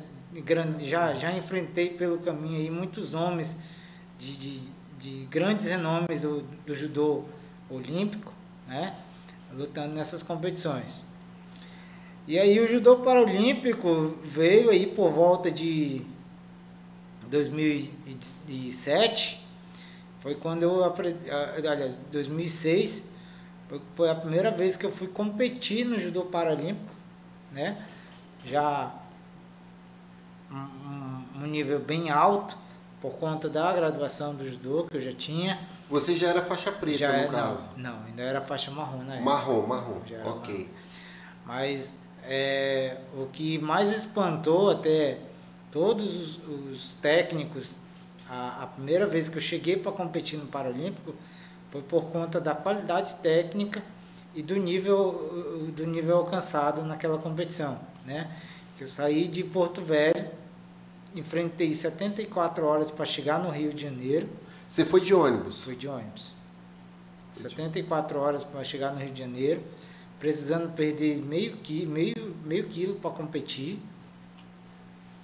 Já, 0.79 1.13
já 1.13 1.31
enfrentei 1.31 1.89
pelo 1.89 2.19
caminho 2.19 2.57
aí 2.57 2.69
muitos 2.69 3.11
nomes 3.11 3.55
de, 4.17 4.35
de, 4.35 4.59
de 4.99 5.25
grandes 5.27 5.67
renomes 5.67 6.23
do, 6.23 6.41
do 6.65 6.75
judô 6.75 7.23
olímpico, 7.69 8.33
né? 8.67 8.95
lutando 9.53 9.95
nessas 9.95 10.21
competições. 10.21 11.01
E 12.27 12.37
aí 12.37 12.59
o 12.59 12.67
judô 12.67 12.97
paralímpico 12.97 14.17
veio 14.21 14.69
aí 14.69 14.85
por 14.85 15.09
volta 15.09 15.49
de 15.49 16.05
2007 17.29 19.47
foi 20.19 20.35
quando 20.35 20.63
eu 20.63 20.83
aprendi, 20.83 21.29
aliás, 21.29 21.95
2006 22.11 23.13
foi 23.95 24.09
a 24.09 24.15
primeira 24.15 24.51
vez 24.51 24.75
que 24.75 24.85
eu 24.85 24.91
fui 24.91 25.07
competir 25.07 25.85
no 25.85 25.99
judô 25.99 26.23
paralímpico, 26.23 26.93
né? 27.51 27.85
Já 28.45 28.93
um, 30.51 31.43
um 31.43 31.47
nível 31.47 31.79
bem 31.79 32.09
alto 32.09 32.57
por 33.01 33.11
conta 33.13 33.49
da 33.49 33.73
graduação 33.73 34.33
do 34.33 34.49
judô 34.49 34.87
que 34.89 34.97
eu 34.97 35.01
já 35.01 35.13
tinha 35.13 35.59
Você 35.89 36.15
já 36.15 36.29
era 36.29 36.41
faixa 36.41 36.71
preta, 36.71 36.97
já 36.97 37.11
no 37.11 37.19
é, 37.19 37.27
caso? 37.27 37.69
Não, 37.77 37.91
não, 37.91 38.05
ainda 38.05 38.21
era 38.21 38.41
faixa 38.41 38.69
marrom 38.71 39.03
na 39.03 39.15
época. 39.15 39.29
Marrom, 39.29 39.67
marrom. 39.67 39.97
Ok. 39.97 40.13
marrom. 40.23 40.67
Mas 41.45 41.99
é, 42.23 42.97
o 43.15 43.27
que 43.27 43.57
mais 43.59 43.91
espantou 43.91 44.69
até 44.69 45.17
todos 45.71 46.15
os, 46.15 46.39
os 46.47 46.91
técnicos, 47.01 47.77
a, 48.29 48.63
a 48.63 48.67
primeira 48.67 49.07
vez 49.07 49.29
que 49.29 49.37
eu 49.37 49.41
cheguei 49.41 49.77
para 49.77 49.91
competir 49.93 50.37
no 50.37 50.47
Paralímpico 50.47 51.15
foi 51.71 51.81
por 51.81 52.05
conta 52.05 52.39
da 52.41 52.53
qualidade 52.53 53.15
técnica 53.15 53.81
e 54.35 54.41
do 54.41 54.55
nível, 54.55 55.71
do 55.75 55.85
nível 55.85 56.17
alcançado 56.17 56.83
naquela 56.83 57.17
competição. 57.17 57.79
Né? 58.05 58.29
Que 58.77 58.83
eu 58.83 58.87
saí 58.87 59.27
de 59.27 59.43
Porto 59.43 59.81
Velho, 59.81 60.29
enfrentei 61.15 61.73
74 61.73 62.65
horas 62.65 62.91
para 62.91 63.05
chegar 63.05 63.39
no 63.41 63.49
Rio 63.49 63.73
de 63.73 63.81
Janeiro, 63.81 64.29
Você 64.67 64.83
foi 64.83 65.01
de 65.01 65.13
ônibus? 65.13 65.63
fui 65.63 65.75
de 65.75 65.87
ônibus. 65.87 66.33
74 67.33 68.19
horas 68.19 68.43
para 68.43 68.63
chegar 68.63 68.91
no 68.91 68.99
Rio 68.99 69.09
de 69.09 69.19
Janeiro, 69.19 69.61
precisando 70.19 70.73
perder 70.73 71.21
meio, 71.21 71.57
qui, 71.57 71.85
meio, 71.85 72.35
meio 72.43 72.65
quilo 72.67 72.95
para 72.95 73.11
competir. 73.11 73.79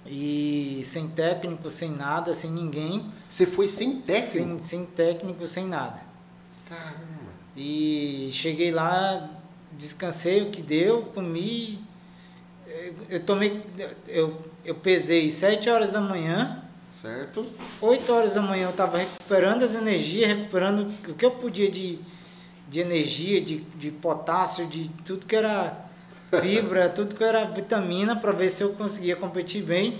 E 0.06 0.80
sem 0.84 1.08
técnico, 1.08 1.68
sem 1.70 1.90
nada, 1.90 2.34
sem 2.34 2.50
ninguém. 2.50 3.10
Você 3.28 3.46
foi 3.46 3.68
sem 3.68 4.00
técnico? 4.00 4.62
Sem, 4.62 4.62
sem 4.62 4.86
técnico, 4.86 5.46
sem 5.46 5.66
nada. 5.66 6.00
Caramba. 6.68 7.32
E 7.56 8.30
cheguei 8.32 8.70
lá, 8.70 9.30
descansei 9.72 10.42
o 10.42 10.50
que 10.50 10.62
deu, 10.62 11.04
comi. 11.14 11.82
Eu 13.08 13.20
tomei. 13.20 13.62
Eu, 14.06 14.42
eu 14.64 14.74
pesei 14.74 15.30
7 15.30 15.70
horas 15.70 15.90
da 15.90 16.00
manhã. 16.00 16.63
Certo? 16.94 17.44
8 17.80 18.12
horas 18.12 18.34
da 18.34 18.40
manhã 18.40 18.66
eu 18.66 18.70
estava 18.70 18.98
recuperando 18.98 19.64
as 19.64 19.74
energias, 19.74 20.28
recuperando 20.28 20.88
o 21.08 21.14
que 21.14 21.26
eu 21.26 21.32
podia 21.32 21.68
de, 21.68 21.98
de 22.68 22.80
energia, 22.80 23.40
de, 23.40 23.58
de 23.60 23.90
potássio, 23.90 24.64
de 24.68 24.88
tudo 25.04 25.26
que 25.26 25.34
era 25.34 25.76
fibra, 26.40 26.88
tudo 26.94 27.16
que 27.16 27.24
era 27.24 27.46
vitamina, 27.46 28.14
para 28.14 28.30
ver 28.30 28.48
se 28.48 28.62
eu 28.62 28.74
conseguia 28.74 29.16
competir 29.16 29.64
bem. 29.64 29.98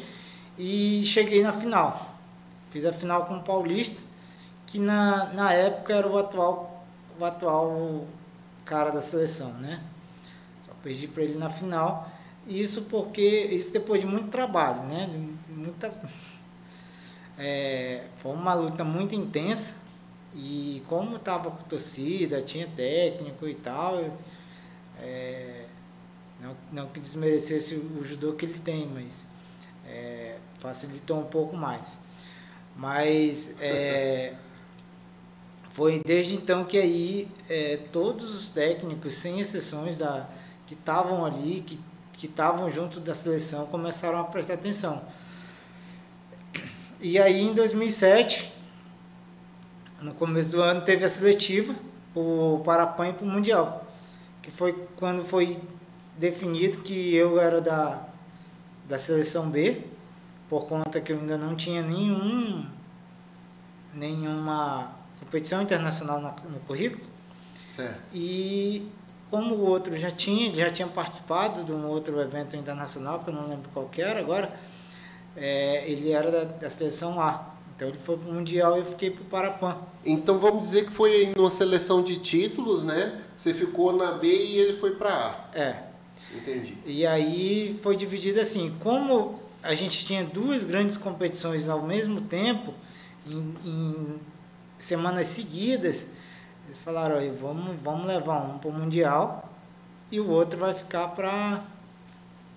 E 0.56 1.02
cheguei 1.04 1.42
na 1.42 1.52
final. 1.52 2.14
Fiz 2.70 2.84
a 2.84 2.92
final 2.92 3.26
com 3.26 3.38
o 3.38 3.42
Paulista, 3.42 4.00
que 4.64 4.78
na, 4.78 5.32
na 5.34 5.52
época 5.52 5.92
era 5.92 6.06
o 6.06 6.16
atual, 6.16 6.86
o 7.18 7.24
atual 7.24 8.06
cara 8.64 8.90
da 8.90 9.02
seleção, 9.02 9.52
né? 9.54 9.82
Só 10.64 10.72
perdi 10.80 11.08
para 11.08 11.24
ele 11.24 11.36
na 11.36 11.50
final. 11.50 12.08
Isso 12.46 12.82
porque, 12.82 13.48
isso 13.50 13.72
depois 13.72 14.00
de 14.00 14.06
muito 14.06 14.28
trabalho, 14.28 14.84
né? 14.84 15.10
De 15.10 15.52
muita 15.52 15.92
é, 17.38 18.04
foi 18.18 18.32
uma 18.32 18.54
luta 18.54 18.84
muito 18.84 19.14
intensa 19.14 19.82
e 20.34 20.82
como 20.88 21.16
estava 21.16 21.50
com 21.50 21.62
torcida, 21.64 22.42
tinha 22.42 22.66
técnico 22.66 23.48
e 23.48 23.54
tal, 23.54 24.16
é, 25.00 25.66
não, 26.40 26.56
não 26.72 26.88
que 26.88 27.00
desmerecesse 27.00 27.76
o 27.76 28.04
judô 28.04 28.32
que 28.32 28.44
ele 28.44 28.58
tem, 28.58 28.86
mas 28.86 29.26
é, 29.86 30.38
facilitou 30.58 31.20
um 31.20 31.24
pouco 31.24 31.56
mais. 31.56 32.00
Mas 32.76 33.56
é, 33.60 34.34
foi 35.70 36.02
desde 36.04 36.34
então 36.34 36.64
que 36.64 36.78
aí 36.78 37.28
é, 37.48 37.76
todos 37.92 38.34
os 38.34 38.48
técnicos, 38.48 39.14
sem 39.14 39.38
exceções, 39.38 39.96
da, 39.96 40.28
que 40.66 40.74
estavam 40.74 41.24
ali, 41.24 41.62
que 41.64 41.78
que 42.16 42.26
estavam 42.26 42.70
junto 42.70 43.00
da 43.00 43.14
seleção, 43.14 43.66
começaram 43.66 44.18
a 44.18 44.24
prestar 44.24 44.54
atenção. 44.54 45.02
E 47.04 47.18
aí 47.18 47.42
em 47.42 47.52
2007, 47.52 48.50
no 50.00 50.14
começo 50.14 50.48
do 50.48 50.62
ano, 50.62 50.80
teve 50.80 51.04
a 51.04 51.08
seletiva 51.08 51.74
o 52.14 52.62
Parapan 52.64 53.08
e 53.08 53.12
para 53.12 53.26
o 53.26 53.28
Mundial, 53.28 53.86
que 54.40 54.50
foi 54.50 54.72
quando 54.96 55.22
foi 55.22 55.60
definido 56.16 56.78
que 56.78 57.14
eu 57.14 57.38
era 57.38 57.60
da, 57.60 58.08
da 58.88 58.96
seleção 58.96 59.50
B, 59.50 59.82
por 60.48 60.64
conta 60.64 60.98
que 60.98 61.12
eu 61.12 61.18
ainda 61.18 61.36
não 61.36 61.54
tinha 61.54 61.82
nenhum 61.82 62.64
nenhuma 63.92 64.96
competição 65.20 65.60
internacional 65.60 66.22
na, 66.22 66.34
no 66.48 66.58
currículo. 66.60 67.04
Certo. 67.66 68.00
E 68.14 68.90
como 69.28 69.56
o 69.56 69.66
outro 69.66 69.94
já 69.94 70.10
tinha, 70.10 70.54
já 70.54 70.70
tinha 70.70 70.88
participado 70.88 71.64
de 71.64 71.72
um 71.72 71.86
outro 71.86 72.18
evento 72.18 72.56
internacional, 72.56 73.20
que 73.20 73.28
eu 73.28 73.34
não 73.34 73.46
lembro 73.46 73.68
qual 73.74 73.88
que 73.88 74.00
era 74.00 74.20
agora, 74.20 74.50
é, 75.36 75.88
ele 75.88 76.10
era 76.10 76.30
da, 76.30 76.44
da 76.44 76.70
seleção 76.70 77.20
A. 77.20 77.54
Então 77.76 77.88
ele 77.88 77.98
foi 77.98 78.16
para 78.16 78.30
o 78.30 78.32
Mundial 78.32 78.76
e 78.76 78.80
eu 78.80 78.84
fiquei 78.84 79.10
para 79.10 79.22
o 79.22 79.26
Parapan. 79.26 79.76
Então 80.04 80.38
vamos 80.38 80.62
dizer 80.62 80.84
que 80.84 80.92
foi 80.92 81.32
numa 81.36 81.50
seleção 81.50 82.02
de 82.02 82.18
títulos, 82.18 82.84
né? 82.84 83.20
Você 83.36 83.52
ficou 83.52 83.92
na 83.92 84.12
B 84.12 84.28
e 84.28 84.58
ele 84.58 84.78
foi 84.78 84.92
pra 84.92 85.10
A. 85.10 85.58
É. 85.58 85.82
Entendi. 86.34 86.78
E 86.86 87.06
aí 87.06 87.78
foi 87.82 87.96
dividido 87.96 88.40
assim, 88.40 88.76
como 88.80 89.40
a 89.62 89.74
gente 89.74 90.04
tinha 90.04 90.24
duas 90.24 90.64
grandes 90.64 90.96
competições 90.96 91.68
ao 91.68 91.82
mesmo 91.82 92.20
tempo, 92.20 92.74
em, 93.26 93.54
em 93.64 94.20
semanas 94.78 95.26
seguidas, 95.28 96.10
eles 96.66 96.80
falaram, 96.80 97.16
vamos, 97.34 97.76
vamos 97.82 98.06
levar 98.06 98.42
um 98.42 98.58
para 98.58 98.70
o 98.70 98.72
Mundial 98.72 99.50
e 100.10 100.20
o 100.20 100.28
outro 100.28 100.58
vai 100.58 100.74
ficar 100.74 101.08
para 101.08 101.64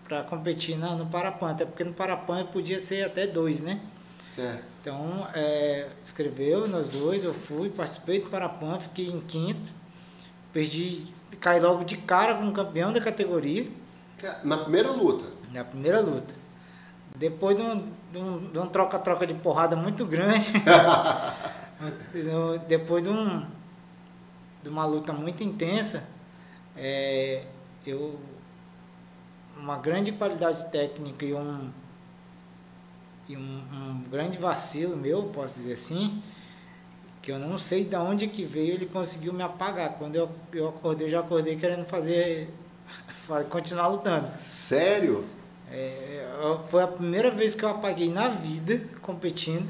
para 0.08 0.24
competir 0.24 0.78
na, 0.78 0.96
no 0.96 1.06
Parapan, 1.08 1.52
até 1.52 1.66
porque 1.66 1.84
no 1.84 1.94
Parapan 1.94 2.46
podia 2.46 2.80
ser 2.80 3.04
até 3.04 3.28
dois, 3.28 3.62
né? 3.62 3.80
Certo. 4.26 4.64
Então, 4.82 5.28
é, 5.34 5.88
escreveu 6.04 6.68
nós 6.68 6.90
dois, 6.90 7.24
eu 7.26 7.34
fui, 7.34 7.70
participei 7.70 8.22
do 8.22 8.30
Parapan, 8.30 8.80
fiquei 8.80 9.08
em 9.08 9.20
quinto, 9.22 9.72
perdi, 10.54 11.06
caí 11.40 11.60
logo 11.60 11.84
de 11.84 11.98
cara 11.98 12.36
com 12.36 12.48
o 12.48 12.52
campeão 12.54 12.92
da 12.94 13.02
categoria, 13.02 13.68
Ca- 14.18 14.40
Na 14.44 14.58
primeira 14.58 14.92
luta. 14.92 15.26
na 15.54 15.64
primeira 15.64 16.00
luta. 16.02 16.34
Depois 17.16 17.56
de 17.56 17.62
um, 17.64 17.92
de 18.12 18.60
um- 18.60 18.68
troca-troca 18.68 19.26
de 19.28 19.34
porrada 19.34 19.76
muito 19.76 20.06
grande, 20.06 20.46
depois 22.68 23.04
de, 23.04 23.10
um, 23.10 23.46
de 24.64 24.70
uma 24.70 24.86
luta 24.86 25.14
muito 25.14 25.44
intensa, 25.44 26.08
é, 26.76 27.44
eu 27.86 28.20
uma 29.68 29.78
grande 29.78 30.14
qualidade 30.14 30.72
técnica 30.72 31.26
e 31.26 31.34
um 31.34 31.70
e 33.28 33.36
um, 33.36 33.40
um 33.42 34.02
grande 34.10 34.38
vacilo 34.38 34.96
meu, 34.96 35.24
posso 35.24 35.56
dizer 35.56 35.74
assim, 35.74 36.24
que 37.22 37.30
eu 37.30 37.38
não 37.38 37.58
sei 37.58 37.84
de 37.84 37.98
onde 37.98 38.26
que 38.30 38.46
veio, 38.46 38.76
ele 38.76 38.86
conseguiu 38.86 39.34
me 39.34 39.44
apagar. 39.44 39.98
Quando 39.98 40.16
eu, 40.16 40.30
eu 40.54 40.70
acordei, 40.70 41.08
eu 41.08 41.12
já 41.12 41.20
acordei 41.20 41.58
querendo 41.58 41.86
fazer, 41.86 42.50
continuar 43.52 43.88
lutando. 43.88 44.30
Sério? 44.50 45.26
É, 45.70 46.26
foi 46.70 46.84
a 46.84 46.88
primeira 46.88 47.30
vez 47.30 47.54
que 47.54 47.66
eu 47.66 47.70
apaguei 47.70 48.10
na 48.10 48.30
vida 48.30 48.82
competindo. 49.02 49.70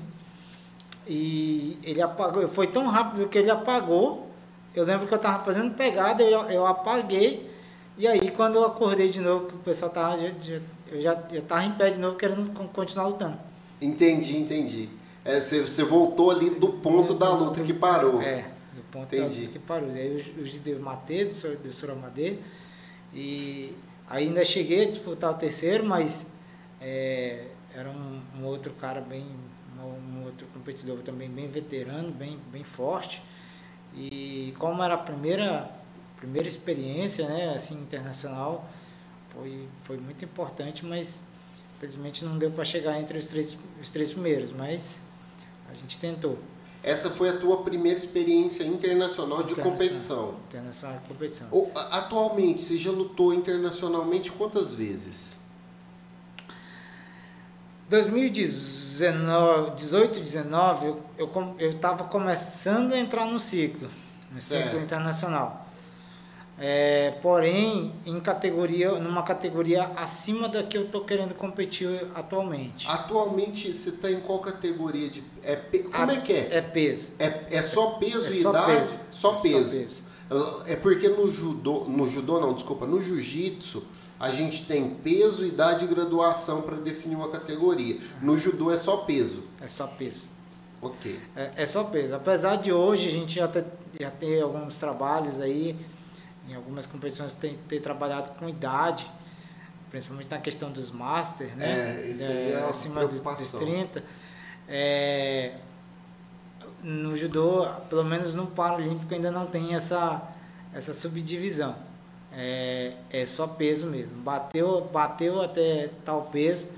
E 1.07 1.79
ele 1.81 1.99
apagou. 2.03 2.47
Foi 2.47 2.67
tão 2.67 2.86
rápido 2.88 3.27
que 3.27 3.39
ele 3.39 3.49
apagou. 3.49 4.29
Eu 4.75 4.83
lembro 4.86 5.07
que 5.07 5.13
eu 5.15 5.17
estava 5.17 5.43
fazendo 5.43 5.73
pegada, 5.73 6.21
eu, 6.21 6.41
eu 6.43 6.67
apaguei. 6.67 7.56
E 7.97 8.07
aí 8.07 8.29
quando 8.31 8.55
eu 8.55 8.65
acordei 8.65 9.10
de 9.10 9.19
novo, 9.19 9.47
que 9.47 9.55
o 9.55 9.60
pessoal 9.60 9.91
tava. 9.91 10.19
já- 10.19 10.31
já- 10.39 10.62
eu 10.91 11.01
já 11.01 11.13
estava 11.33 11.63
em 11.65 11.71
pé 11.71 11.89
de 11.89 11.99
novo 11.99 12.15
querendo 12.17 12.51
con- 12.53 12.67
continuar 12.67 13.07
lutando. 13.07 13.38
Entendi, 13.81 14.38
entendi. 14.38 14.89
É, 15.25 15.39
você, 15.41 15.62
você 15.62 15.83
voltou 15.83 16.31
ali 16.31 16.49
do 16.51 16.69
ponto 16.73 17.13
da 17.13 17.29
luta 17.33 17.62
que 17.63 17.73
parou. 17.73 18.21
É, 18.21 18.45
do 18.73 18.81
ponto 18.91 19.10
da 19.10 19.17
Entendi. 19.17 19.41
luta 19.41 19.51
que 19.53 19.60
parou. 19.60 19.89
Aí 19.89 20.15
o 20.15 20.19
juiz 20.19 20.60
deu 20.60 20.79
matei 20.79 21.25
do, 21.25 21.57
do 21.57 21.73
Suramadê. 21.73 22.38
E 23.13 23.73
ainda 24.10 24.43
cheguei 24.45 24.83
a 24.83 24.88
disputar 24.88 25.31
o 25.31 25.36
terceiro, 25.36 25.86
mas 25.86 26.27
é, 26.79 27.47
era 27.75 27.89
um, 27.89 28.21
um 28.39 28.45
outro 28.45 28.71
cara 28.73 29.01
bem, 29.01 29.25
um, 29.79 30.19
um 30.19 30.25
outro 30.25 30.47
competidor 30.53 30.97
também 30.99 31.29
bem 31.29 31.48
veterano, 31.48 32.12
bem, 32.12 32.37
bem 32.52 32.63
forte. 32.63 33.21
E 33.95 34.54
como 34.60 34.81
era 34.83 34.93
a 34.93 34.98
primeira, 34.98 35.69
primeira 36.17 36.47
experiência, 36.47 37.27
né, 37.27 37.53
assim, 37.53 37.75
internacional, 37.75 38.67
foi, 39.33 39.67
foi 39.83 39.97
muito 39.97 40.23
importante, 40.25 40.85
mas 40.85 41.23
infelizmente 41.77 42.25
não 42.25 42.37
deu 42.37 42.49
para 42.51 42.65
chegar 42.65 42.99
entre 42.99 43.17
os 43.17 43.27
três, 43.27 43.57
os 43.81 43.89
três 43.89 44.11
primeiros, 44.11 44.51
mas 44.51 44.99
a 45.69 45.73
gente 45.73 45.97
tentou. 45.99 46.37
Essa 46.83 47.09
foi 47.09 47.29
a 47.29 47.37
tua 47.37 47.63
primeira 47.63 47.97
experiência 47.97 48.63
internacional 48.63 49.43
de 49.43 49.55
competição. 49.55 50.35
Internacional 50.47 50.99
de 50.99 51.07
competição. 51.07 51.47
O- 51.51 51.69
Atualmente, 51.75 52.61
você 52.61 52.77
já 52.77 52.91
lutou 52.91 53.33
internacionalmente 53.33 54.31
quantas 54.31 54.73
vezes? 54.73 55.35
2019, 57.89 59.71
18, 59.75 60.19
19, 60.19 60.87
eu, 60.87 61.01
eu, 61.17 61.27
com- 61.27 61.55
eu 61.59 61.71
estava 61.71 62.03
começando 62.05 62.93
a 62.93 62.99
entrar 62.99 63.25
no 63.25 63.39
ciclo, 63.39 63.89
no 64.31 64.39
Certo. 64.39 64.65
ciclo 64.69 64.81
internacional. 64.81 65.66
É, 66.60 67.12
porém, 67.21 67.93
em 68.03 68.19
categoria, 68.19 68.91
numa 68.99 69.21
categoria 69.21 69.91
acima 69.95 70.49
da 70.49 70.63
que 70.63 70.75
eu 70.75 70.83
estou 70.83 71.01
querendo 71.01 71.35
competir 71.35 72.08
atualmente. 72.15 72.87
Atualmente 72.87 73.71
você 73.71 73.89
está 73.89 74.12
em 74.12 74.19
qual 74.21 74.39
categoria 74.39 75.08
de. 75.08 75.23
É, 75.43 75.55
como 75.55 76.12
A, 76.12 76.13
é 76.13 76.21
que 76.21 76.33
é? 76.33 76.58
É 76.58 76.62
peso. 76.62 77.12
É, 77.19 77.45
é 77.51 77.62
só 77.62 77.91
peso 77.91 78.25
é 78.25 78.29
e 78.29 78.41
só 78.41 78.49
idade? 78.49 78.71
Peso. 78.71 78.99
Só 79.12 79.35
é 79.35 79.41
peso. 79.41 79.63
Só 79.63 79.71
peso. 79.71 80.03
É 80.65 80.75
porque 80.75 81.08
no 81.10 81.29
judô, 81.29 81.85
no 81.85 82.08
judô 82.10 82.41
não, 82.41 82.53
desculpa, 82.53 82.85
no 82.85 82.99
jiu-jitsu 83.01 83.83
a 84.19 84.31
gente 84.31 84.65
tem 84.65 84.89
peso, 84.89 85.45
idade 85.45 85.85
e 85.85 85.87
graduação 85.87 86.63
para 86.63 86.75
definir 86.77 87.15
uma 87.15 87.29
categoria. 87.29 87.99
No 88.19 88.35
judô 88.35 88.71
é 88.71 88.77
só 88.77 88.97
peso. 88.97 89.43
É 89.62 89.67
só 89.67 89.85
peso. 89.85 90.25
Ok. 90.81 91.19
É, 91.35 91.51
é 91.58 91.65
só 91.65 91.83
peso. 91.83 92.15
Apesar 92.15 92.55
de 92.58 92.73
hoje 92.73 93.08
a 93.08 93.12
gente 93.12 93.35
já 93.35 93.47
ter, 93.47 93.65
já 93.99 94.10
ter 94.10 94.41
alguns 94.41 94.79
trabalhos 94.79 95.39
aí, 95.39 95.75
em 96.48 96.56
algumas 96.56 96.85
competições 96.85 97.33
tem 97.33 97.58
ter 97.67 97.79
trabalhado 97.79 98.31
com 98.31 98.48
idade, 98.48 99.10
principalmente 99.89 100.29
na 100.29 100.39
questão 100.39 100.71
dos 100.71 100.91
masters, 100.91 101.54
né? 101.56 102.02
É, 102.02 102.08
isso 102.08 102.23
é 102.23 102.58
uma 102.60 102.69
acima 102.69 103.06
dos 103.06 103.19
preocupação. 103.19 103.60
30. 103.60 104.04
É, 104.67 105.56
no 106.83 107.15
judô, 107.15 107.65
pelo 107.89 108.04
menos 108.04 108.33
no 108.33 108.48
Paralímpico, 108.48 109.13
ainda 109.13 109.31
não 109.31 109.45
tem 109.45 109.75
essa, 109.75 110.21
essa 110.73 110.93
subdivisão. 110.93 111.75
É, 112.31 112.93
é 113.10 113.25
só 113.25 113.48
peso 113.48 113.87
mesmo. 113.87 114.15
Bateu, 114.21 114.89
bateu 114.91 115.41
até 115.41 115.89
tal 116.06 116.23
peso, 116.23 116.69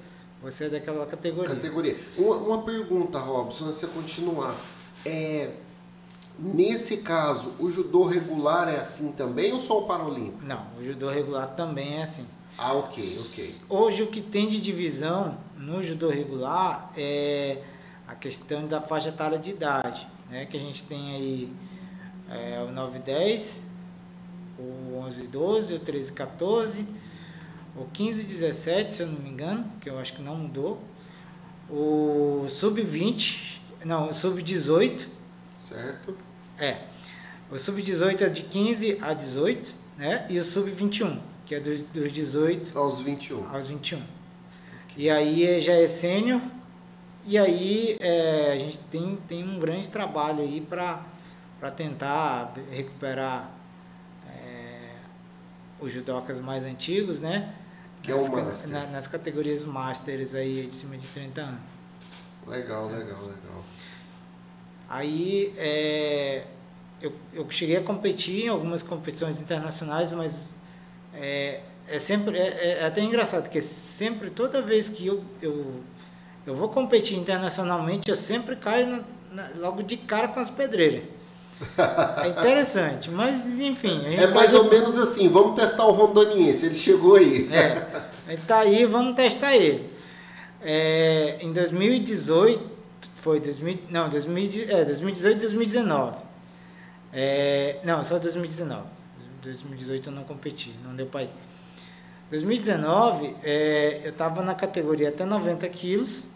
você 0.42 0.66
é 0.66 0.70
daquela 0.70 1.06
categoria. 1.06 1.56
Categoria. 1.56 1.98
Uma, 2.18 2.36
uma 2.38 2.62
pergunta, 2.64 3.20
Robson, 3.20 3.66
antes 3.66 3.80
de 3.80 3.88
você 3.88 3.94
continuar. 3.94 4.56
É, 5.06 5.52
nesse 6.42 6.98
caso, 6.98 7.54
o 7.60 7.70
judô 7.70 8.06
regular 8.06 8.68
é 8.68 8.78
assim 8.78 9.12
também 9.12 9.54
ou 9.54 9.60
só 9.60 9.80
o 9.80 9.88
paralímpico? 9.88 10.46
Não, 10.46 10.66
o 10.78 10.84
judô 10.84 11.10
regular 11.10 11.50
também 11.50 11.98
é 11.98 12.04
assim. 12.04 12.26
Ah, 12.58 12.74
ok, 12.74 13.04
ok. 13.22 13.56
Hoje 13.70 14.04
o 14.04 14.08
que 14.08 14.22
tem 14.22 14.48
de 14.48 14.60
divisão 14.60 15.38
no 15.58 15.82
judô 15.82 16.10
regular 16.10 16.92
é 16.98 17.62
a 18.08 18.16
questão 18.16 18.68
da 18.68 18.82
faixa 18.82 19.10
etária 19.10 19.38
de 19.38 19.52
idade, 19.52 20.08
né? 20.30 20.46
Que 20.46 20.58
a 20.58 20.60
gente 20.60 20.84
tem 20.86 21.16
aí 21.16 21.54
é, 22.30 22.62
o 22.62 22.72
9 22.72 22.98
e 22.98 23.02
10, 23.02 23.64
o 24.58 24.96
11 24.98 25.24
e 25.24 25.28
12, 25.28 25.74
o 25.76 25.80
13 25.80 26.10
e 26.10 26.14
14, 26.14 26.88
o 27.76 27.86
15 27.94 28.22
e 28.22 28.26
17, 28.26 28.94
se 28.94 29.04
eu 29.04 29.08
não 29.08 29.20
me 29.20 29.30
engano, 29.30 29.66
que 29.80 29.90
eu 29.90 29.98
acho 29.98 30.14
que 30.14 30.22
não 30.22 30.36
mudou, 30.36 30.82
o 31.70 32.46
sub-20, 32.50 33.62
não, 33.86 34.10
o 34.10 34.14
sub-18, 34.14 35.08
Certo? 35.60 36.16
É, 36.60 36.82
o 37.52 37.58
sub-18 37.58 38.22
é 38.22 38.30
de 38.30 38.44
15 38.44 38.98
a 39.02 39.14
18, 39.14 39.74
né? 39.98 40.26
E 40.30 40.38
o 40.40 40.44
sub-21, 40.44 41.20
que 41.46 41.56
é 41.56 41.60
dos, 41.60 41.82
dos 41.82 42.12
18 42.12 42.78
Aos 42.78 43.00
21. 43.02 43.50
aos 43.50 43.70
21. 43.70 44.02
E 44.98 45.10
aí 45.10 45.60
já 45.62 45.74
é 45.74 45.88
sênior, 45.88 46.42
e 47.26 47.38
aí 47.38 47.98
é, 48.00 48.52
a 48.54 48.58
gente 48.58 48.78
tem, 48.78 49.18
tem 49.28 49.44
um 49.48 49.58
grande 49.60 49.90
trabalho 49.90 50.42
aí 50.44 50.60
para 50.62 51.02
tentar 51.76 52.54
recuperar 52.72 53.50
é, 54.28 54.92
os 55.80 55.92
judocas 55.92 56.40
mais 56.40 56.66
antigos, 56.66 57.20
né? 57.22 57.54
Que 58.02 58.12
é 58.12 58.14
nas, 58.14 58.28
o 58.28 58.32
ca- 58.32 58.42
Master. 58.44 58.70
na- 58.72 58.88
nas 58.88 59.08
categorias 59.08 59.66
Masters 59.66 60.34
aí 60.36 60.68
de 60.68 60.76
cima 60.76 60.98
de 60.98 61.08
30 61.08 61.42
anos. 61.42 61.60
Legal, 62.48 62.86
legal, 62.88 63.00
legal. 63.22 63.64
Aí 64.90 65.54
é, 65.58 66.44
eu, 67.02 67.14
eu 67.34 67.46
cheguei 67.50 67.78
a 67.78 67.82
competir 67.82 68.46
em 68.46 68.48
algumas 68.48 68.82
competições 68.82 69.40
internacionais, 69.40 70.12
mas 70.12 70.56
é, 71.14 71.60
é 71.88 72.00
sempre 72.00 72.38
é, 72.38 72.80
é 72.82 72.86
até 72.86 73.02
engraçado, 73.02 73.44
porque 73.44 73.62
sempre, 73.62 74.30
toda 74.30 74.62
vez 74.62 74.90
que 74.90 75.06
eu, 75.06 75.24
eu, 75.42 75.66
eu 76.46 76.56
vou 76.56 76.70
competir 76.70 77.18
internacionalmente, 77.18 78.10
eu 78.10 78.16
sempre 78.16 78.56
caio 78.56 78.88
na- 78.88 79.04
na- 79.32 79.52
logo 79.58 79.84
de 79.84 79.96
cara 79.96 80.28
com 80.28 80.40
as 80.40 80.50
pedreiras. 80.50 81.04
É 82.24 82.30
interessante, 82.30 83.10
mas 83.12 83.60
enfim. 83.60 84.02
É 84.16 84.28
tá 84.28 84.34
mais 84.34 84.50
de- 84.50 84.56
ou 84.56 84.70
menos 84.70 84.98
assim, 84.98 85.28
vamos 85.30 85.60
testar 85.60 85.86
o 85.86 85.92
rondoniense, 85.92 86.66
ele 86.66 86.76
chegou 86.76 87.16
aí. 87.16 87.48
É, 87.54 87.86
ele 88.30 88.42
tá 88.48 88.60
aí, 88.60 88.86
vamos 88.86 89.16
testar 89.16 89.56
ele. 89.56 89.88
É, 90.62 91.38
em 91.42 91.52
2018, 91.54 92.69
foi 93.20 93.40
2000, 93.40 93.80
não, 93.90 94.08
2000, 94.10 94.70
é, 94.70 94.86
2018 94.86 95.38
e 95.38 95.40
2019. 95.42 96.18
É, 97.12 97.80
não, 97.84 98.02
só 98.02 98.18
2019. 98.18 98.84
2018 99.42 100.10
eu 100.10 100.14
não 100.14 100.24
competi, 100.24 100.74
não 100.84 100.96
deu 100.96 101.06
para 101.06 101.24
ir. 101.24 101.30
2019, 102.30 103.36
é, 103.44 104.02
eu 104.04 104.10
estava 104.10 104.42
na 104.44 104.54
categoria 104.54 105.10
até 105.10 105.26
90 105.26 105.68
quilos 105.70 106.28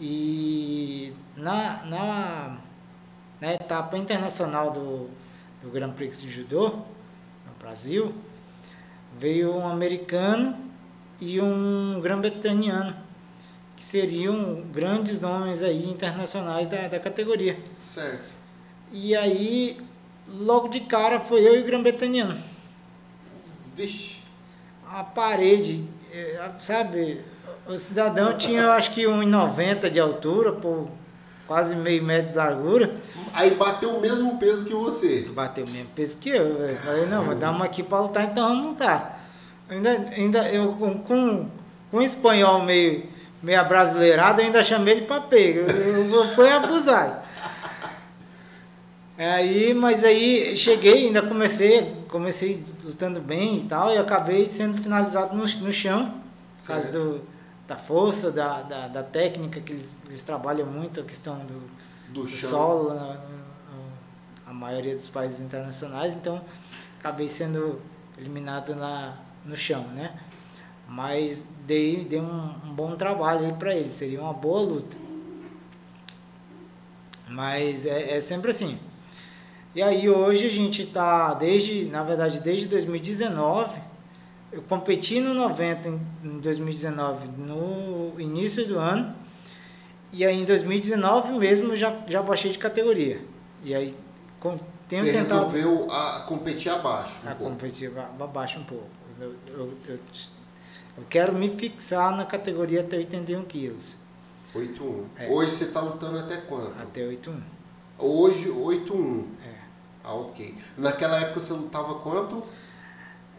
e 0.00 1.12
na, 1.36 1.84
na, 1.84 2.58
na 3.40 3.52
etapa 3.52 3.98
internacional 3.98 4.70
do, 4.70 5.10
do 5.62 5.70
Grand 5.70 5.92
Prix 5.92 6.22
de 6.22 6.30
Judô, 6.30 6.68
no 6.70 7.52
Brasil, 7.58 8.14
veio 9.18 9.54
um 9.54 9.66
americano 9.66 10.56
e 11.20 11.40
um 11.40 12.00
grã-bretanhano, 12.00 12.96
que 13.76 13.82
seriam 13.82 14.62
grandes 14.72 15.20
nomes 15.20 15.62
aí 15.62 15.88
internacionais 15.88 16.68
da, 16.68 16.88
da 16.88 16.98
categoria. 16.98 17.58
Certo. 17.84 18.30
E 18.90 19.16
aí, 19.16 19.80
logo 20.28 20.68
de 20.68 20.80
cara, 20.80 21.18
foi 21.18 21.40
eu 21.46 21.56
e 21.56 21.62
o 21.62 21.64
grã-bretanhano. 21.64 22.38
Vixe. 23.74 24.20
A 24.86 25.02
parede, 25.02 25.84
eh, 26.12 26.50
sabe, 26.58 27.22
o 27.66 27.76
cidadão 27.76 28.36
tinha, 28.36 28.60
eu 28.60 28.72
acho 28.72 28.90
que 28.90 29.04
1,90 29.04 29.88
de 29.88 29.98
altura, 29.98 30.52
por 30.52 30.88
quase 31.46 31.74
meio 31.74 32.02
metro 32.02 32.32
de 32.32 32.38
largura. 32.38 32.94
Aí 33.32 33.54
bateu 33.54 33.96
o 33.96 34.00
mesmo 34.00 34.38
peso 34.38 34.64
que 34.64 34.74
você. 34.74 35.22
Bateu 35.22 35.64
o 35.64 35.70
mesmo 35.70 35.88
peso 35.94 36.18
que 36.18 36.30
eu, 36.30 36.58
velho. 36.58 36.78
Falei, 36.78 37.06
não, 37.06 37.24
vou 37.24 37.34
dar 37.34 37.50
uma 37.50 37.64
aqui 37.64 37.82
pra 37.82 38.00
lutar, 38.00 38.24
então 38.24 38.48
vamos 38.48 38.66
lutar. 38.68 39.20
Ainda, 39.68 39.90
ainda 39.90 40.48
eu 40.48 40.72
com, 40.72 40.98
com, 40.98 41.48
com 41.90 42.02
espanhol 42.02 42.62
meio, 42.62 43.06
meio 43.42 43.60
abrasileirado, 43.60 44.40
eu 44.40 44.46
ainda 44.46 44.62
chamei 44.62 44.94
ele 44.94 45.06
pra 45.06 45.20
pega. 45.20 45.64
Fui 46.34 46.48
abusado. 46.50 47.22
Aí, 49.18 49.74
mas 49.74 50.04
aí 50.04 50.56
cheguei, 50.56 51.06
ainda 51.06 51.22
comecei, 51.22 51.94
comecei 52.08 52.64
lutando 52.82 53.20
bem 53.20 53.58
e 53.58 53.62
tal, 53.64 53.92
e 53.92 53.98
acabei 53.98 54.50
sendo 54.50 54.80
finalizado 54.80 55.36
no, 55.36 55.44
no 55.44 55.72
chão, 55.72 56.14
por 56.58 56.66
causa 56.66 56.90
do, 56.92 57.20
da 57.68 57.76
força, 57.76 58.32
da, 58.32 58.62
da, 58.62 58.88
da 58.88 59.02
técnica, 59.02 59.60
que 59.60 59.72
eles, 59.72 59.96
eles 60.08 60.22
trabalham 60.22 60.66
muito, 60.66 61.00
a 61.00 61.04
questão 61.04 61.36
do, 61.40 61.60
Do 62.12 62.22
do 62.22 62.26
solo, 62.28 62.94
na- 62.94 63.14
no- 63.14 63.42
a 64.46 64.52
maioria 64.52 64.94
dos 64.94 65.08
países 65.08 65.40
internacionais, 65.40 66.14
então 66.14 66.40
acabei 66.98 67.28
sendo 67.28 67.80
eliminado 68.18 68.74
na, 68.74 69.14
no 69.44 69.56
chão, 69.56 69.82
né? 69.94 70.12
Mas 70.94 71.46
dei, 71.66 72.04
dei 72.04 72.20
um, 72.20 72.50
um 72.66 72.74
bom 72.74 72.94
trabalho 72.96 73.46
aí 73.46 73.52
para 73.54 73.74
ele, 73.74 73.90
seria 73.90 74.20
uma 74.20 74.34
boa 74.34 74.60
luta. 74.60 74.96
Mas 77.28 77.86
é, 77.86 78.16
é 78.16 78.20
sempre 78.20 78.50
assim. 78.50 78.78
E 79.74 79.82
aí 79.82 80.08
hoje 80.10 80.46
a 80.46 80.50
gente 80.50 80.82
está 80.82 81.32
desde, 81.32 81.86
na 81.86 82.02
verdade, 82.02 82.40
desde 82.40 82.68
2019, 82.68 83.80
eu 84.52 84.60
competi 84.62 85.18
no 85.18 85.32
90 85.32 85.88
em 85.88 86.00
em 86.24 86.38
2019, 86.40 87.28
no 87.38 88.20
início 88.20 88.66
do 88.68 88.78
ano, 88.78 89.14
e 90.12 90.24
aí 90.26 90.38
em 90.40 90.44
2019 90.44 91.32
mesmo 91.38 91.72
eu 91.72 91.76
já, 91.76 91.96
já 92.06 92.22
baixei 92.22 92.52
de 92.52 92.58
categoria. 92.58 93.24
E 93.64 93.74
aí 93.74 93.96
com- 94.38 94.58
tenho 94.88 95.06
Você 95.06 95.12
tentado 95.12 95.46
resolveu 95.50 95.88
a, 95.90 96.20
competir 96.28 96.70
abaixo. 96.70 97.22
um 97.24 97.30
a 97.30 97.34
pouco. 97.34 97.50
competir 97.54 97.90
ba- 97.90 98.10
abaixo 98.20 98.58
um 98.60 98.64
pouco. 98.64 98.86
Eu, 99.18 99.34
eu, 99.48 99.72
eu, 99.88 99.98
eu 100.96 101.04
quero 101.08 101.32
me 101.32 101.48
fixar 101.48 102.14
na 102.16 102.24
categoria 102.24 102.80
até 102.80 102.96
81 102.96 103.42
quilos, 103.44 103.96
8-1. 104.54 105.04
É. 105.18 105.28
Hoje 105.28 105.50
você 105.52 105.66
tá 105.66 105.80
lutando 105.80 106.18
até 106.18 106.36
quanto? 106.38 106.72
até 106.80 107.06
81. 107.06 107.40
Hoje, 107.98 108.48
8-1. 108.48 109.24
É. 109.46 109.54
Ah, 110.04 110.14
ok. 110.14 110.54
Naquela 110.76 111.18
época 111.20 111.40
você 111.40 111.52
lutava 111.52 111.94
quanto? 111.96 112.42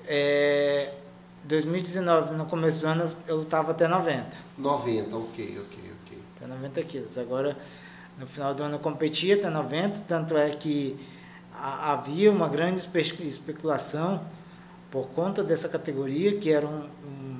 É, 0.08 0.94
2019, 1.44 2.36
no 2.36 2.46
começo 2.46 2.80
do 2.82 2.88
ano, 2.88 3.10
eu 3.28 3.38
lutava 3.38 3.72
até 3.72 3.88
90. 3.88 4.38
90, 4.58 5.16
ok, 5.18 5.60
ok, 5.60 5.92
ok. 6.06 6.20
até 6.36 6.48
90 6.48 6.82
quilos. 6.84 7.18
Agora, 7.18 7.58
no 8.18 8.26
final 8.28 8.54
do 8.54 8.64
ano 8.64 8.76
eu 8.76 8.80
competia 8.80 9.36
até 9.36 9.50
90, 9.50 10.02
tanto 10.08 10.38
é 10.38 10.50
que 10.52 10.98
ha- 11.54 11.92
havia 11.94 12.32
uma 12.32 12.48
grande 12.48 12.80
espe- 12.80 13.02
especulação 13.28 14.24
por 14.90 15.08
conta 15.10 15.44
dessa 15.44 15.68
categoria, 15.68 16.38
que 16.38 16.50
era 16.52 16.66
um, 16.68 16.88
um- 17.06 17.33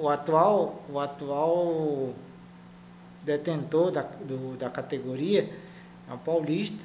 o 0.00 0.08
atual 0.08 0.84
o 0.88 0.98
atual 0.98 2.14
detentor 3.24 3.90
da, 3.90 4.02
do, 4.02 4.56
da 4.56 4.70
categoria 4.70 5.50
é 6.08 6.12
um 6.12 6.18
paulista, 6.18 6.82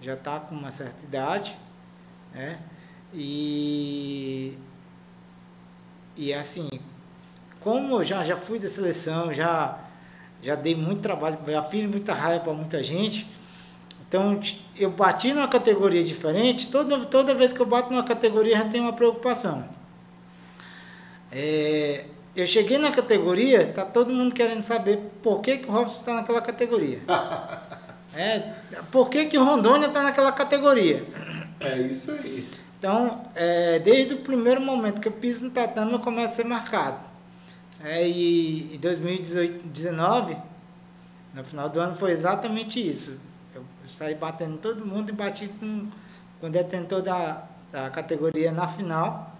já 0.00 0.14
está 0.14 0.40
com 0.40 0.54
uma 0.54 0.70
certa 0.70 1.04
idade, 1.04 1.56
né? 2.32 2.58
E, 3.12 4.56
e 6.16 6.32
assim, 6.32 6.68
como 7.60 7.96
eu 7.96 8.02
já, 8.02 8.24
já 8.24 8.36
fui 8.36 8.58
da 8.58 8.66
seleção, 8.66 9.32
já, 9.32 9.78
já 10.42 10.54
dei 10.54 10.74
muito 10.74 11.02
trabalho, 11.02 11.38
já 11.46 11.62
fiz 11.62 11.84
muita 11.84 12.14
raiva 12.14 12.44
para 12.44 12.52
muita 12.54 12.82
gente, 12.82 13.30
então 14.08 14.40
eu 14.76 14.90
bati 14.90 15.32
numa 15.32 15.48
categoria 15.48 16.02
diferente, 16.02 16.70
toda, 16.70 17.04
toda 17.04 17.34
vez 17.34 17.52
que 17.52 17.60
eu 17.60 17.66
bato 17.66 17.90
numa 17.90 18.04
categoria 18.04 18.56
já 18.56 18.64
tem 18.64 18.80
uma 18.80 18.92
preocupação. 18.92 19.68
É, 21.30 22.06
eu 22.36 22.46
cheguei 22.46 22.78
na 22.78 22.90
categoria, 22.90 23.72
tá 23.72 23.84
todo 23.84 24.12
mundo 24.12 24.34
querendo 24.34 24.62
saber 24.62 24.98
por 25.22 25.40
que, 25.40 25.58
que 25.58 25.68
o 25.68 25.72
Robson 25.72 26.00
está 26.00 26.14
naquela 26.14 26.40
categoria. 26.40 27.00
é, 28.14 28.40
por 28.90 29.08
que, 29.08 29.26
que 29.26 29.38
o 29.38 29.44
Rondônia 29.44 29.86
está 29.86 30.02
naquela 30.02 30.32
categoria? 30.32 31.04
É 31.60 31.78
isso 31.78 32.10
aí. 32.10 32.48
Então, 32.78 33.22
é, 33.34 33.78
desde 33.78 34.14
o 34.14 34.18
primeiro 34.18 34.60
momento 34.60 35.00
que 35.00 35.08
eu 35.08 35.12
piso 35.12 35.44
no 35.44 35.50
tatame, 35.50 35.92
eu 35.92 36.00
começo 36.00 36.34
a 36.34 36.36
ser 36.36 36.44
marcado. 36.44 36.98
É, 37.82 38.06
e 38.06 38.74
em 38.74 38.78
2019, 38.78 40.36
no 41.32 41.44
final 41.44 41.68
do 41.68 41.80
ano, 41.80 41.94
foi 41.94 42.10
exatamente 42.10 42.84
isso. 42.84 43.20
Eu 43.54 43.64
saí 43.84 44.14
batendo 44.14 44.58
todo 44.58 44.84
mundo 44.84 45.10
e 45.10 45.12
bati 45.12 45.48
com, 45.48 45.88
com 46.40 46.46
o 46.46 46.50
detentor 46.50 47.00
da, 47.00 47.44
da 47.70 47.90
categoria 47.90 48.50
na 48.52 48.66
final. 48.68 49.33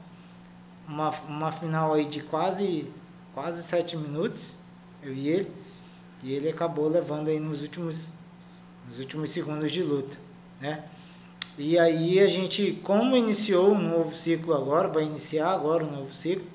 Uma, 0.87 1.11
uma 1.29 1.53
final 1.53 1.95
aí 1.95 2.07
de 2.07 2.23
quase, 2.23 2.91
quase 3.35 3.63
sete 3.63 3.97
minutos, 3.97 4.57
eu 5.03 5.15
e 5.15 5.29
ele. 5.29 5.51
E 6.23 6.33
ele 6.33 6.49
acabou 6.49 6.89
levando 6.89 7.29
aí 7.29 7.39
nos 7.39 7.63
últimos, 7.63 8.13
nos 8.87 8.99
últimos 8.99 9.31
segundos 9.31 9.71
de 9.71 9.83
luta, 9.83 10.17
né? 10.61 10.85
E 11.57 11.79
aí 11.79 12.19
a 12.19 12.27
gente, 12.27 12.81
como 12.83 13.17
iniciou 13.17 13.73
um 13.73 13.79
novo 13.79 14.15
ciclo 14.15 14.55
agora, 14.55 14.89
vai 14.89 15.05
iniciar 15.05 15.53
agora 15.53 15.85
um 15.85 15.91
novo 15.91 16.13
ciclo, 16.13 16.47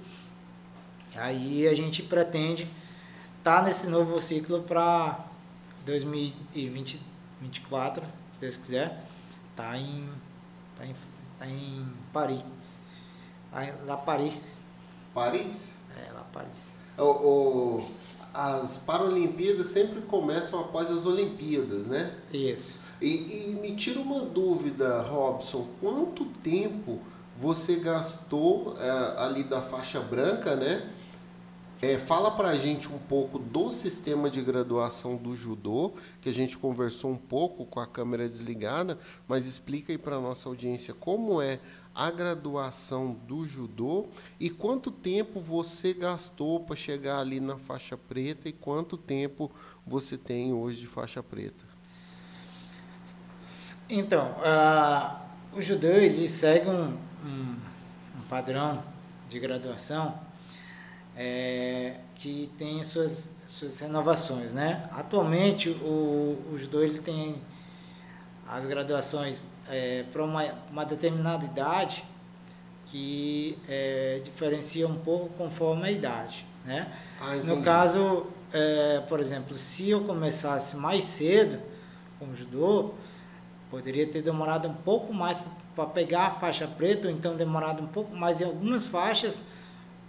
Aí 1.16 1.68
a 1.68 1.74
gente 1.74 2.04
pretende 2.04 2.68
estar 3.38 3.58
tá 3.58 3.64
nesse 3.64 3.90
novo 3.90 4.20
ciclo 4.22 4.62
para 4.62 5.26
2024, 5.86 8.04
se 8.34 8.40
Deus 8.40 8.58
quiser, 8.58 9.04
tá 9.56 9.76
em 9.78 10.08
tá 10.78 10.86
em, 10.86 10.94
tá 11.38 11.48
em 11.48 11.86
Paris. 12.14 12.44
Lá 13.52 13.98
Paris. 13.98 14.34
Paris? 15.14 15.72
É, 15.98 16.12
lá 16.12 16.26
Paris. 16.32 16.72
O, 16.98 17.04
o, 17.04 17.92
as 18.34 18.78
Paralimpíadas 18.78 19.68
sempre 19.68 20.02
começam 20.02 20.60
após 20.60 20.90
as 20.92 21.06
Olimpíadas, 21.06 21.86
né? 21.86 22.14
Isso. 22.32 22.78
E, 23.02 23.52
e 23.52 23.56
me 23.56 23.76
tira 23.76 24.00
uma 24.00 24.22
dúvida, 24.22 25.02
Robson, 25.02 25.68
quanto 25.80 26.26
tempo 26.26 27.00
você 27.38 27.78
gastou 27.78 28.76
é, 28.80 29.24
ali 29.24 29.44
da 29.44 29.62
faixa 29.62 30.00
branca, 30.00 30.56
né? 30.56 30.88
É, 31.82 31.98
fala 31.98 32.32
para 32.32 32.50
a 32.50 32.58
gente 32.58 32.90
um 32.90 33.00
pouco 33.00 33.40
do 33.40 33.72
sistema 33.72 34.30
de 34.30 34.42
graduação 34.42 35.16
do 35.16 35.34
judô, 35.34 35.94
que 36.20 36.28
a 36.28 36.34
gente 36.34 36.58
conversou 36.58 37.10
um 37.10 37.16
pouco 37.16 37.66
com 37.66 37.80
a 37.80 37.88
câmera 37.88 38.28
desligada, 38.28 39.00
mas 39.26 39.46
explica 39.46 39.94
aí 39.94 39.98
para 39.98 40.18
a 40.18 40.20
nossa 40.20 40.50
audiência 40.50 40.94
como 40.94 41.42
é 41.42 41.58
a 41.96 42.12
graduação 42.12 43.14
do 43.26 43.48
judô 43.48 44.08
e 44.38 44.50
quanto 44.50 44.92
tempo 44.92 45.40
você 45.40 45.94
gastou 45.94 46.60
para 46.60 46.76
chegar 46.76 47.20
ali 47.20 47.40
na 47.40 47.58
faixa 47.58 47.96
preta 47.96 48.50
e 48.50 48.52
quanto 48.52 48.98
tempo 48.98 49.50
você 49.88 50.18
tem 50.18 50.52
hoje 50.52 50.82
de 50.82 50.88
faixa 50.88 51.24
preta. 51.24 51.64
Então, 53.90 54.36
uh, 54.40 55.58
o 55.58 55.62
judô 55.62 55.88
ele 55.88 56.28
segue 56.28 56.70
um, 56.70 56.90
um, 57.24 57.56
um 58.18 58.22
padrão 58.30 58.84
de 59.30 59.40
graduação 59.40 60.28
é, 61.22 61.96
que 62.16 62.50
tem 62.58 62.82
suas, 62.82 63.34
suas 63.46 63.78
renovações. 63.82 64.54
Né? 64.54 64.88
Atualmente, 64.90 65.70
o, 65.70 66.56
judô 66.56 66.82
ele 66.82 67.00
tem 67.00 67.36
as 68.48 68.66
graduações 68.66 69.46
é, 69.70 70.04
para 70.04 70.24
uma, 70.24 70.46
uma 70.72 70.86
determinada 70.86 71.44
idade 71.44 72.06
que 72.86 73.58
é, 73.68 74.22
diferencia 74.24 74.88
um 74.88 74.96
pouco 74.96 75.30
conforme 75.38 75.90
a 75.90 75.92
idade. 75.92 76.46
Né? 76.64 76.90
Ah, 77.20 77.36
no 77.36 77.62
caso, 77.62 78.28
é, 78.54 79.02
por 79.02 79.20
exemplo, 79.20 79.54
se 79.54 79.90
eu 79.90 80.06
começasse 80.06 80.78
mais 80.78 81.04
cedo 81.04 81.62
com 82.18 82.28
o 82.28 82.36
judô, 82.36 82.94
poderia 83.70 84.08
ter 84.08 84.22
demorado 84.22 84.70
um 84.70 84.74
pouco 84.74 85.14
mais 85.14 85.42
para 85.76 85.86
pegar 85.86 86.28
a 86.28 86.32
faixa 86.32 86.66
preta, 86.66 87.08
ou 87.08 87.14
então 87.14 87.36
demorado 87.36 87.84
um 87.84 87.88
pouco 87.88 88.16
mais 88.16 88.42
em 88.42 88.46
algumas 88.46 88.88
faixas, 88.88 89.44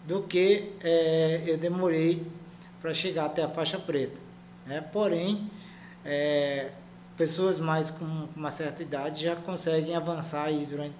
do 0.06 0.22
que 0.22 0.72
é, 0.82 1.42
eu 1.46 1.58
demorei 1.58 2.26
para 2.80 2.94
chegar 2.94 3.26
até 3.26 3.42
a 3.42 3.48
faixa 3.48 3.78
preta. 3.78 4.20
Né? 4.66 4.80
Porém, 4.80 5.50
é, 6.04 6.70
pessoas 7.16 7.60
mais 7.60 7.90
com 7.90 8.04
uma 8.34 8.50
certa 8.50 8.82
idade 8.82 9.22
já 9.22 9.36
conseguem 9.36 9.94
avançar 9.94 10.44
aí 10.44 10.64
durante, 10.64 10.94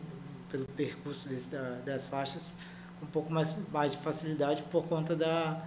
pelo 0.51 0.66
percurso 0.66 1.28
desse, 1.28 1.57
das 1.84 2.07
faixas 2.07 2.51
com 2.98 3.07
um 3.07 3.09
pouco 3.09 3.32
mais, 3.32 3.57
mais 3.72 3.92
de 3.92 3.98
facilidade 3.98 4.62
por 4.64 4.84
conta 4.84 5.16
da, 5.16 5.62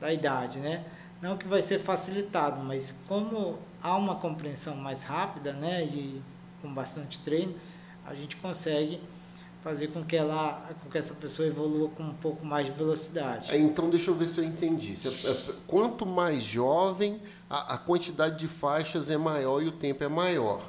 da 0.00 0.12
idade. 0.12 0.58
Né? 0.58 0.84
Não 1.22 1.38
que 1.38 1.46
vai 1.46 1.62
ser 1.62 1.78
facilitado, 1.78 2.60
mas 2.62 2.92
como 3.06 3.58
há 3.82 3.96
uma 3.96 4.16
compreensão 4.16 4.76
mais 4.76 5.04
rápida 5.04 5.52
né, 5.52 5.84
e 5.84 6.20
com 6.60 6.72
bastante 6.72 7.20
treino, 7.20 7.54
a 8.04 8.14
gente 8.14 8.36
consegue 8.36 9.00
fazer 9.64 9.88
com 9.88 10.04
que 10.04 10.14
ela, 10.14 10.68
com 10.82 10.90
que 10.90 10.98
essa 10.98 11.14
pessoa 11.14 11.48
evolua 11.48 11.88
com 11.88 12.02
um 12.02 12.12
pouco 12.12 12.44
mais 12.44 12.66
de 12.66 12.72
velocidade. 12.72 13.50
É, 13.50 13.58
então 13.58 13.88
deixa 13.88 14.10
eu 14.10 14.14
ver 14.14 14.26
se 14.26 14.38
eu 14.38 14.44
entendi. 14.44 14.94
É, 15.06 15.36
quanto 15.66 16.04
mais 16.04 16.42
jovem, 16.42 17.18
a, 17.48 17.74
a 17.74 17.78
quantidade 17.78 18.38
de 18.38 18.46
faixas 18.46 19.08
é 19.08 19.16
maior 19.16 19.62
e 19.62 19.68
o 19.68 19.72
tempo 19.72 20.04
é 20.04 20.08
maior. 20.08 20.60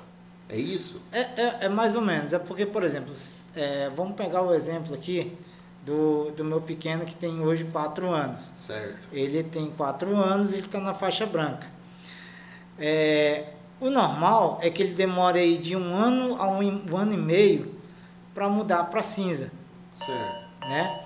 É 0.48 0.56
isso? 0.56 1.02
É, 1.12 1.20
é, 1.20 1.58
é 1.66 1.70
mais 1.70 1.98
ou 1.98 2.02
menos. 2.02 2.32
É 2.32 2.40
porque, 2.40 2.66
por 2.66 2.86
exemplo, 2.86 3.14
é, 3.54 3.90
vamos 3.90 4.16
pegar 4.16 4.42
o 4.42 4.54
exemplo 4.54 4.96
aqui 4.96 5.38
do, 5.86 6.32
do 6.32 6.46
meu 6.46 6.62
pequeno 6.62 7.04
que 7.04 7.16
tem 7.16 7.42
hoje 7.42 7.66
4 7.66 8.10
anos. 8.10 8.54
Certo. 8.56 9.10
Ele 9.12 9.44
tem 9.44 9.70
4 9.72 10.16
anos 10.16 10.54
e 10.54 10.58
ele 10.58 10.68
está 10.68 10.80
na 10.80 10.94
faixa 10.94 11.26
branca. 11.26 11.70
É, 12.80 13.50
o 13.82 13.90
normal 13.90 14.58
é 14.62 14.70
que 14.70 14.82
ele 14.82 14.94
demore 14.94 15.38
aí 15.38 15.58
de 15.58 15.76
um 15.76 15.94
ano 15.94 16.42
a 16.42 16.48
um, 16.48 16.86
um 16.90 16.96
ano 16.96 17.14
e 17.14 17.18
meio 17.18 17.75
para 18.36 18.50
mudar 18.50 18.84
para 18.84 19.02
cinza. 19.02 19.52
Certo. 19.94 20.46
Né? 20.62 21.06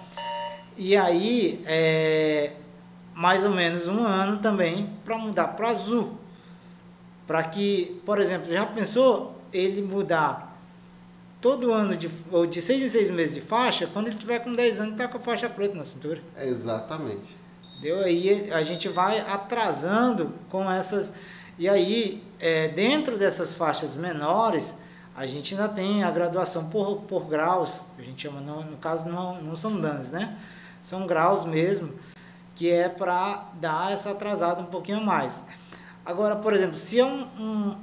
E 0.75 0.97
aí, 0.97 1.61
é, 1.65 2.53
mais 3.13 3.45
ou 3.45 3.51
menos 3.51 3.88
um 3.88 4.05
ano 4.05 4.39
também 4.39 4.89
para 5.05 5.17
mudar 5.17 5.49
para 5.49 5.69
azul. 5.69 6.17
Para 7.27 7.43
que, 7.43 8.01
por 8.03 8.19
exemplo, 8.19 8.51
já 8.51 8.65
pensou 8.65 9.39
ele 9.53 9.82
mudar 9.84 10.49
todo 11.39 11.71
ano 11.71 11.95
de, 11.95 12.09
ou 12.32 12.45
de 12.45 12.61
seis 12.61 12.82
em 12.82 12.89
seis 12.89 13.09
meses 13.09 13.36
de 13.36 13.41
faixa, 13.41 13.88
quando 13.88 14.07
ele 14.07 14.17
tiver 14.17 14.39
com 14.39 14.53
10 14.53 14.80
anos, 14.80 14.97
tá 14.97 15.07
com 15.07 15.17
a 15.17 15.21
faixa 15.21 15.47
preta 15.47 15.75
na 15.75 15.84
cintura. 15.84 16.21
exatamente. 16.38 17.36
Deu 17.82 17.99
aí 18.03 18.51
a 18.51 18.61
gente 18.61 18.89
vai 18.89 19.19
atrasando 19.21 20.34
com 20.49 20.69
essas 20.69 21.13
e 21.57 21.69
aí 21.69 22.21
é, 22.39 22.67
dentro 22.69 23.17
dessas 23.17 23.53
faixas 23.53 23.95
menores 23.95 24.77
a 25.20 25.26
gente 25.28 25.53
ainda 25.53 25.67
tem 25.67 26.01
a 26.01 26.09
graduação 26.09 26.70
por, 26.70 27.01
por 27.01 27.26
graus, 27.26 27.84
a 27.97 28.01
gente 28.01 28.22
chama, 28.22 28.39
no, 28.39 28.63
no 28.63 28.78
caso 28.78 29.09
não, 29.09 29.41
não 29.41 29.53
são 29.53 29.78
danos, 29.78 30.11
né? 30.11 30.38
São 30.82 31.05
graus 31.05 31.43
mesmo, 31.43 31.93
que 32.55 32.70
é 32.70 32.88
para 32.88 33.49
dar 33.55 33.91
essa 33.91 34.11
atrasada 34.11 34.61
um 34.61 34.67
pouquinho 34.67 35.01
mais. 35.01 35.43
Agora, 36.05 36.38
por 36.38 36.53
exemplo, 36.53 36.78
se 36.78 37.01
é 37.01 37.05
um, 37.05 37.24
um, 37.38 37.76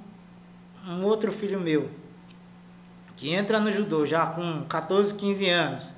um 0.88 1.04
outro 1.04 1.30
filho 1.30 1.60
meu 1.60 1.90
que 3.16 3.34
entra 3.34 3.60
no 3.60 3.70
judô 3.70 4.06
já 4.06 4.24
com 4.28 4.64
14, 4.64 5.14
15 5.14 5.50
anos, 5.50 5.92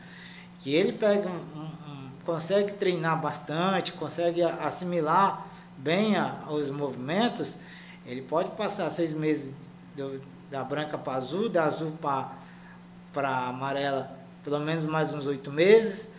que 0.58 0.74
ele 0.74 0.92
pega 0.92 1.28
um, 1.28 1.60
um, 1.60 2.10
consegue 2.26 2.72
treinar 2.72 3.20
bastante, 3.20 3.92
consegue 3.92 4.42
assimilar 4.42 5.46
bem 5.76 6.16
a, 6.16 6.50
os 6.50 6.72
movimentos, 6.72 7.58
ele 8.04 8.22
pode 8.22 8.50
passar 8.50 8.90
seis 8.90 9.12
meses 9.12 9.54
do, 9.96 10.20
da 10.50 10.64
branca 10.64 10.96
para 10.96 11.14
azul, 11.14 11.48
da 11.48 11.64
azul 11.64 11.92
para 12.00 13.48
amarela, 13.48 14.16
pelo 14.42 14.58
menos 14.60 14.84
mais 14.84 15.12
uns 15.14 15.26
oito 15.26 15.50
meses. 15.50 16.10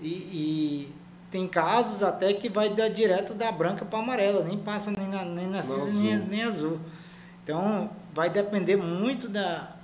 E, 0.00 0.08
e, 0.08 0.94
tem 1.30 1.46
casos 1.46 2.02
até 2.02 2.32
que 2.32 2.48
vai 2.48 2.70
dar 2.70 2.88
direto 2.88 3.34
da 3.34 3.52
branca 3.52 3.84
para 3.84 4.00
amarela, 4.00 4.42
nem 4.42 4.58
passa 4.58 4.90
nem 4.90 5.06
na, 5.06 5.24
nem 5.24 5.46
na 5.46 5.62
cinza 5.62 5.92
nem, 5.92 6.18
nem 6.18 6.42
azul. 6.42 6.80
Então 7.44 7.88
vai 8.12 8.28
depender 8.28 8.76
muito 8.76 9.28
da, 9.28 9.76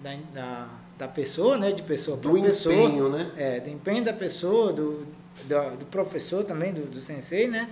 da, 0.00 0.14
da, 0.32 0.68
da 0.96 1.08
pessoa, 1.08 1.58
né? 1.58 1.72
De 1.72 1.82
pessoa 1.82 2.16
para 2.16 2.30
pessoa. 2.30 2.74
Do 2.74 2.80
empenho, 2.80 3.08
né? 3.08 3.30
É, 3.36 3.60
do 3.60 3.70
empenho 3.70 4.04
da 4.04 4.12
pessoa, 4.12 4.72
do, 4.72 5.04
do, 5.44 5.76
do 5.78 5.86
professor 5.86 6.44
também, 6.44 6.72
do, 6.72 6.82
do 6.82 6.98
sensei, 6.98 7.48
né? 7.48 7.68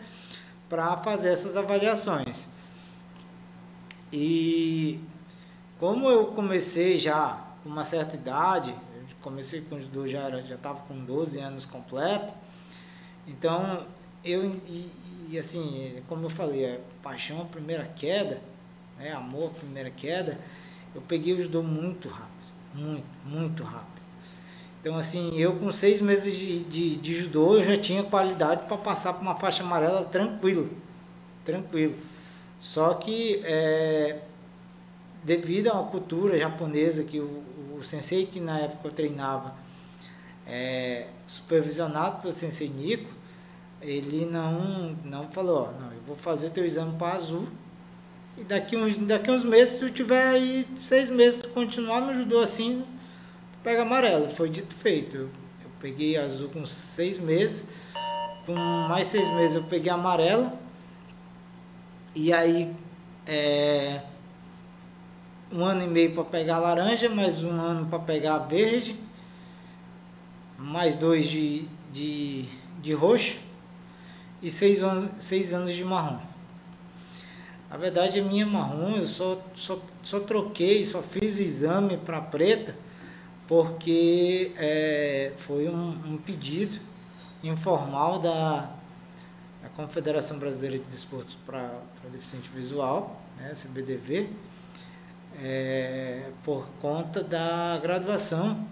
Para 0.69 0.97
fazer 0.97 1.29
essas 1.29 1.57
avaliações. 1.57 2.49
E 4.13 5.01
como 5.79 6.09
eu 6.09 6.27
comecei 6.27 6.97
já 6.97 7.45
com 7.63 7.69
uma 7.69 7.85
certa 7.85 8.17
idade, 8.17 8.75
comecei 9.27 9.61
com 9.63 9.81
judô 9.81 10.07
já 10.07 10.21
era, 10.21 10.41
já 10.43 10.55
estava 10.55 10.81
com 10.83 11.05
12 11.05 11.41
anos 11.41 11.65
completo. 11.65 12.33
Então, 13.27 13.85
eu 14.25 14.45
e, 14.45 14.91
e, 15.31 15.39
assim, 15.39 16.01
como 16.09 16.27
eu 16.27 16.31
falei, 16.31 16.65
é 16.65 16.81
paixão 17.03 17.43
a 17.43 17.45
primeira 17.45 17.85
queda, 17.85 18.41
né, 18.97 19.13
amor 19.13 19.51
a 19.51 19.59
primeira 19.59 19.91
queda, 19.91 20.39
eu 20.95 21.03
peguei 21.03 21.35
o 21.35 21.43
judô 21.43 21.61
muito 21.61 22.09
rápido, 22.09 22.53
muito, 22.73 23.07
muito 23.25 23.65
rápido. 23.65 24.07
Então, 24.81 24.97
assim, 24.97 25.37
eu 25.37 25.57
com 25.57 25.73
seis 25.73 26.01
meses 26.01 26.33
de, 26.33 26.61
de, 26.63 26.97
de 26.97 27.15
judô, 27.17 27.57
eu 27.57 27.65
já 27.65 27.77
tinha 27.77 28.05
qualidade 28.05 28.67
para 28.69 28.77
passar 28.77 29.15
por 29.15 29.23
uma 29.23 29.35
faixa 29.35 29.65
amarela 29.65 30.05
tranquilo, 30.05 30.71
tranquilo. 31.45 31.97
Só 32.61 32.95
que, 32.95 33.41
é, 33.43 34.21
devido 35.27 35.69
a 35.69 35.75
uma 35.75 35.91
cultura 35.91 36.39
japonesa 36.39 37.05
que 37.05 37.21
o, 37.21 37.43
o 37.77 37.83
sensei 37.83 38.25
que 38.25 38.41
na 38.41 38.61
época 38.61 38.89
eu 38.89 38.93
treinava, 38.93 39.55
é, 40.47 41.09
supervisionado 41.27 42.23
pelo 42.23 42.33
sensei 42.33 42.69
Nico, 42.69 43.13
ele 43.83 44.25
não, 44.25 44.97
não 45.05 45.29
falou, 45.29 45.69
ó, 45.69 45.81
não, 45.81 45.93
eu 45.93 46.01
vou 46.07 46.17
fazer 46.17 46.51
teu 46.51 46.65
exame 46.65 46.97
para 46.97 47.15
azul 47.15 47.47
e 48.39 48.45
daqui 48.45 48.77
uns, 48.77 48.97
daqui 48.99 49.31
uns 49.31 49.45
meses, 49.45 49.75
se 49.75 49.81
tu 49.81 49.91
tiver 49.91 50.29
aí 50.29 50.67
seis 50.77 51.11
meses, 51.11 51.41
tu 51.41 51.49
continuar 51.49 52.03
no 52.03 52.15
judô 52.15 52.39
assim, 52.39 52.85
tu 53.53 53.59
pega 53.65 53.83
amarelo. 53.83 54.29
Foi 54.29 54.49
dito 54.49 54.75
feito. 54.75 55.17
Eu, 55.17 55.25
eu 55.65 55.71
peguei 55.81 56.17
azul 56.17 56.51
com 56.51 56.65
seis 56.65 57.19
meses, 57.19 57.69
com 58.45 58.55
mais 58.55 59.09
seis 59.09 59.29
meses 59.35 59.57
eu 59.57 59.65
peguei 59.65 59.91
amarelo. 59.91 60.53
E 62.15 62.33
aí, 62.33 62.75
é, 63.27 64.03
um 65.53 65.65
ano 65.65 65.85
e 65.85 65.87
meio 65.87 66.13
para 66.13 66.25
pegar 66.25 66.59
laranja, 66.59 67.09
mais 67.09 67.43
um 67.43 67.61
ano 67.61 67.87
para 67.87 67.99
pegar 67.99 68.39
verde, 68.39 68.97
mais 70.59 70.97
dois 70.97 71.27
de, 71.27 71.67
de, 71.93 72.45
de 72.83 72.93
roxo 72.93 73.39
e 74.43 74.51
seis 74.51 74.83
anos, 74.83 75.11
seis 75.19 75.53
anos 75.53 75.73
de 75.73 75.85
marrom. 75.85 76.21
Na 77.71 77.77
verdade, 77.77 78.21
a 78.21 78.23
minha 78.23 78.47
marrom, 78.47 78.97
eu 78.97 79.05
só, 79.05 79.41
só, 79.55 79.79
só 80.03 80.21
troquei, 80.21 80.85
só 80.85 81.03
fiz 81.03 81.39
exame 81.39 81.97
para 81.97 82.21
preta, 82.21 82.77
porque 83.47 84.53
é, 84.57 85.33
foi 85.37 85.69
um, 85.69 85.91
um, 85.91 86.17
pedido 86.17 86.79
informal 87.43 88.19
da, 88.19 88.71
da, 89.63 89.69
Confederação 89.75 90.39
Brasileira 90.39 90.79
de 90.79 90.89
Desportos 90.89 91.37
para 91.47 91.71
Deficiente 92.11 92.51
Visual, 92.51 93.21
né, 93.37 93.53
CBDV, 93.55 94.31
é, 95.43 96.31
por 96.43 96.67
conta 96.81 97.23
da 97.23 97.79
graduação 97.83 98.67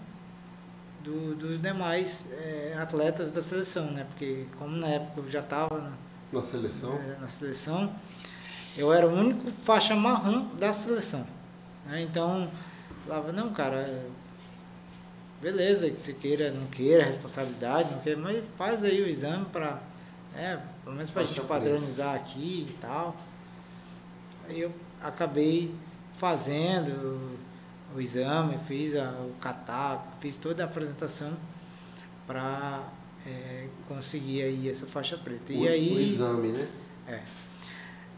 do, 1.03 1.35
dos 1.35 1.61
demais 1.61 2.33
é, 2.33 2.77
atletas 2.79 3.33
da 3.33 3.43
seleção, 3.43 3.91
né? 3.91 4.07
Porque 4.09 4.47
como 4.59 4.75
na 4.77 4.89
época 4.89 5.21
eu 5.21 5.31
já 5.31 5.41
estava 5.41 5.79
na, 5.79 5.93
na 6.33 6.43
seleção, 6.43 6.95
é, 6.95 7.21
na 7.21 7.29
seleção 7.29 7.95
eu 8.77 8.93
era 8.93 9.07
o 9.07 9.13
único 9.13 9.51
faixa 9.51 9.95
marrom 9.95 10.49
da 10.57 10.73
seleção. 10.73 11.27
Né? 11.87 12.03
Então, 12.03 12.51
falava, 13.07 13.33
não, 13.33 13.53
cara, 13.53 14.05
beleza, 15.41 15.91
que 15.91 15.97
você 15.97 16.13
queira, 16.13 16.51
não 16.51 16.67
queira, 16.67 17.05
responsabilidade, 17.05 17.93
não 17.93 18.01
queira, 18.01 18.19
mas 18.19 18.45
faz 18.57 18.83
aí 18.83 19.01
o 19.01 19.07
exame 19.07 19.45
para, 19.47 19.81
né, 20.33 20.61
pelo 20.83 20.97
menos 20.97 21.11
para 21.11 21.23
a 21.23 21.25
gente 21.25 21.41
padronizar 21.43 22.15
aqui 22.15 22.67
e 22.71 22.73
tal. 22.81 23.15
Aí 24.49 24.61
eu 24.61 24.73
acabei 25.01 25.75
fazendo 26.17 27.39
o 27.95 28.01
exame, 28.01 28.59
fiz 28.59 28.95
a, 28.97 29.11
o 29.11 29.35
catálogo, 29.41 30.05
fiz 30.21 30.37
toda 30.37 30.63
a 30.63 30.67
apresentação 30.67 31.33
para 32.27 32.83
é, 33.27 33.69
conseguir 33.89 34.43
aí 34.43 34.69
essa 34.69 34.87
faixa 34.87 35.17
preta. 35.17 35.53
O, 35.53 35.57
e 35.57 35.69
aí, 35.69 35.95
o 35.95 36.01
exame, 36.01 36.49
né? 36.49 36.69
É. 37.07 37.23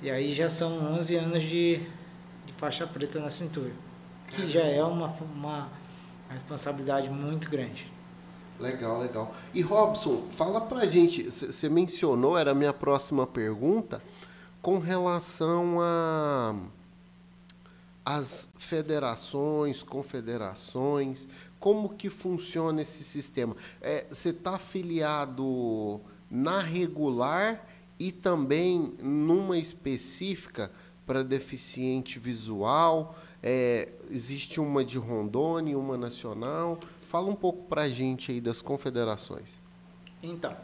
E 0.02 0.10
aí 0.10 0.32
já 0.32 0.48
são 0.48 0.94
11 0.94 1.16
anos 1.16 1.42
de, 1.42 1.80
de 2.44 2.52
faixa 2.56 2.86
preta 2.86 3.18
na 3.20 3.30
cintura, 3.30 3.72
que 4.28 4.46
já 4.46 4.62
é 4.62 4.82
uma, 4.82 5.08
uma 5.34 5.68
responsabilidade 6.28 7.10
muito 7.10 7.50
grande. 7.50 7.90
Legal, 8.58 8.98
legal. 8.98 9.34
E 9.52 9.60
Robson, 9.60 10.24
fala 10.30 10.60
pra 10.60 10.86
gente, 10.86 11.24
você 11.24 11.68
mencionou, 11.68 12.38
era 12.38 12.52
a 12.52 12.54
minha 12.54 12.72
próxima 12.72 13.26
pergunta, 13.26 14.02
com 14.62 14.78
relação 14.78 15.78
a 15.80 16.54
as 18.06 18.48
federações, 18.56 19.82
confederações, 19.82 21.26
como 21.58 21.88
que 21.88 22.08
funciona 22.08 22.80
esse 22.80 23.02
sistema? 23.02 23.56
Você 24.08 24.28
é, 24.28 24.30
está 24.30 24.54
afiliado 24.54 26.00
na 26.30 26.60
regular 26.60 27.66
e 27.98 28.12
também 28.12 28.94
numa 29.02 29.58
específica 29.58 30.70
para 31.04 31.24
deficiente 31.24 32.20
visual. 32.20 33.16
É, 33.42 33.92
existe 34.08 34.60
uma 34.60 34.84
de 34.84 34.98
Rondônia, 34.98 35.76
uma 35.76 35.96
nacional. 35.96 36.78
Fala 37.08 37.26
um 37.26 37.34
pouco 37.34 37.64
para 37.64 37.82
a 37.82 37.88
gente 37.88 38.30
aí 38.30 38.40
das 38.40 38.62
confederações. 38.62 39.58
Então, 40.22 40.56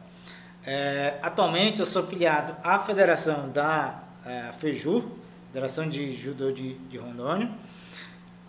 é, 0.65 1.19
atualmente 1.21 1.81
eu 1.81 1.87
sou 1.87 2.05
filiado 2.05 2.57
à 2.63 2.79
federação 2.79 3.51
da 3.51 4.05
é, 4.25 4.53
FEJU, 4.53 5.22
Federação 5.53 5.89
de 5.89 6.13
Judô 6.13 6.51
de, 6.51 6.75
de 6.75 6.97
Rondônia, 6.97 7.51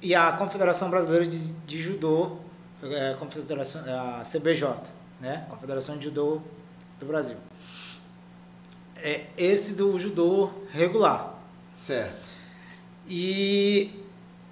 e 0.02 0.16
à 0.16 0.32
Confederação 0.32 0.90
Brasileira 0.90 1.26
de, 1.26 1.52
de 1.54 1.82
Judô, 1.82 2.38
é, 2.82 3.14
Confederação, 3.20 3.82
a 3.88 4.24
CBJ, 4.24 4.78
né? 5.20 5.46
Confederação 5.50 5.98
de 5.98 6.06
Judô 6.06 6.42
do 7.00 7.06
Brasil 7.06 7.38
é 9.04 9.26
esse 9.38 9.76
do 9.76 10.00
judô 10.00 10.50
regular. 10.72 11.38
Certo. 11.76 12.30
E 13.06 14.02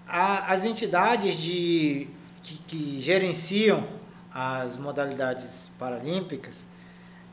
a, 0.05 0.51
as 0.51 0.65
entidades 0.65 1.37
de, 1.37 2.09
que, 2.43 2.57
que, 2.67 3.01
gerenciam 3.01 3.87
as 4.33 4.75
modalidades 4.75 5.71
paralímpicas, 5.79 6.65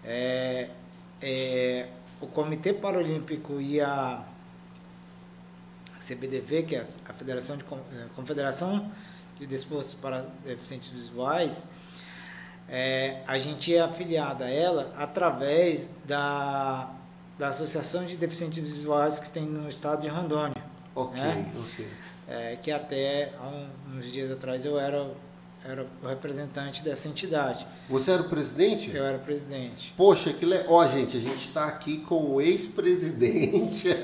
é, 0.05 0.71
é, 1.21 1.89
o 2.21 2.27
Comitê 2.29 2.73
Paralímpico 2.73 3.61
e 3.61 3.81
a 3.81 4.25
CBDV, 5.99 6.63
que 6.63 6.77
é 6.77 6.81
a 6.81 7.13
Federação 7.13 7.57
de 7.57 7.65
é, 7.65 8.07
Confederação 8.15 8.91
de 9.39 9.47
Desportos 9.47 9.95
para 9.95 10.23
Deficientes 10.45 10.91
Visuais, 10.91 11.69
é, 12.69 13.23
a 13.27 13.39
gente 13.39 13.75
é 13.75 13.81
afiliada 13.81 14.45
a 14.45 14.51
ela 14.51 14.93
através 14.97 15.93
da 16.07 16.95
da 17.39 17.49
Associação 17.49 18.05
de 18.05 18.19
Deficientes 18.19 18.59
Visuais 18.59 19.21
que 19.21 19.31
tem 19.31 19.45
no 19.45 19.69
estado 19.69 20.01
de 20.01 20.09
Rondônia. 20.09 20.57
Ok, 20.95 21.23
né? 21.23 21.53
ok. 21.57 21.89
É, 22.27 22.57
que 22.57 22.71
até 22.71 23.33
há 23.39 23.97
uns 23.97 24.11
dias 24.11 24.31
atrás 24.31 24.65
eu 24.65 24.79
era 24.79 25.09
era 25.65 25.87
o 26.03 26.07
representante 26.07 26.83
dessa 26.83 27.09
entidade. 27.09 27.67
Você 27.89 28.13
era 28.13 28.23
o 28.23 28.29
presidente? 28.29 28.95
Eu 28.95 29.05
era 29.05 29.19
o 29.19 29.21
presidente. 29.21 29.93
Poxa, 29.97 30.33
que 30.33 30.47
le... 30.47 30.65
Ó, 30.69 30.87
gente, 30.87 31.17
a 31.17 31.21
gente 31.21 31.49
está 31.49 31.67
aqui 31.67 31.99
com 31.99 32.35
o 32.35 32.41
ex-presidente. 32.41 33.89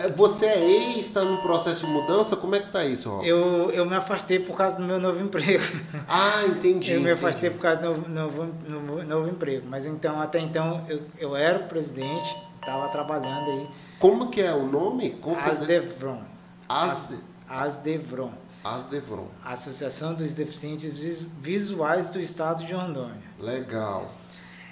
É, 0.00 0.08
você 0.12 0.46
é 0.46 0.64
ex, 0.64 1.06
está 1.08 1.22
no 1.22 1.36
processo 1.42 1.84
de 1.84 1.92
mudança? 1.92 2.36
Como 2.36 2.54
é 2.54 2.60
que 2.60 2.72
tá 2.72 2.86
isso, 2.86 3.10
Rob? 3.10 3.28
Eu, 3.28 3.70
eu 3.70 3.84
me 3.84 3.94
afastei 3.94 4.38
por 4.38 4.56
causa 4.56 4.76
do 4.76 4.82
meu 4.82 4.98
novo 4.98 5.22
emprego. 5.22 5.62
Ah, 6.08 6.44
entendi. 6.46 6.92
eu 6.92 7.00
me 7.00 7.10
entendi. 7.10 7.10
afastei 7.10 7.50
por 7.50 7.58
causa 7.60 7.82
do 7.82 8.08
novo, 8.08 8.08
novo, 8.08 8.54
novo, 8.66 9.02
novo 9.02 9.28
emprego. 9.28 9.66
Mas 9.68 9.84
então, 9.84 10.22
até 10.22 10.40
então, 10.40 10.82
eu, 10.88 11.02
eu 11.18 11.36
era 11.36 11.58
o 11.58 11.68
presidente, 11.68 12.34
estava 12.58 12.88
trabalhando 12.88 13.50
aí. 13.50 13.68
Como 13.98 14.30
que 14.30 14.40
é 14.40 14.54
o 14.54 14.66
nome? 14.66 15.10
Confeder... 15.10 15.50
Asdevron. 15.50 16.22
As... 16.66 17.14
Asdevron. 17.48 18.32
Asdevron. 18.74 19.28
Associação 19.44 20.14
dos 20.14 20.34
Deficientes 20.34 21.22
Visuais 21.40 22.10
do 22.10 22.20
Estado 22.20 22.64
de 22.64 22.74
Rondônia. 22.74 23.22
Legal. 23.38 24.10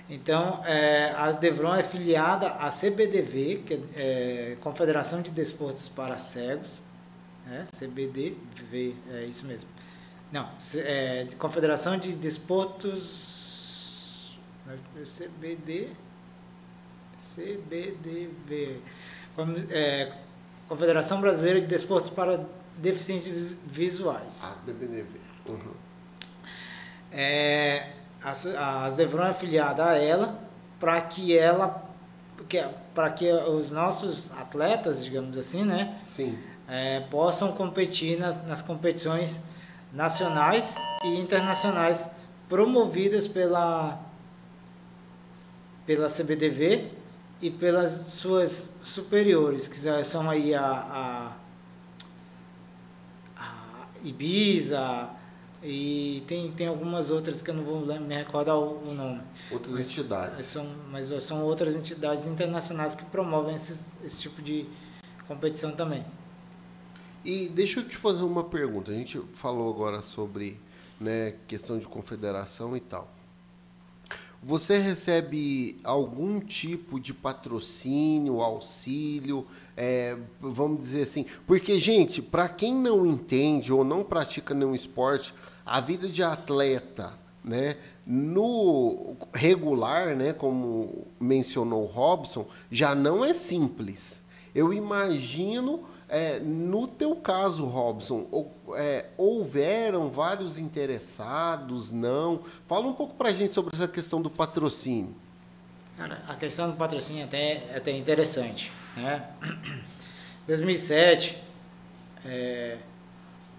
Então, 0.09 0.61
é, 0.65 1.13
a 1.13 1.25
Asdevron 1.25 1.75
é 1.75 1.83
filiada 1.83 2.49
à 2.49 2.69
CBDV, 2.69 3.63
que 3.65 3.75
é, 3.75 4.53
é 4.53 4.57
Confederação 4.61 5.23
de 5.23 5.31
Desportos 5.31 5.89
para 5.89 6.19
Cegos. 6.19 6.83
É, 7.51 7.65
CBDV, 7.65 8.95
é 9.13 9.25
isso 9.25 9.47
mesmo. 9.47 9.69
Não, 10.33 10.49
é, 10.77 11.27
Confederação 11.39 11.99
de 11.99 12.17
Desportos. 12.17 13.33
CBD. 15.05 15.91
CBDV. 17.17 18.81
É, 19.71 20.13
Confederação 20.69 21.21
Brasileira 21.21 21.61
de 21.61 21.67
Desportos 21.67 22.09
para 22.09 22.45
deficientes 22.77 23.57
visuais. 23.67 24.43
Ah, 24.45 24.67
DBDV. 24.67 25.21
Uhum. 25.49 25.75
É, 27.13 27.93
a, 28.23 28.85
a 28.85 28.91
Zevron 28.91 29.25
é 29.25 29.31
afiliada 29.31 29.85
a 29.85 29.99
ela 29.99 30.41
para 30.81 31.01
que 31.01 31.37
ela 31.37 31.83
para 32.93 33.11
que 33.11 33.31
os 33.33 33.71
nossos 33.71 34.31
atletas, 34.33 35.05
digamos 35.05 35.39
assim, 35.39 35.65
né, 35.65 35.99
Sim. 36.05 36.39
É, 36.69 37.01
possam 37.01 37.53
competir 37.53 38.19
nas, 38.19 38.45
nas 38.47 38.61
competições 38.61 39.41
nacionais 39.93 40.77
e 41.05 41.21
internacionais 41.21 42.11
promovidas 42.49 43.27
pela 43.27 44.01
pela 45.87 46.09
CBDV 46.09 46.91
e 47.41 47.51
pelas 47.51 47.91
suas 47.93 48.71
superiores, 48.83 49.69
que 49.69 49.77
são 50.03 50.31
aí 50.31 50.55
a, 50.55 50.65
a, 50.65 51.33
a 51.33 51.33
Ibiza 54.05 55.11
e 55.63 56.23
tem, 56.27 56.53
tem 56.53 56.67
algumas 56.67 57.11
outras 57.11 57.41
que 57.41 57.51
eu 57.51 57.55
não 57.55 57.65
vou 57.65 57.81
me 57.81 58.15
recordar 58.15 58.59
o, 58.59 58.93
nome. 58.93 59.23
Outras 59.51 59.75
mas, 59.75 59.91
entidades. 59.91 60.45
São, 60.45 60.69
mas 60.91 61.07
são 61.23 61.43
outras 61.43 61.75
entidades 61.75 62.27
internacionais 62.27 62.95
que 62.95 63.05
promovem 63.07 63.55
esse, 63.55 63.95
esse 64.05 64.21
tipo 64.21 64.43
de 64.43 64.67
competição 65.27 65.73
também. 65.73 66.05
E 67.25 67.49
deixa 67.49 67.81
eu 67.81 67.89
te 67.89 67.97
fazer 67.97 68.23
uma 68.25 68.45
pergunta. 68.45 68.93
A 68.93 68.95
gente 68.95 69.19
falou 69.33 69.73
agora 69.73 70.03
sobre 70.03 70.61
né, 71.01 71.35
questão 71.47 71.79
de 71.79 71.87
confederação 71.87 72.77
e 72.77 72.81
tal. 72.81 73.14
Você 74.47 74.77
recebe 74.77 75.79
algum 75.83 76.39
tipo 76.39 77.01
de 77.01 77.15
patrocínio, 77.15 78.43
auxílio, 78.43 79.47
é, 79.75 80.19
vamos 80.39 80.83
dizer 80.83 81.03
assim? 81.05 81.25
Porque, 81.47 81.79
gente, 81.79 82.21
para 82.21 82.47
quem 82.47 82.75
não 82.75 83.07
entende 83.07 83.73
ou 83.73 83.83
não 83.83 84.05
pratica 84.05 84.53
nenhum 84.53 84.75
esporte, 84.75 85.33
a 85.65 85.81
vida 85.81 86.09
de 86.09 86.23
atleta, 86.23 87.15
né, 87.43 87.77
no 88.07 89.17
regular, 89.33 90.15
né, 90.15 90.35
como 90.35 91.07
mencionou 91.19 91.85
o 91.85 91.87
Robson, 91.87 92.47
já 92.71 92.95
não 92.95 93.25
é 93.25 93.33
simples. 93.33 94.21
Eu 94.55 94.75
imagino 94.75 95.85
é, 96.15 96.39
no 96.39 96.87
teu 96.87 97.17
caso, 97.17 97.65
Robson, 97.65 98.49
é, 98.77 99.07
houveram 99.19 100.09
vários 100.09 100.59
interessados, 100.59 101.91
não? 101.91 102.41
Fala 102.69 102.87
um 102.87 102.93
pouco 102.93 103.17
para 103.17 103.31
a 103.31 103.33
gente 103.33 103.53
sobre 103.53 103.75
essa 103.75 103.89
questão 103.89 104.23
do 104.23 104.31
patrocínio. 104.31 105.13
Cara, 105.97 106.23
a 106.29 106.37
questão 106.37 106.71
do 106.71 106.77
patrocínio 106.77 107.25
até, 107.25 107.65
é 107.69 107.77
até 107.79 107.91
interessante. 107.91 108.73
Né? 108.97 109.29
2007, 110.47 111.37
é, 112.25 112.79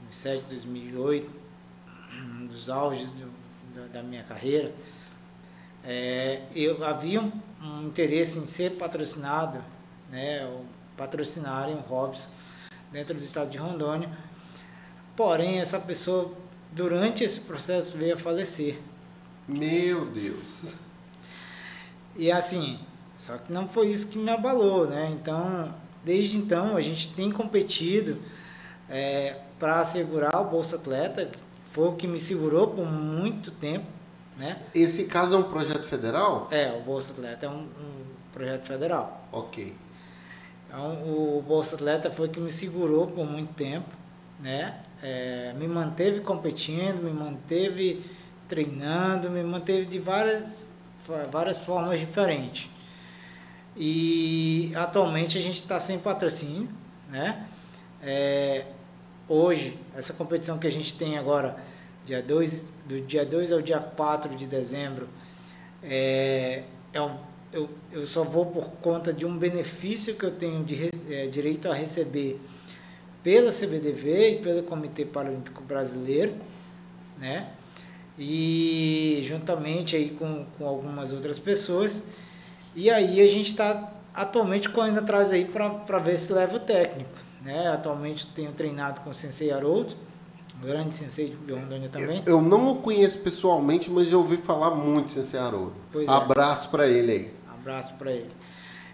2007, 0.04 0.48
2008, 0.48 1.30
um 2.22 2.46
dos 2.46 2.70
auges 2.70 3.12
do, 3.12 3.30
da, 3.76 3.88
da, 3.88 4.02
minha 4.04 4.24
carreira, 4.24 4.74
é, 5.84 6.44
eu 6.56 6.86
havia 6.86 7.20
um, 7.20 7.34
um 7.62 7.82
interesse 7.88 8.40
em 8.40 8.46
ser 8.46 8.78
patrocinado, 8.78 9.62
né, 10.10 10.50
patrocinarem 10.96 11.76
o 11.76 11.80
Robson 11.80 12.30
dentro 12.96 13.14
do 13.14 13.22
estado 13.22 13.50
de 13.50 13.58
Rondônia. 13.58 14.10
Porém, 15.18 15.60
essa 15.60 15.78
pessoa, 15.78 16.32
durante 16.72 17.26
esse 17.26 17.42
processo, 17.42 17.98
veio 17.98 18.16
a 18.16 18.18
falecer. 18.18 18.80
Meu 19.46 20.06
Deus! 20.06 20.76
E 22.16 22.32
assim, 22.32 22.80
só 23.18 23.38
que 23.38 23.52
não 23.52 23.68
foi 23.68 23.90
isso 23.90 24.08
que 24.08 24.18
me 24.18 24.30
abalou, 24.30 24.88
né? 24.88 25.10
Então, 25.12 25.76
desde 26.06 26.38
então, 26.38 26.78
a 26.78 26.82
gente 26.82 27.14
tem 27.14 27.30
competido 27.30 28.18
é, 28.90 29.42
para 29.60 29.82
assegurar 29.82 30.42
o 30.42 30.46
Bolsa 30.46 30.78
Atleta, 30.78 31.26
que 31.26 31.38
foi 31.66 31.90
o 31.90 31.94
que 31.96 32.08
me 32.08 32.18
segurou 32.18 32.70
por 32.70 32.86
muito 32.86 33.52
tempo, 33.52 33.86
né? 34.38 34.62
Esse 34.74 35.06
caso 35.08 35.36
é 35.36 35.38
um 35.38 35.44
projeto 35.44 35.84
federal? 35.84 36.48
É, 36.50 36.72
o 36.72 36.82
Bolsa 36.82 37.12
Atleta 37.12 37.46
é 37.46 37.50
um, 37.50 37.64
um 37.64 38.06
projeto 38.32 38.66
federal. 38.68 39.28
Ok. 39.34 39.76
Então, 40.76 40.92
o 41.08 41.42
Bolsa 41.42 41.76
Atleta 41.76 42.12
foi 42.12 42.28
que 42.28 42.38
me 42.38 42.52
segurou 42.52 43.08
por 43.08 43.26
muito 43.26 43.54
tempo, 43.54 43.96
né? 44.42 44.82
É, 45.02 45.54
me 45.54 45.70
manteve 45.70 46.20
competindo, 46.20 47.02
me 47.02 47.14
manteve 47.14 48.04
treinando, 48.46 49.30
me 49.30 49.42
manteve 49.42 49.86
de 49.86 50.00
várias, 50.00 50.74
várias 51.32 51.60
formas 51.60 51.98
diferentes. 51.98 52.70
E 53.78 54.74
atualmente 54.76 55.38
a 55.38 55.42
gente 55.42 55.56
está 55.56 55.80
sem 55.80 55.98
patrocínio, 55.98 56.68
né? 57.10 57.48
É, 58.04 58.66
hoje, 59.30 59.80
essa 59.96 60.12
competição 60.12 60.60
que 60.60 60.68
a 60.68 60.72
gente 60.72 60.94
tem 60.96 61.18
agora, 61.18 61.56
dia 62.04 62.22
2, 62.22 62.74
do 62.86 63.00
dia 63.00 63.26
2 63.26 63.54
ao 63.54 63.62
dia 63.62 63.80
4 63.80 64.36
de 64.36 64.46
dezembro, 64.46 65.08
é, 65.82 66.64
é 66.92 67.02
um 67.02 67.18
eu, 67.56 67.70
eu 67.92 68.06
só 68.06 68.24
vou 68.24 68.46
por 68.46 68.66
conta 68.82 69.14
de 69.14 69.26
um 69.26 69.36
benefício 69.38 70.16
que 70.16 70.26
eu 70.26 70.32
tenho 70.32 70.64
de 70.64 70.90
é, 71.10 71.26
direito 71.28 71.70
a 71.70 71.74
receber 71.74 72.40
pela 73.24 73.50
CBDV 73.50 74.30
e 74.30 74.40
pelo 74.40 74.64
Comitê 74.64 75.06
Paralímpico 75.06 75.64
Brasileiro, 75.64 76.36
né? 77.18 77.48
E 78.20 79.22
juntamente 79.24 79.96
aí 79.96 80.10
com, 80.10 80.46
com 80.58 80.68
algumas 80.68 81.12
outras 81.12 81.40
pessoas. 81.40 82.04
E 82.76 82.90
aí 82.90 83.22
a 83.22 83.30
gente 83.30 83.48
está 83.48 83.92
atualmente 84.14 84.70
correndo 84.70 85.00
atrás 85.00 85.32
aí 85.32 85.46
para 85.46 85.98
ver 86.00 86.18
se 86.18 86.32
leva 86.32 86.58
o 86.58 86.60
técnico, 86.60 87.10
né? 87.42 87.70
Atualmente 87.70 88.28
tenho 88.28 88.52
treinado 88.52 89.02
com 89.02 89.10
o 89.10 89.14
Sensei 89.14 89.52
Haroldo, 89.52 89.96
grande 90.62 90.94
sensei 90.94 91.36
de 91.48 91.54
Rondônia 91.54 91.90
também. 91.90 92.22
Eu, 92.26 92.36
eu, 92.36 92.42
não 92.42 92.72
o 92.72 92.76
conheço 92.82 93.20
pessoalmente, 93.20 93.90
mas 93.90 94.10
já 94.10 94.18
ouvi 94.18 94.38
falar 94.38 94.72
muito 94.72 95.14
Sensei 95.14 95.40
Haroldo. 95.40 95.76
Pois 95.92 96.08
é. 96.08 96.12
Abraço 96.12 96.68
é. 96.68 96.72
para 96.72 96.88
ele 96.88 97.12
aí 97.12 97.45
abraço 97.66 97.96
para 97.96 98.12
ele. 98.12 98.32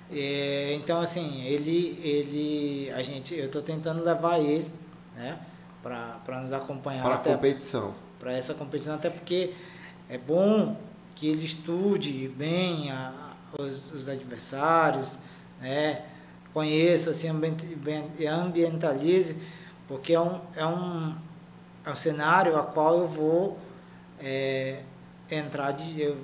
É, 0.10 0.74
então 0.76 1.00
assim, 1.00 1.44
ele, 1.44 2.00
ele, 2.04 2.92
a 2.92 3.02
gente, 3.02 3.36
eu 3.36 3.46
estou 3.46 3.62
tentando 3.62 4.04
levar 4.04 4.40
ele, 4.40 4.70
né, 5.16 5.40
para 5.82 6.42
nos 6.42 6.54
acompanhar 6.54 7.04
para 7.04 7.16
a 7.16 7.18
competição, 7.18 7.94
para 8.20 8.34
essa 8.34 8.54
competição, 8.54 8.96
até 8.96 9.10
porque 9.10 9.54
é 10.10 10.18
bom 10.18 10.78
que 11.16 11.28
ele 11.28 11.46
estude 11.46 12.28
bem 12.30 12.92
a, 12.92 13.34
os, 13.58 13.92
os 13.92 14.10
adversários, 14.10 15.18
né, 15.60 16.04
conheça, 16.54 17.14
se 17.14 17.28
ambientalize, 18.28 19.42
porque 19.88 20.14
é 20.14 20.20
um, 20.20 20.42
é 20.56 20.66
um, 20.66 21.16
é 21.86 21.90
um 21.90 21.96
cenário 21.96 22.58
a 22.58 22.64
qual 22.64 23.00
eu 23.00 23.08
vou 23.08 23.58
é, 24.20 24.82
entrar 25.30 25.72
de, 25.72 26.02
eu 26.02 26.18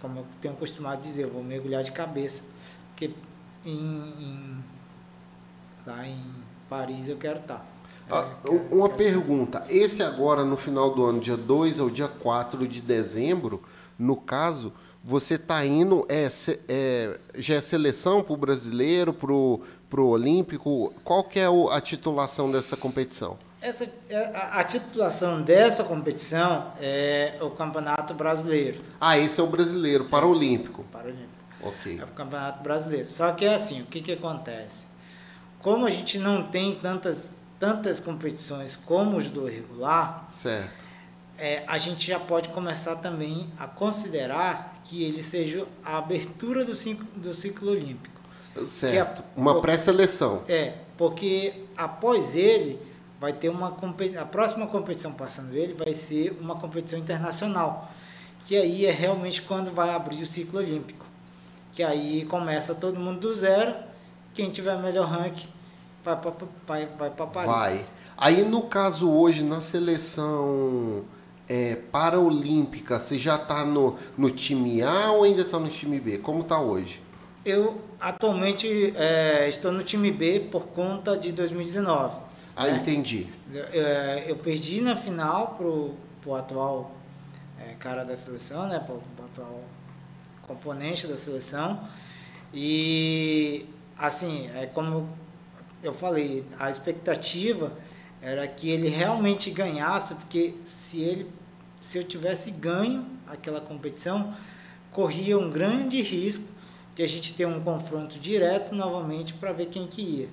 como 0.00 0.20
eu 0.20 0.26
tenho 0.40 0.54
costumado 0.54 1.00
dizer, 1.00 1.24
eu 1.24 1.30
vou 1.30 1.42
mergulhar 1.42 1.82
de 1.82 1.92
cabeça, 1.92 2.44
porque 2.90 3.10
em, 3.64 3.70
em 3.70 4.64
lá 5.86 6.06
em 6.06 6.20
Paris 6.68 7.08
eu 7.08 7.16
quero 7.16 7.38
estar. 7.38 7.66
Ah, 8.10 8.36
quero, 8.42 8.56
uma 8.70 8.88
quero 8.88 8.98
pergunta, 8.98 9.64
ser. 9.66 9.76
esse 9.76 10.02
agora 10.02 10.44
no 10.44 10.56
final 10.56 10.94
do 10.94 11.04
ano, 11.04 11.20
dia 11.20 11.36
2 11.36 11.80
ao 11.80 11.90
dia 11.90 12.08
4 12.08 12.66
de 12.66 12.80
dezembro, 12.80 13.62
no 13.98 14.16
caso, 14.16 14.72
você 15.02 15.34
está 15.34 15.64
indo, 15.64 16.06
é, 16.08 16.28
é, 16.68 17.18
já 17.36 17.54
é 17.54 17.60
seleção 17.60 18.22
para 18.22 18.34
o 18.34 18.36
brasileiro, 18.36 19.12
para 19.12 19.32
o 19.32 19.62
olímpico, 20.06 20.92
qual 21.02 21.24
que 21.24 21.38
é 21.38 21.46
a 21.46 21.80
titulação 21.80 22.50
dessa 22.50 22.76
competição? 22.76 23.38
Essa, 23.60 23.88
é, 24.08 24.16
a, 24.36 24.60
a, 24.60 24.64
titulação 24.64 25.42
dessa 25.42 25.82
competição 25.82 26.72
é 26.80 27.38
o 27.40 27.50
Campeonato 27.50 28.14
Brasileiro. 28.14 28.80
Ah, 29.00 29.18
esse 29.18 29.40
é 29.40 29.42
o 29.42 29.48
brasileiro, 29.48 30.04
Paralímpico. 30.04 30.84
Paralímpico. 30.84 31.28
Ok. 31.62 31.98
É 32.00 32.04
o 32.04 32.08
Campeonato 32.08 32.62
Brasileiro. 32.62 33.08
Só 33.10 33.32
que 33.32 33.44
é 33.44 33.54
assim, 33.54 33.82
o 33.82 33.86
que, 33.86 34.00
que 34.00 34.12
acontece? 34.12 34.86
Como 35.58 35.84
a 35.86 35.90
gente 35.90 36.18
não 36.18 36.44
tem 36.44 36.76
tantas, 36.76 37.34
tantas 37.58 37.98
competições 37.98 38.76
como 38.76 39.16
os 39.16 39.28
do 39.28 39.46
regular, 39.46 40.26
certo. 40.30 40.86
É, 41.36 41.64
a 41.66 41.78
gente 41.78 42.06
já 42.06 42.18
pode 42.18 42.48
começar 42.50 42.96
também 42.96 43.48
a 43.58 43.66
considerar 43.66 44.74
que 44.84 45.04
ele 45.04 45.22
seja 45.22 45.66
a 45.84 45.98
abertura 45.98 46.64
do 46.64 46.74
ciclo, 46.74 47.06
do 47.16 47.32
ciclo 47.32 47.70
olímpico. 47.72 48.18
Certo. 48.66 49.22
É, 49.22 49.40
Uma 49.40 49.60
pré-seleção. 49.60 50.42
É, 50.48 50.74
porque 50.96 51.64
após 51.76 52.34
ele 52.34 52.87
vai 53.20 53.32
ter 53.32 53.48
uma 53.48 53.76
a 54.20 54.24
próxima 54.24 54.66
competição 54.66 55.12
passando 55.12 55.54
ele 55.54 55.74
vai 55.74 55.92
ser 55.92 56.36
uma 56.40 56.56
competição 56.56 56.98
internacional, 56.98 57.90
que 58.46 58.56
aí 58.56 58.86
é 58.86 58.90
realmente 58.90 59.42
quando 59.42 59.70
vai 59.70 59.90
abrir 59.90 60.22
o 60.22 60.26
ciclo 60.26 60.60
olímpico, 60.60 61.04
que 61.72 61.82
aí 61.82 62.24
começa 62.24 62.74
todo 62.74 62.98
mundo 62.98 63.20
do 63.20 63.34
zero, 63.34 63.74
quem 64.32 64.50
tiver 64.50 64.78
melhor 64.78 65.08
ranking 65.08 65.48
vai 66.04 66.16
para 66.16 66.32
vai, 66.66 66.86
vai 66.86 67.10
Paris. 67.10 67.50
Vai. 67.50 67.84
Aí 68.16 68.44
no 68.44 68.62
caso 68.62 69.10
hoje 69.10 69.42
na 69.42 69.60
seleção 69.60 71.04
é, 71.48 71.76
paraolímpica, 71.76 72.98
você 72.98 73.18
já 73.18 73.36
está 73.36 73.64
no, 73.64 73.96
no 74.16 74.30
time 74.30 74.82
A 74.82 75.12
ou 75.12 75.24
ainda 75.24 75.42
está 75.42 75.58
no 75.58 75.68
time 75.68 76.00
B? 76.00 76.18
Como 76.18 76.42
está 76.42 76.60
hoje? 76.60 77.00
Eu 77.44 77.80
atualmente 78.00 78.92
é, 78.96 79.48
estou 79.48 79.72
no 79.72 79.82
time 79.82 80.10
B 80.10 80.40
por 80.50 80.68
conta 80.68 81.16
de 81.16 81.32
2019. 81.32 82.27
Ah, 82.58 82.66
né? 82.66 82.78
entendi. 82.78 83.28
Eu, 83.52 83.64
é, 83.64 84.24
eu, 84.28 84.36
perdi 84.36 84.80
na 84.80 84.96
final 84.96 85.54
pro, 85.54 85.94
pro 86.20 86.34
atual 86.34 86.90
é, 87.60 87.74
cara 87.74 88.04
da 88.04 88.16
seleção, 88.16 88.66
né? 88.66 88.80
Pro, 88.80 89.00
pro 89.14 89.26
atual 89.26 89.62
componente 90.42 91.06
da 91.06 91.16
seleção. 91.16 91.80
E 92.52 93.64
assim, 93.96 94.50
é 94.56 94.66
como 94.66 95.08
eu 95.84 95.94
falei, 95.94 96.44
a 96.58 96.68
expectativa 96.68 97.72
era 98.20 98.48
que 98.48 98.68
ele 98.68 98.88
realmente 98.88 99.52
ganhasse, 99.52 100.16
porque 100.16 100.54
se 100.64 101.00
ele 101.00 101.30
se 101.80 101.96
eu 101.96 102.02
tivesse 102.02 102.50
ganho 102.50 103.06
aquela 103.28 103.60
competição, 103.60 104.34
corria 104.90 105.38
um 105.38 105.48
grande 105.48 106.02
risco 106.02 106.52
de 106.96 107.04
a 107.04 107.06
gente 107.06 107.34
ter 107.34 107.46
um 107.46 107.60
confronto 107.60 108.18
direto 108.18 108.74
novamente 108.74 109.32
para 109.34 109.52
ver 109.52 109.66
quem 109.66 109.86
que 109.86 110.02
ia. 110.02 110.28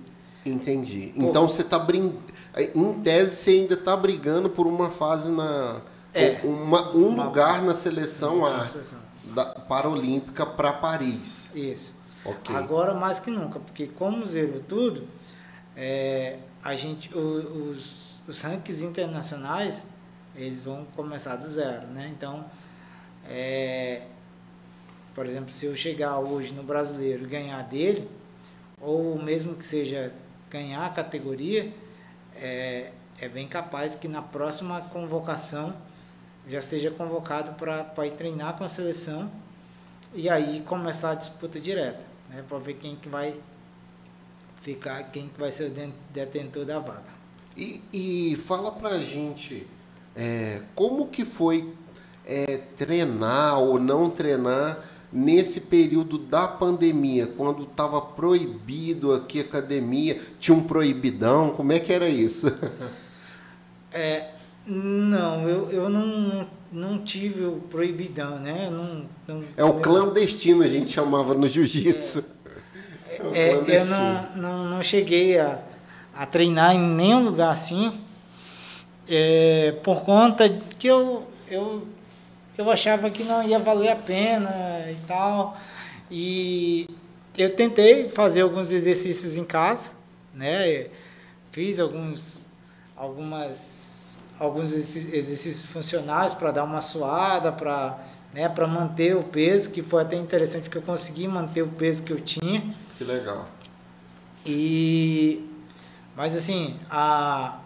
Entendi. 0.46 1.14
Pô, 1.16 1.24
então 1.24 1.50
você 1.50 1.62
está 1.62 1.80
brincando. 1.80 2.22
Em 2.74 2.94
tese, 3.02 3.36
você 3.36 3.52
ainda 3.52 3.74
está 3.74 3.98
brigando 3.98 4.50
por 4.50 4.68
uma 4.68 4.90
fase 4.90 5.32
na. 5.32 5.82
É, 6.14 6.40
uma, 6.44 6.96
um 6.96 7.10
uma, 7.10 7.26
lugar 7.26 7.62
na 7.62 7.74
seleção 7.74 8.46
A 8.46 8.64
seleção. 8.64 9.00
Da 9.34 9.46
Paralímpica 9.46 10.46
para 10.46 10.72
Paris. 10.72 11.50
Isso. 11.54 11.94
Okay. 12.24 12.56
Agora 12.56 12.94
mais 12.94 13.20
que 13.20 13.30
nunca, 13.30 13.60
porque 13.60 13.88
como 13.88 14.26
zerou 14.26 14.62
tudo, 14.62 15.08
é, 15.76 16.40
a 16.64 16.76
gente, 16.76 17.16
os, 17.16 18.22
os 18.28 18.42
rankings 18.42 18.84
internacionais 18.84 19.86
eles 20.36 20.66
vão 20.66 20.86
começar 20.96 21.36
do 21.36 21.48
zero, 21.48 21.88
né? 21.88 22.12
Então, 22.16 22.46
é, 23.28 24.04
por 25.14 25.26
exemplo, 25.26 25.50
se 25.50 25.66
eu 25.66 25.76
chegar 25.76 26.18
hoje 26.20 26.54
no 26.54 26.64
brasileiro 26.64 27.24
e 27.24 27.28
ganhar 27.28 27.62
dele, 27.64 28.10
ou 28.82 29.22
mesmo 29.22 29.56
que 29.56 29.64
seja 29.64 30.12
ganhar 30.50 30.86
a 30.86 30.90
categoria, 30.90 31.74
é, 32.36 32.92
é 33.20 33.30
bem 33.30 33.48
capaz 33.48 33.96
que 33.96 34.08
na 34.08 34.22
próxima 34.22 34.82
convocação 34.82 35.76
já 36.48 36.62
seja 36.62 36.92
convocado 36.92 37.54
para 37.54 38.08
ir 38.08 38.12
treinar 38.12 38.56
com 38.58 38.64
a 38.64 38.68
seleção 38.68 39.32
e 40.14 40.30
aí 40.30 40.62
começar 40.66 41.12
a 41.12 41.16
disputa 41.16 41.60
direta, 41.60 42.06
né, 42.30 42.44
para 42.48 42.58
ver 42.60 42.76
quem 42.76 42.96
que 42.96 43.10
vai 43.10 43.36
ficar, 44.62 45.04
quem 45.12 45.28
que 45.28 45.40
vai 45.40 45.52
ser 45.52 45.66
o 45.66 45.94
detentor 46.12 46.66
da 46.66 46.80
vaga. 46.80 47.16
E, 47.56 47.82
e 47.94 48.36
fala 48.36 48.72
pra 48.72 48.98
gente 49.00 49.66
é, 50.16 50.62
como 50.74 51.08
que 51.08 51.26
foi 51.26 51.74
é, 52.26 52.58
treinar 52.76 53.60
ou 53.60 53.80
não 53.80 54.10
treinar 54.10 54.78
nesse 55.16 55.62
período 55.62 56.18
da 56.18 56.46
pandemia, 56.46 57.26
quando 57.26 57.64
estava 57.64 58.02
proibido 58.02 59.14
aqui 59.14 59.40
a 59.40 59.44
academia, 59.44 60.20
tinha 60.38 60.56
um 60.56 60.62
proibidão, 60.62 61.52
como 61.52 61.72
é 61.72 61.80
que 61.80 61.94
era 61.94 62.10
isso? 62.10 62.48
é, 63.94 64.32
não, 64.68 65.48
eu, 65.48 65.72
eu 65.72 65.90
não, 65.90 66.46
não 66.70 67.00
tive 67.00 67.46
o 67.46 67.62
proibidão, 67.70 68.40
né? 68.40 68.70
Não, 68.70 69.06
não, 69.26 69.44
é 69.56 69.64
o 69.64 69.80
clandestino, 69.80 70.62
a 70.62 70.68
gente 70.68 70.92
chamava 70.92 71.34
no 71.34 71.48
jiu-jitsu. 71.48 72.22
É, 73.10 73.40
é, 73.40 73.52
é 73.54 73.80
eu 73.80 73.86
não, 73.86 74.36
não, 74.36 74.66
não 74.66 74.84
cheguei 74.84 75.40
a, 75.40 75.62
a 76.14 76.26
treinar 76.26 76.76
em 76.76 76.80
nenhum 76.80 77.24
lugar 77.24 77.54
assim, 77.54 77.94
é, 79.08 79.78
por 79.82 80.02
conta 80.02 80.50
que 80.78 80.88
eu, 80.88 81.24
eu 81.50 81.88
eu 82.58 82.70
achava 82.72 83.10
que 83.10 83.24
não 83.24 83.44
ia 83.44 83.60
valer 83.60 83.90
a 83.90 83.96
pena 83.96 84.52
e 84.90 84.98
tal. 85.08 85.58
E 86.10 86.88
eu 87.38 87.50
tentei 87.50 88.10
fazer 88.10 88.42
alguns 88.42 88.72
exercícios 88.72 89.38
em 89.38 89.44
casa, 89.44 89.92
né? 90.34 90.88
Fiz 91.52 91.80
alguns 91.80 92.46
algumas 92.96 94.20
alguns 94.40 94.72
exercícios 94.72 95.66
funcionais 95.66 96.34
para 96.34 96.52
dar 96.52 96.64
uma 96.64 96.82
suada, 96.82 97.52
para 97.52 97.98
né, 98.34 98.50
para 98.50 98.68
manter 98.68 99.16
o 99.16 99.24
peso, 99.24 99.70
que 99.72 99.82
foi 99.82 100.02
até 100.02 100.18
interessante 100.18 100.64
porque 100.64 100.78
eu 100.78 100.82
consegui 100.82 101.26
manter 101.26 101.62
o 101.62 101.70
peso 101.70 102.04
que 102.04 102.12
eu 102.12 102.20
tinha. 102.20 102.62
Que 102.98 103.04
legal. 103.06 103.48
E 104.46 105.50
mas 106.16 106.36
assim, 106.36 106.78
a 106.90 107.60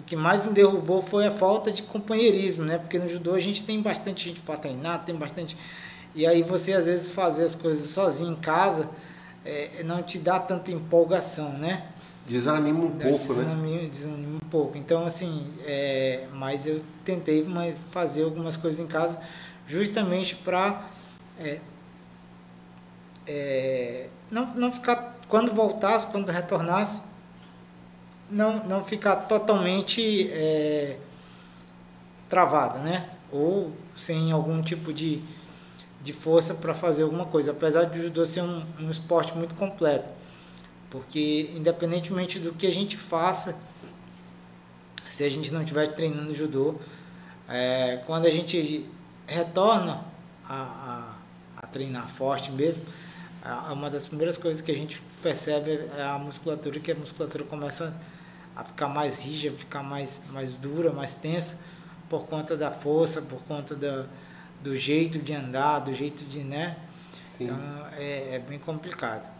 o 0.00 0.02
que 0.02 0.16
mais 0.16 0.42
me 0.42 0.50
derrubou 0.50 1.02
foi 1.02 1.26
a 1.26 1.30
falta 1.30 1.70
de 1.70 1.82
companheirismo, 1.82 2.64
né? 2.64 2.78
Porque 2.78 2.98
no 2.98 3.06
judô 3.06 3.34
a 3.34 3.38
gente 3.38 3.62
tem 3.64 3.80
bastante 3.80 4.28
gente 4.28 4.40
para 4.40 4.56
treinar, 4.56 5.04
tem 5.04 5.14
bastante. 5.14 5.56
E 6.14 6.26
aí 6.26 6.42
você 6.42 6.72
às 6.72 6.86
vezes 6.86 7.10
fazer 7.10 7.44
as 7.44 7.54
coisas 7.54 7.86
sozinho 7.88 8.32
em 8.32 8.36
casa 8.36 8.88
é, 9.44 9.82
não 9.84 10.02
te 10.02 10.18
dá 10.18 10.40
tanta 10.40 10.72
empolgação, 10.72 11.52
né? 11.52 11.86
Desanima 12.26 12.84
um 12.84 12.90
pouco, 12.90 13.18
desanima, 13.18 13.82
né? 13.82 13.88
Desanima 13.88 14.36
um 14.36 14.48
pouco. 14.48 14.78
Então, 14.78 15.04
assim, 15.04 15.46
é, 15.64 16.26
mas 16.32 16.66
eu 16.66 16.80
tentei 17.04 17.46
fazer 17.90 18.24
algumas 18.24 18.56
coisas 18.56 18.80
em 18.80 18.86
casa 18.86 19.20
justamente 19.66 20.34
para 20.34 20.82
é, 21.38 21.60
é, 23.26 24.08
não, 24.30 24.46
não 24.54 24.72
ficar, 24.72 25.18
quando 25.28 25.54
voltasse, 25.54 26.06
quando 26.06 26.30
retornasse, 26.30 27.02
não, 28.30 28.66
não 28.66 28.84
ficar 28.84 29.16
totalmente 29.16 30.30
é, 30.30 30.98
travada, 32.28 32.78
né? 32.78 33.10
Ou 33.32 33.72
sem 33.94 34.32
algum 34.32 34.60
tipo 34.60 34.92
de, 34.92 35.22
de 36.02 36.12
força 36.12 36.54
para 36.54 36.74
fazer 36.74 37.02
alguma 37.02 37.26
coisa. 37.26 37.52
Apesar 37.52 37.84
de 37.84 38.00
judô 38.00 38.24
ser 38.24 38.42
um, 38.42 38.62
um 38.80 38.90
esporte 38.90 39.36
muito 39.36 39.54
completo. 39.54 40.12
Porque, 40.88 41.50
independentemente 41.54 42.38
do 42.38 42.52
que 42.52 42.66
a 42.66 42.72
gente 42.72 42.96
faça, 42.96 43.60
se 45.06 45.24
a 45.24 45.28
gente 45.28 45.52
não 45.52 45.62
estiver 45.62 45.94
treinando 45.94 46.34
judô, 46.34 46.76
é, 47.48 48.02
quando 48.06 48.26
a 48.26 48.30
gente 48.30 48.88
retorna 49.26 50.04
a, 50.44 50.62
a, 51.56 51.62
a 51.62 51.66
treinar 51.66 52.08
forte 52.08 52.50
mesmo, 52.50 52.82
uma 53.72 53.88
das 53.88 54.06
primeiras 54.06 54.36
coisas 54.36 54.60
que 54.60 54.70
a 54.70 54.74
gente 54.74 55.02
percebe 55.22 55.70
é 55.96 56.02
a 56.02 56.18
musculatura, 56.18 56.78
que 56.78 56.92
a 56.92 56.94
musculatura 56.94 57.44
começa 57.44 57.88
a 57.88 58.19
a 58.60 58.64
ficar 58.64 58.88
mais 58.88 59.20
rígida, 59.20 59.56
ficar 59.56 59.82
mais, 59.82 60.22
mais 60.32 60.54
dura, 60.54 60.92
mais 60.92 61.14
tensa, 61.14 61.60
por 62.08 62.26
conta 62.26 62.56
da 62.56 62.70
força, 62.70 63.22
por 63.22 63.40
conta 63.42 63.74
da, 63.74 64.04
do 64.62 64.76
jeito 64.76 65.18
de 65.18 65.32
andar, 65.32 65.80
do 65.80 65.92
jeito 65.92 66.24
de, 66.24 66.40
né? 66.40 66.76
Sim. 67.12 67.44
Então 67.44 67.58
é, 67.96 68.34
é 68.34 68.38
bem 68.38 68.58
complicado. 68.58 69.30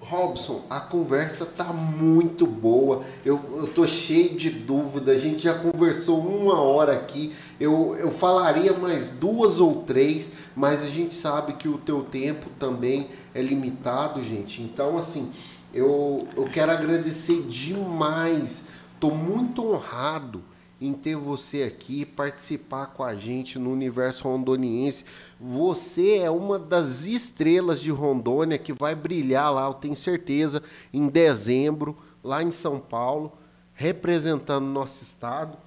Robson, 0.00 0.62
a 0.70 0.78
conversa 0.78 1.44
tá 1.44 1.64
muito 1.72 2.46
boa. 2.46 3.02
Eu, 3.24 3.40
eu 3.56 3.66
tô 3.66 3.86
cheio 3.86 4.38
de 4.38 4.48
dúvida. 4.48 5.12
A 5.12 5.18
gente 5.18 5.42
já 5.42 5.54
conversou 5.54 6.20
uma 6.20 6.60
hora 6.60 6.92
aqui. 6.92 7.34
Eu, 7.58 7.96
eu 7.96 8.10
falaria 8.12 8.72
mais 8.72 9.08
duas 9.08 9.58
ou 9.58 9.82
três, 9.82 10.32
mas 10.54 10.82
a 10.82 10.86
gente 10.86 11.12
sabe 11.12 11.54
que 11.54 11.68
o 11.68 11.76
teu 11.76 12.04
tempo 12.04 12.48
também 12.60 13.08
é 13.34 13.42
limitado, 13.42 14.22
gente. 14.22 14.62
Então, 14.62 14.96
assim, 14.96 15.32
eu, 15.72 16.26
eu 16.36 16.44
quero 16.44 16.72
agradecer 16.72 17.42
demais. 17.42 18.64
Estou 18.94 19.14
muito 19.14 19.64
honrado 19.64 20.42
em 20.80 20.92
ter 20.92 21.16
você 21.16 21.64
aqui, 21.64 22.04
participar 22.04 22.86
com 22.86 23.02
a 23.02 23.14
gente 23.14 23.58
no 23.58 23.72
universo 23.72 24.28
rondoniense. 24.28 25.04
Você 25.40 26.18
é 26.18 26.30
uma 26.30 26.58
das 26.58 27.04
estrelas 27.04 27.80
de 27.80 27.90
Rondônia 27.90 28.58
que 28.58 28.72
vai 28.72 28.94
brilhar 28.94 29.52
lá, 29.52 29.66
eu 29.66 29.74
tenho 29.74 29.96
certeza, 29.96 30.62
em 30.92 31.08
dezembro, 31.08 31.96
lá 32.22 32.42
em 32.42 32.52
São 32.52 32.78
Paulo, 32.78 33.32
representando 33.74 34.66
nosso 34.66 35.02
estado. 35.02 35.58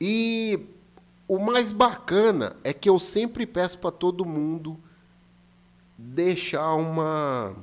E 0.00 0.58
o 1.28 1.38
mais 1.38 1.70
bacana 1.70 2.56
é 2.64 2.72
que 2.72 2.88
eu 2.88 2.98
sempre 2.98 3.46
peço 3.46 3.78
para 3.78 3.90
todo 3.90 4.24
mundo 4.24 4.76
deixar 5.96 6.74
uma 6.74 7.54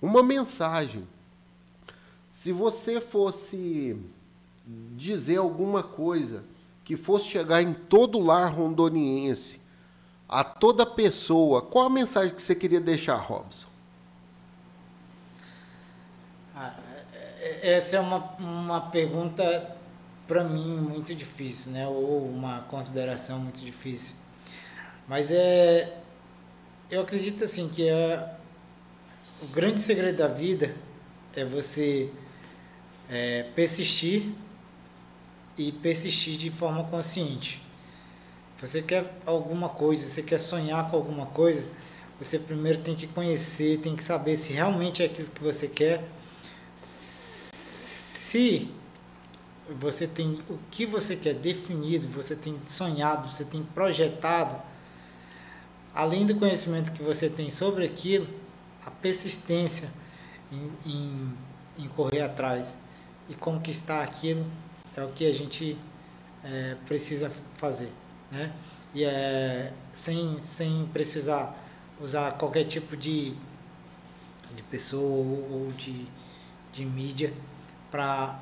uma 0.00 0.22
mensagem. 0.22 1.06
Se 2.32 2.52
você 2.52 3.00
fosse 3.00 3.98
dizer 4.96 5.38
alguma 5.38 5.82
coisa 5.82 6.44
que 6.84 6.96
fosse 6.96 7.26
chegar 7.26 7.62
em 7.62 7.72
todo 7.72 8.18
lar 8.18 8.52
rondoniense, 8.52 9.60
a 10.28 10.44
toda 10.44 10.84
pessoa, 10.84 11.62
qual 11.62 11.86
a 11.86 11.90
mensagem 11.90 12.34
que 12.34 12.42
você 12.42 12.54
queria 12.54 12.80
deixar, 12.80 13.16
Robson? 13.16 13.66
Ah, 16.54 16.76
essa 17.62 17.96
é 17.96 18.00
uma, 18.00 18.34
uma 18.38 18.80
pergunta 18.90 19.74
para 20.26 20.44
mim 20.44 20.76
muito 20.76 21.14
difícil, 21.14 21.72
né? 21.72 21.88
Ou 21.88 22.28
uma 22.28 22.60
consideração 22.62 23.38
muito 23.38 23.60
difícil. 23.60 24.16
Mas 25.08 25.30
é, 25.30 25.98
eu 26.90 27.00
acredito 27.00 27.44
assim 27.44 27.68
que 27.68 27.88
é 27.88 28.37
o 29.42 29.46
grande 29.46 29.80
segredo 29.80 30.16
da 30.16 30.28
vida 30.28 30.74
é 31.34 31.44
você 31.44 32.10
é, 33.08 33.44
persistir 33.54 34.32
e 35.56 35.70
persistir 35.70 36.36
de 36.36 36.50
forma 36.50 36.84
consciente. 36.84 37.62
Você 38.60 38.82
quer 38.82 39.16
alguma 39.24 39.68
coisa, 39.68 40.04
você 40.04 40.22
quer 40.22 40.38
sonhar 40.38 40.90
com 40.90 40.96
alguma 40.96 41.26
coisa, 41.26 41.66
você 42.18 42.38
primeiro 42.38 42.80
tem 42.80 42.94
que 42.94 43.06
conhecer, 43.06 43.78
tem 43.78 43.94
que 43.94 44.02
saber 44.02 44.36
se 44.36 44.52
realmente 44.52 45.02
é 45.02 45.06
aquilo 45.06 45.30
que 45.30 45.42
você 45.42 45.68
quer. 45.68 46.02
Se 46.74 48.68
você 49.78 50.08
tem 50.08 50.42
o 50.50 50.58
que 50.70 50.84
você 50.84 51.14
quer 51.14 51.34
definido, 51.34 52.08
você 52.08 52.34
tem 52.34 52.58
sonhado, 52.64 53.28
você 53.28 53.44
tem 53.44 53.62
projetado, 53.62 54.60
além 55.94 56.26
do 56.26 56.34
conhecimento 56.34 56.90
que 56.90 57.02
você 57.02 57.30
tem 57.30 57.48
sobre 57.50 57.84
aquilo, 57.84 58.26
a 58.88 58.90
persistência 58.90 59.88
em, 60.50 60.72
em, 60.86 61.34
em 61.78 61.88
correr 61.88 62.22
atrás 62.22 62.78
e 63.28 63.34
conquistar 63.34 64.02
aquilo 64.02 64.46
é 64.96 65.04
o 65.04 65.08
que 65.12 65.26
a 65.26 65.32
gente 65.32 65.78
é, 66.42 66.76
precisa 66.86 67.30
fazer, 67.56 67.92
né? 68.30 68.52
E 68.94 69.04
é, 69.04 69.72
sem, 69.92 70.40
sem 70.40 70.86
precisar 70.86 71.54
usar 72.00 72.32
qualquer 72.32 72.64
tipo 72.64 72.96
de, 72.96 73.34
de 74.54 74.62
pessoa 74.70 75.02
ou, 75.02 75.52
ou 75.52 75.72
de, 75.72 76.06
de 76.72 76.86
mídia 76.86 77.34
para 77.90 78.40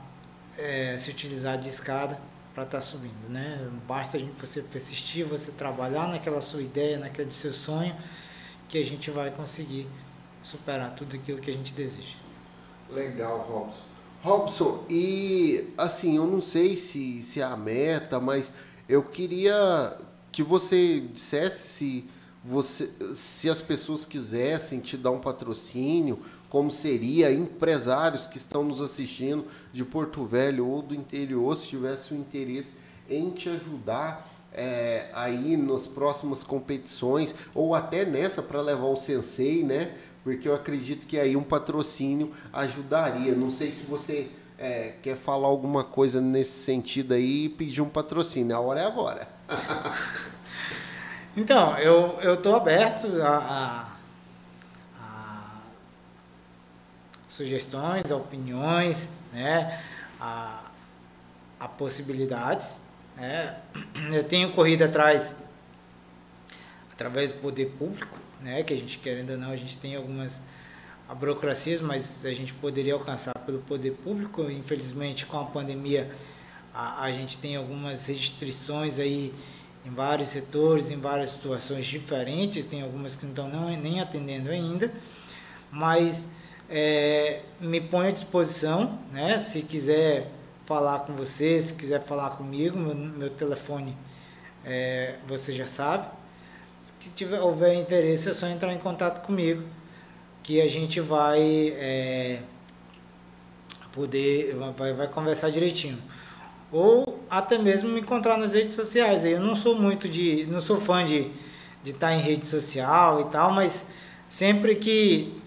é, 0.56 0.96
se 0.96 1.10
utilizar 1.10 1.58
de 1.58 1.68
escada 1.68 2.20
para 2.54 2.62
estar 2.62 2.78
tá 2.78 2.80
subindo, 2.80 3.28
né? 3.28 3.68
Basta 3.88 4.16
você 4.38 4.62
persistir, 4.62 5.26
você 5.26 5.50
trabalhar 5.52 6.08
naquela 6.08 6.40
sua 6.40 6.62
ideia, 6.62 6.98
naquele 6.98 7.32
seu 7.32 7.52
sonho, 7.52 7.94
que 8.68 8.78
a 8.78 8.84
gente 8.84 9.10
vai 9.10 9.30
conseguir 9.30 9.88
superar 10.46 10.94
tudo 10.94 11.16
aquilo 11.16 11.40
que 11.40 11.50
a 11.50 11.54
gente 11.54 11.74
deseja. 11.74 12.16
Legal, 12.90 13.38
Robson. 13.48 13.82
Robson, 14.22 14.84
e 14.88 15.72
assim, 15.76 16.16
eu 16.16 16.26
não 16.26 16.40
sei 16.40 16.76
se, 16.76 17.20
se 17.20 17.40
é 17.40 17.44
a 17.44 17.56
meta, 17.56 18.18
mas 18.18 18.52
eu 18.88 19.02
queria 19.02 19.96
que 20.32 20.42
você 20.42 21.00
dissesse 21.00 21.68
se, 21.68 22.04
você, 22.44 22.90
se 23.14 23.48
as 23.48 23.60
pessoas 23.60 24.06
quisessem 24.06 24.80
te 24.80 24.96
dar 24.96 25.10
um 25.10 25.18
patrocínio, 25.18 26.18
como 26.48 26.70
seria 26.70 27.32
empresários 27.32 28.26
que 28.26 28.38
estão 28.38 28.62
nos 28.62 28.80
assistindo 28.80 29.44
de 29.72 29.84
Porto 29.84 30.24
Velho 30.24 30.66
ou 30.66 30.80
do 30.80 30.94
interior, 30.94 31.56
se 31.56 31.68
tivesse 31.68 32.14
o 32.14 32.16
interesse 32.16 32.76
em 33.08 33.30
te 33.30 33.48
ajudar 33.48 34.28
é, 34.52 35.08
aí 35.12 35.56
nas 35.56 35.86
próximas 35.86 36.42
competições 36.42 37.34
ou 37.54 37.74
até 37.74 38.04
nessa 38.04 38.42
para 38.42 38.60
levar 38.62 38.86
o 38.86 38.96
sensei, 38.96 39.62
né? 39.62 39.94
Porque 40.26 40.48
eu 40.48 40.56
acredito 40.56 41.06
que 41.06 41.20
aí 41.20 41.36
um 41.36 41.42
patrocínio 41.44 42.34
ajudaria. 42.52 43.32
Não 43.32 43.48
sei 43.48 43.70
se 43.70 43.84
você 43.84 44.28
é, 44.58 44.94
quer 45.00 45.16
falar 45.16 45.46
alguma 45.46 45.84
coisa 45.84 46.20
nesse 46.20 46.64
sentido 46.64 47.14
aí 47.14 47.44
e 47.44 47.48
pedir 47.48 47.80
um 47.80 47.88
patrocínio. 47.88 48.56
A 48.56 48.58
hora 48.58 48.80
é 48.80 48.84
agora. 48.84 49.28
então, 51.36 51.78
eu 51.78 52.34
estou 52.34 52.56
aberto 52.56 53.06
a, 53.22 53.28
a, 54.98 55.00
a, 55.00 55.60
sugestões, 57.28 58.10
a 58.10 58.16
opiniões, 58.16 59.10
né? 59.32 59.80
a, 60.20 60.60
a 61.60 61.68
possibilidades. 61.68 62.80
Né? 63.16 63.60
Eu 64.10 64.24
tenho 64.24 64.50
corrido 64.50 64.82
atrás 64.82 65.36
através 66.90 67.30
do 67.30 67.38
poder 67.38 67.66
público 67.78 68.25
né? 68.46 68.62
Que 68.62 68.72
a 68.72 68.76
gente 68.76 68.98
querendo 68.98 69.30
ou 69.30 69.38
não, 69.38 69.50
a 69.50 69.56
gente 69.56 69.76
tem 69.76 69.96
algumas 69.96 70.40
burocracias, 71.18 71.80
mas 71.80 72.24
a 72.24 72.32
gente 72.32 72.54
poderia 72.54 72.94
alcançar 72.94 73.34
pelo 73.44 73.58
poder 73.58 73.92
público. 73.92 74.42
Infelizmente, 74.50 75.26
com 75.26 75.38
a 75.38 75.44
pandemia, 75.44 76.10
a, 76.72 77.02
a 77.04 77.12
gente 77.12 77.38
tem 77.38 77.56
algumas 77.56 78.06
restrições 78.06 78.98
aí 78.98 79.34
em 79.84 79.90
vários 79.90 80.28
setores, 80.28 80.90
em 80.90 80.98
várias 80.98 81.30
situações 81.30 81.84
diferentes. 81.86 82.64
Tem 82.66 82.82
algumas 82.82 83.16
que 83.16 83.24
não 83.24 83.32
estão 83.32 83.48
não, 83.48 83.68
nem 83.68 84.00
atendendo 84.00 84.50
ainda, 84.50 84.92
mas 85.70 86.30
é, 86.70 87.42
me 87.60 87.80
ponho 87.80 88.08
à 88.08 88.12
disposição, 88.12 88.98
né? 89.12 89.38
Se 89.38 89.62
quiser 89.62 90.30
falar 90.64 91.00
com 91.00 91.14
você, 91.14 91.60
se 91.60 91.74
quiser 91.74 92.02
falar 92.04 92.30
comigo, 92.30 92.78
meu, 92.78 92.94
meu 92.94 93.30
telefone 93.30 93.96
é, 94.64 95.14
você 95.26 95.52
já 95.52 95.66
sabe, 95.66 96.08
se 97.00 97.10
tiver, 97.14 97.40
houver 97.40 97.74
interesse, 97.74 98.28
é 98.28 98.34
só 98.34 98.46
entrar 98.46 98.72
em 98.72 98.78
contato 98.78 99.24
comigo, 99.24 99.62
que 100.42 100.60
a 100.60 100.68
gente 100.68 101.00
vai 101.00 101.72
é, 101.76 102.40
poder, 103.92 104.54
vai, 104.76 104.92
vai 104.92 105.08
conversar 105.08 105.50
direitinho. 105.50 105.98
Ou 106.70 107.24
até 107.30 107.58
mesmo 107.58 107.90
me 107.90 108.00
encontrar 108.00 108.36
nas 108.36 108.54
redes 108.54 108.74
sociais. 108.74 109.24
Eu 109.24 109.40
não 109.40 109.54
sou 109.54 109.76
muito 109.76 110.08
de, 110.08 110.46
não 110.46 110.60
sou 110.60 110.78
fã 110.78 111.04
de, 111.04 111.30
de 111.82 111.90
estar 111.90 112.12
em 112.12 112.20
rede 112.20 112.48
social 112.48 113.20
e 113.20 113.24
tal, 113.26 113.52
mas 113.52 113.90
sempre 114.28 114.76
que 114.76 115.40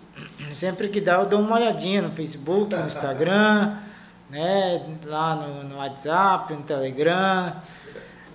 sempre 0.52 0.90
que 0.90 1.00
dá 1.00 1.14
eu 1.14 1.26
dou 1.26 1.40
uma 1.40 1.56
olhadinha 1.56 2.02
no 2.02 2.12
Facebook, 2.12 2.76
no 2.76 2.88
Instagram, 2.88 3.78
né, 4.30 4.86
lá 5.06 5.36
no, 5.36 5.64
no 5.64 5.78
WhatsApp, 5.78 6.54
no 6.54 6.64
Telegram. 6.64 7.56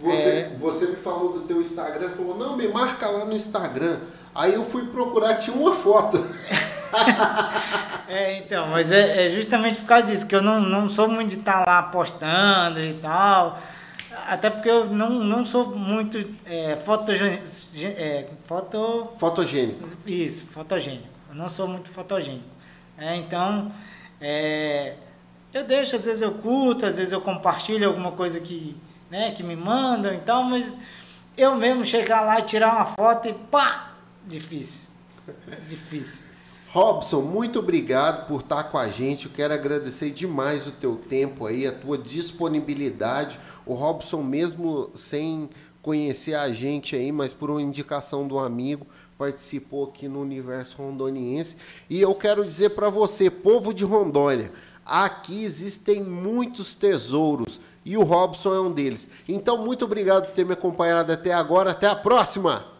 Você, 0.04 0.28
é... 0.28 0.56
você 0.58 0.86
me 0.88 0.96
falou 0.96 1.32
do 1.32 1.40
teu 1.40 1.60
Instagram, 1.60 2.10
falou, 2.10 2.36
não, 2.36 2.56
me 2.56 2.68
marca 2.68 3.08
lá 3.08 3.24
no 3.24 3.32
Instagram. 3.32 3.98
Aí 4.34 4.52
eu 4.52 4.64
fui 4.64 4.86
procurar, 4.86 5.36
tinha 5.36 5.56
uma 5.56 5.74
foto. 5.74 6.18
é, 8.06 8.36
então, 8.38 8.66
mas 8.68 8.92
é, 8.92 9.24
é, 9.24 9.28
justamente 9.28 9.76
por 9.76 9.86
causa 9.86 10.06
disso, 10.06 10.26
que 10.26 10.36
eu 10.36 10.42
não, 10.42 10.60
não 10.60 10.88
sou 10.88 11.08
muito 11.08 11.30
de 11.30 11.38
estar 11.38 11.64
tá 11.64 11.70
lá 11.70 11.82
postando 11.84 12.80
e 12.80 12.92
tal. 12.94 13.58
Até 14.28 14.50
porque 14.50 14.68
eu 14.68 14.86
não, 14.86 15.08
não 15.10 15.44
sou 15.44 15.74
muito 15.74 16.18
é, 16.44 16.76
fotogênico. 16.76 17.42
É, 17.96 18.26
foto... 18.46 19.08
Fotogênico. 19.18 19.88
Isso, 20.06 20.46
fotogênico. 20.46 21.08
Eu 21.30 21.34
não 21.34 21.48
sou 21.48 21.66
muito 21.66 21.90
fotogênico. 21.90 22.44
É, 22.98 23.16
então, 23.16 23.72
é, 24.20 24.94
eu 25.52 25.64
deixo, 25.64 25.96
às 25.96 26.04
vezes 26.04 26.20
eu 26.20 26.32
curto, 26.32 26.84
às 26.84 26.98
vezes 26.98 27.12
eu 27.12 27.20
compartilho 27.20 27.88
alguma 27.88 28.12
coisa 28.12 28.38
que, 28.38 28.76
né, 29.14 29.30
que 29.30 29.44
me 29.44 29.54
mandam 29.54 30.12
e 30.12 30.18
tal, 30.18 30.42
mas 30.42 30.76
eu 31.36 31.54
mesmo 31.54 31.84
chegar 31.84 32.22
lá 32.22 32.40
e 32.40 32.42
tirar 32.42 32.74
uma 32.74 32.84
foto 32.84 33.28
e 33.28 33.32
pá, 33.32 33.94
difícil. 34.26 34.88
Difícil. 35.68 36.24
Robson, 36.70 37.20
muito 37.20 37.60
obrigado 37.60 38.26
por 38.26 38.40
estar 38.40 38.64
com 38.64 38.76
a 38.76 38.88
gente. 38.88 39.26
Eu 39.26 39.32
quero 39.32 39.54
agradecer 39.54 40.10
demais 40.10 40.66
o 40.66 40.72
teu 40.72 40.96
tempo 40.96 41.46
aí, 41.46 41.64
a 41.64 41.70
tua 41.70 41.96
disponibilidade. 41.96 43.38
O 43.64 43.74
Robson, 43.74 44.20
mesmo 44.20 44.90
sem 44.94 45.48
conhecer 45.80 46.34
a 46.34 46.52
gente 46.52 46.96
aí, 46.96 47.12
mas 47.12 47.32
por 47.32 47.50
uma 47.50 47.62
indicação 47.62 48.26
do 48.26 48.40
amigo, 48.40 48.84
participou 49.16 49.84
aqui 49.84 50.08
no 50.08 50.20
Universo 50.22 50.74
Rondoniense. 50.78 51.56
E 51.88 52.00
eu 52.00 52.16
quero 52.16 52.44
dizer 52.44 52.70
para 52.70 52.90
você, 52.90 53.30
povo 53.30 53.72
de 53.72 53.84
Rondônia, 53.84 54.50
aqui 54.84 55.44
existem 55.44 56.02
muitos 56.02 56.74
tesouros 56.74 57.60
e 57.84 57.96
o 57.96 58.02
Robson 58.02 58.54
é 58.54 58.60
um 58.60 58.72
deles. 58.72 59.08
Então, 59.28 59.58
muito 59.58 59.84
obrigado 59.84 60.26
por 60.26 60.34
ter 60.34 60.44
me 60.44 60.52
acompanhado 60.52 61.12
até 61.12 61.32
agora. 61.32 61.70
Até 61.70 61.86
a 61.86 61.94
próxima! 61.94 62.73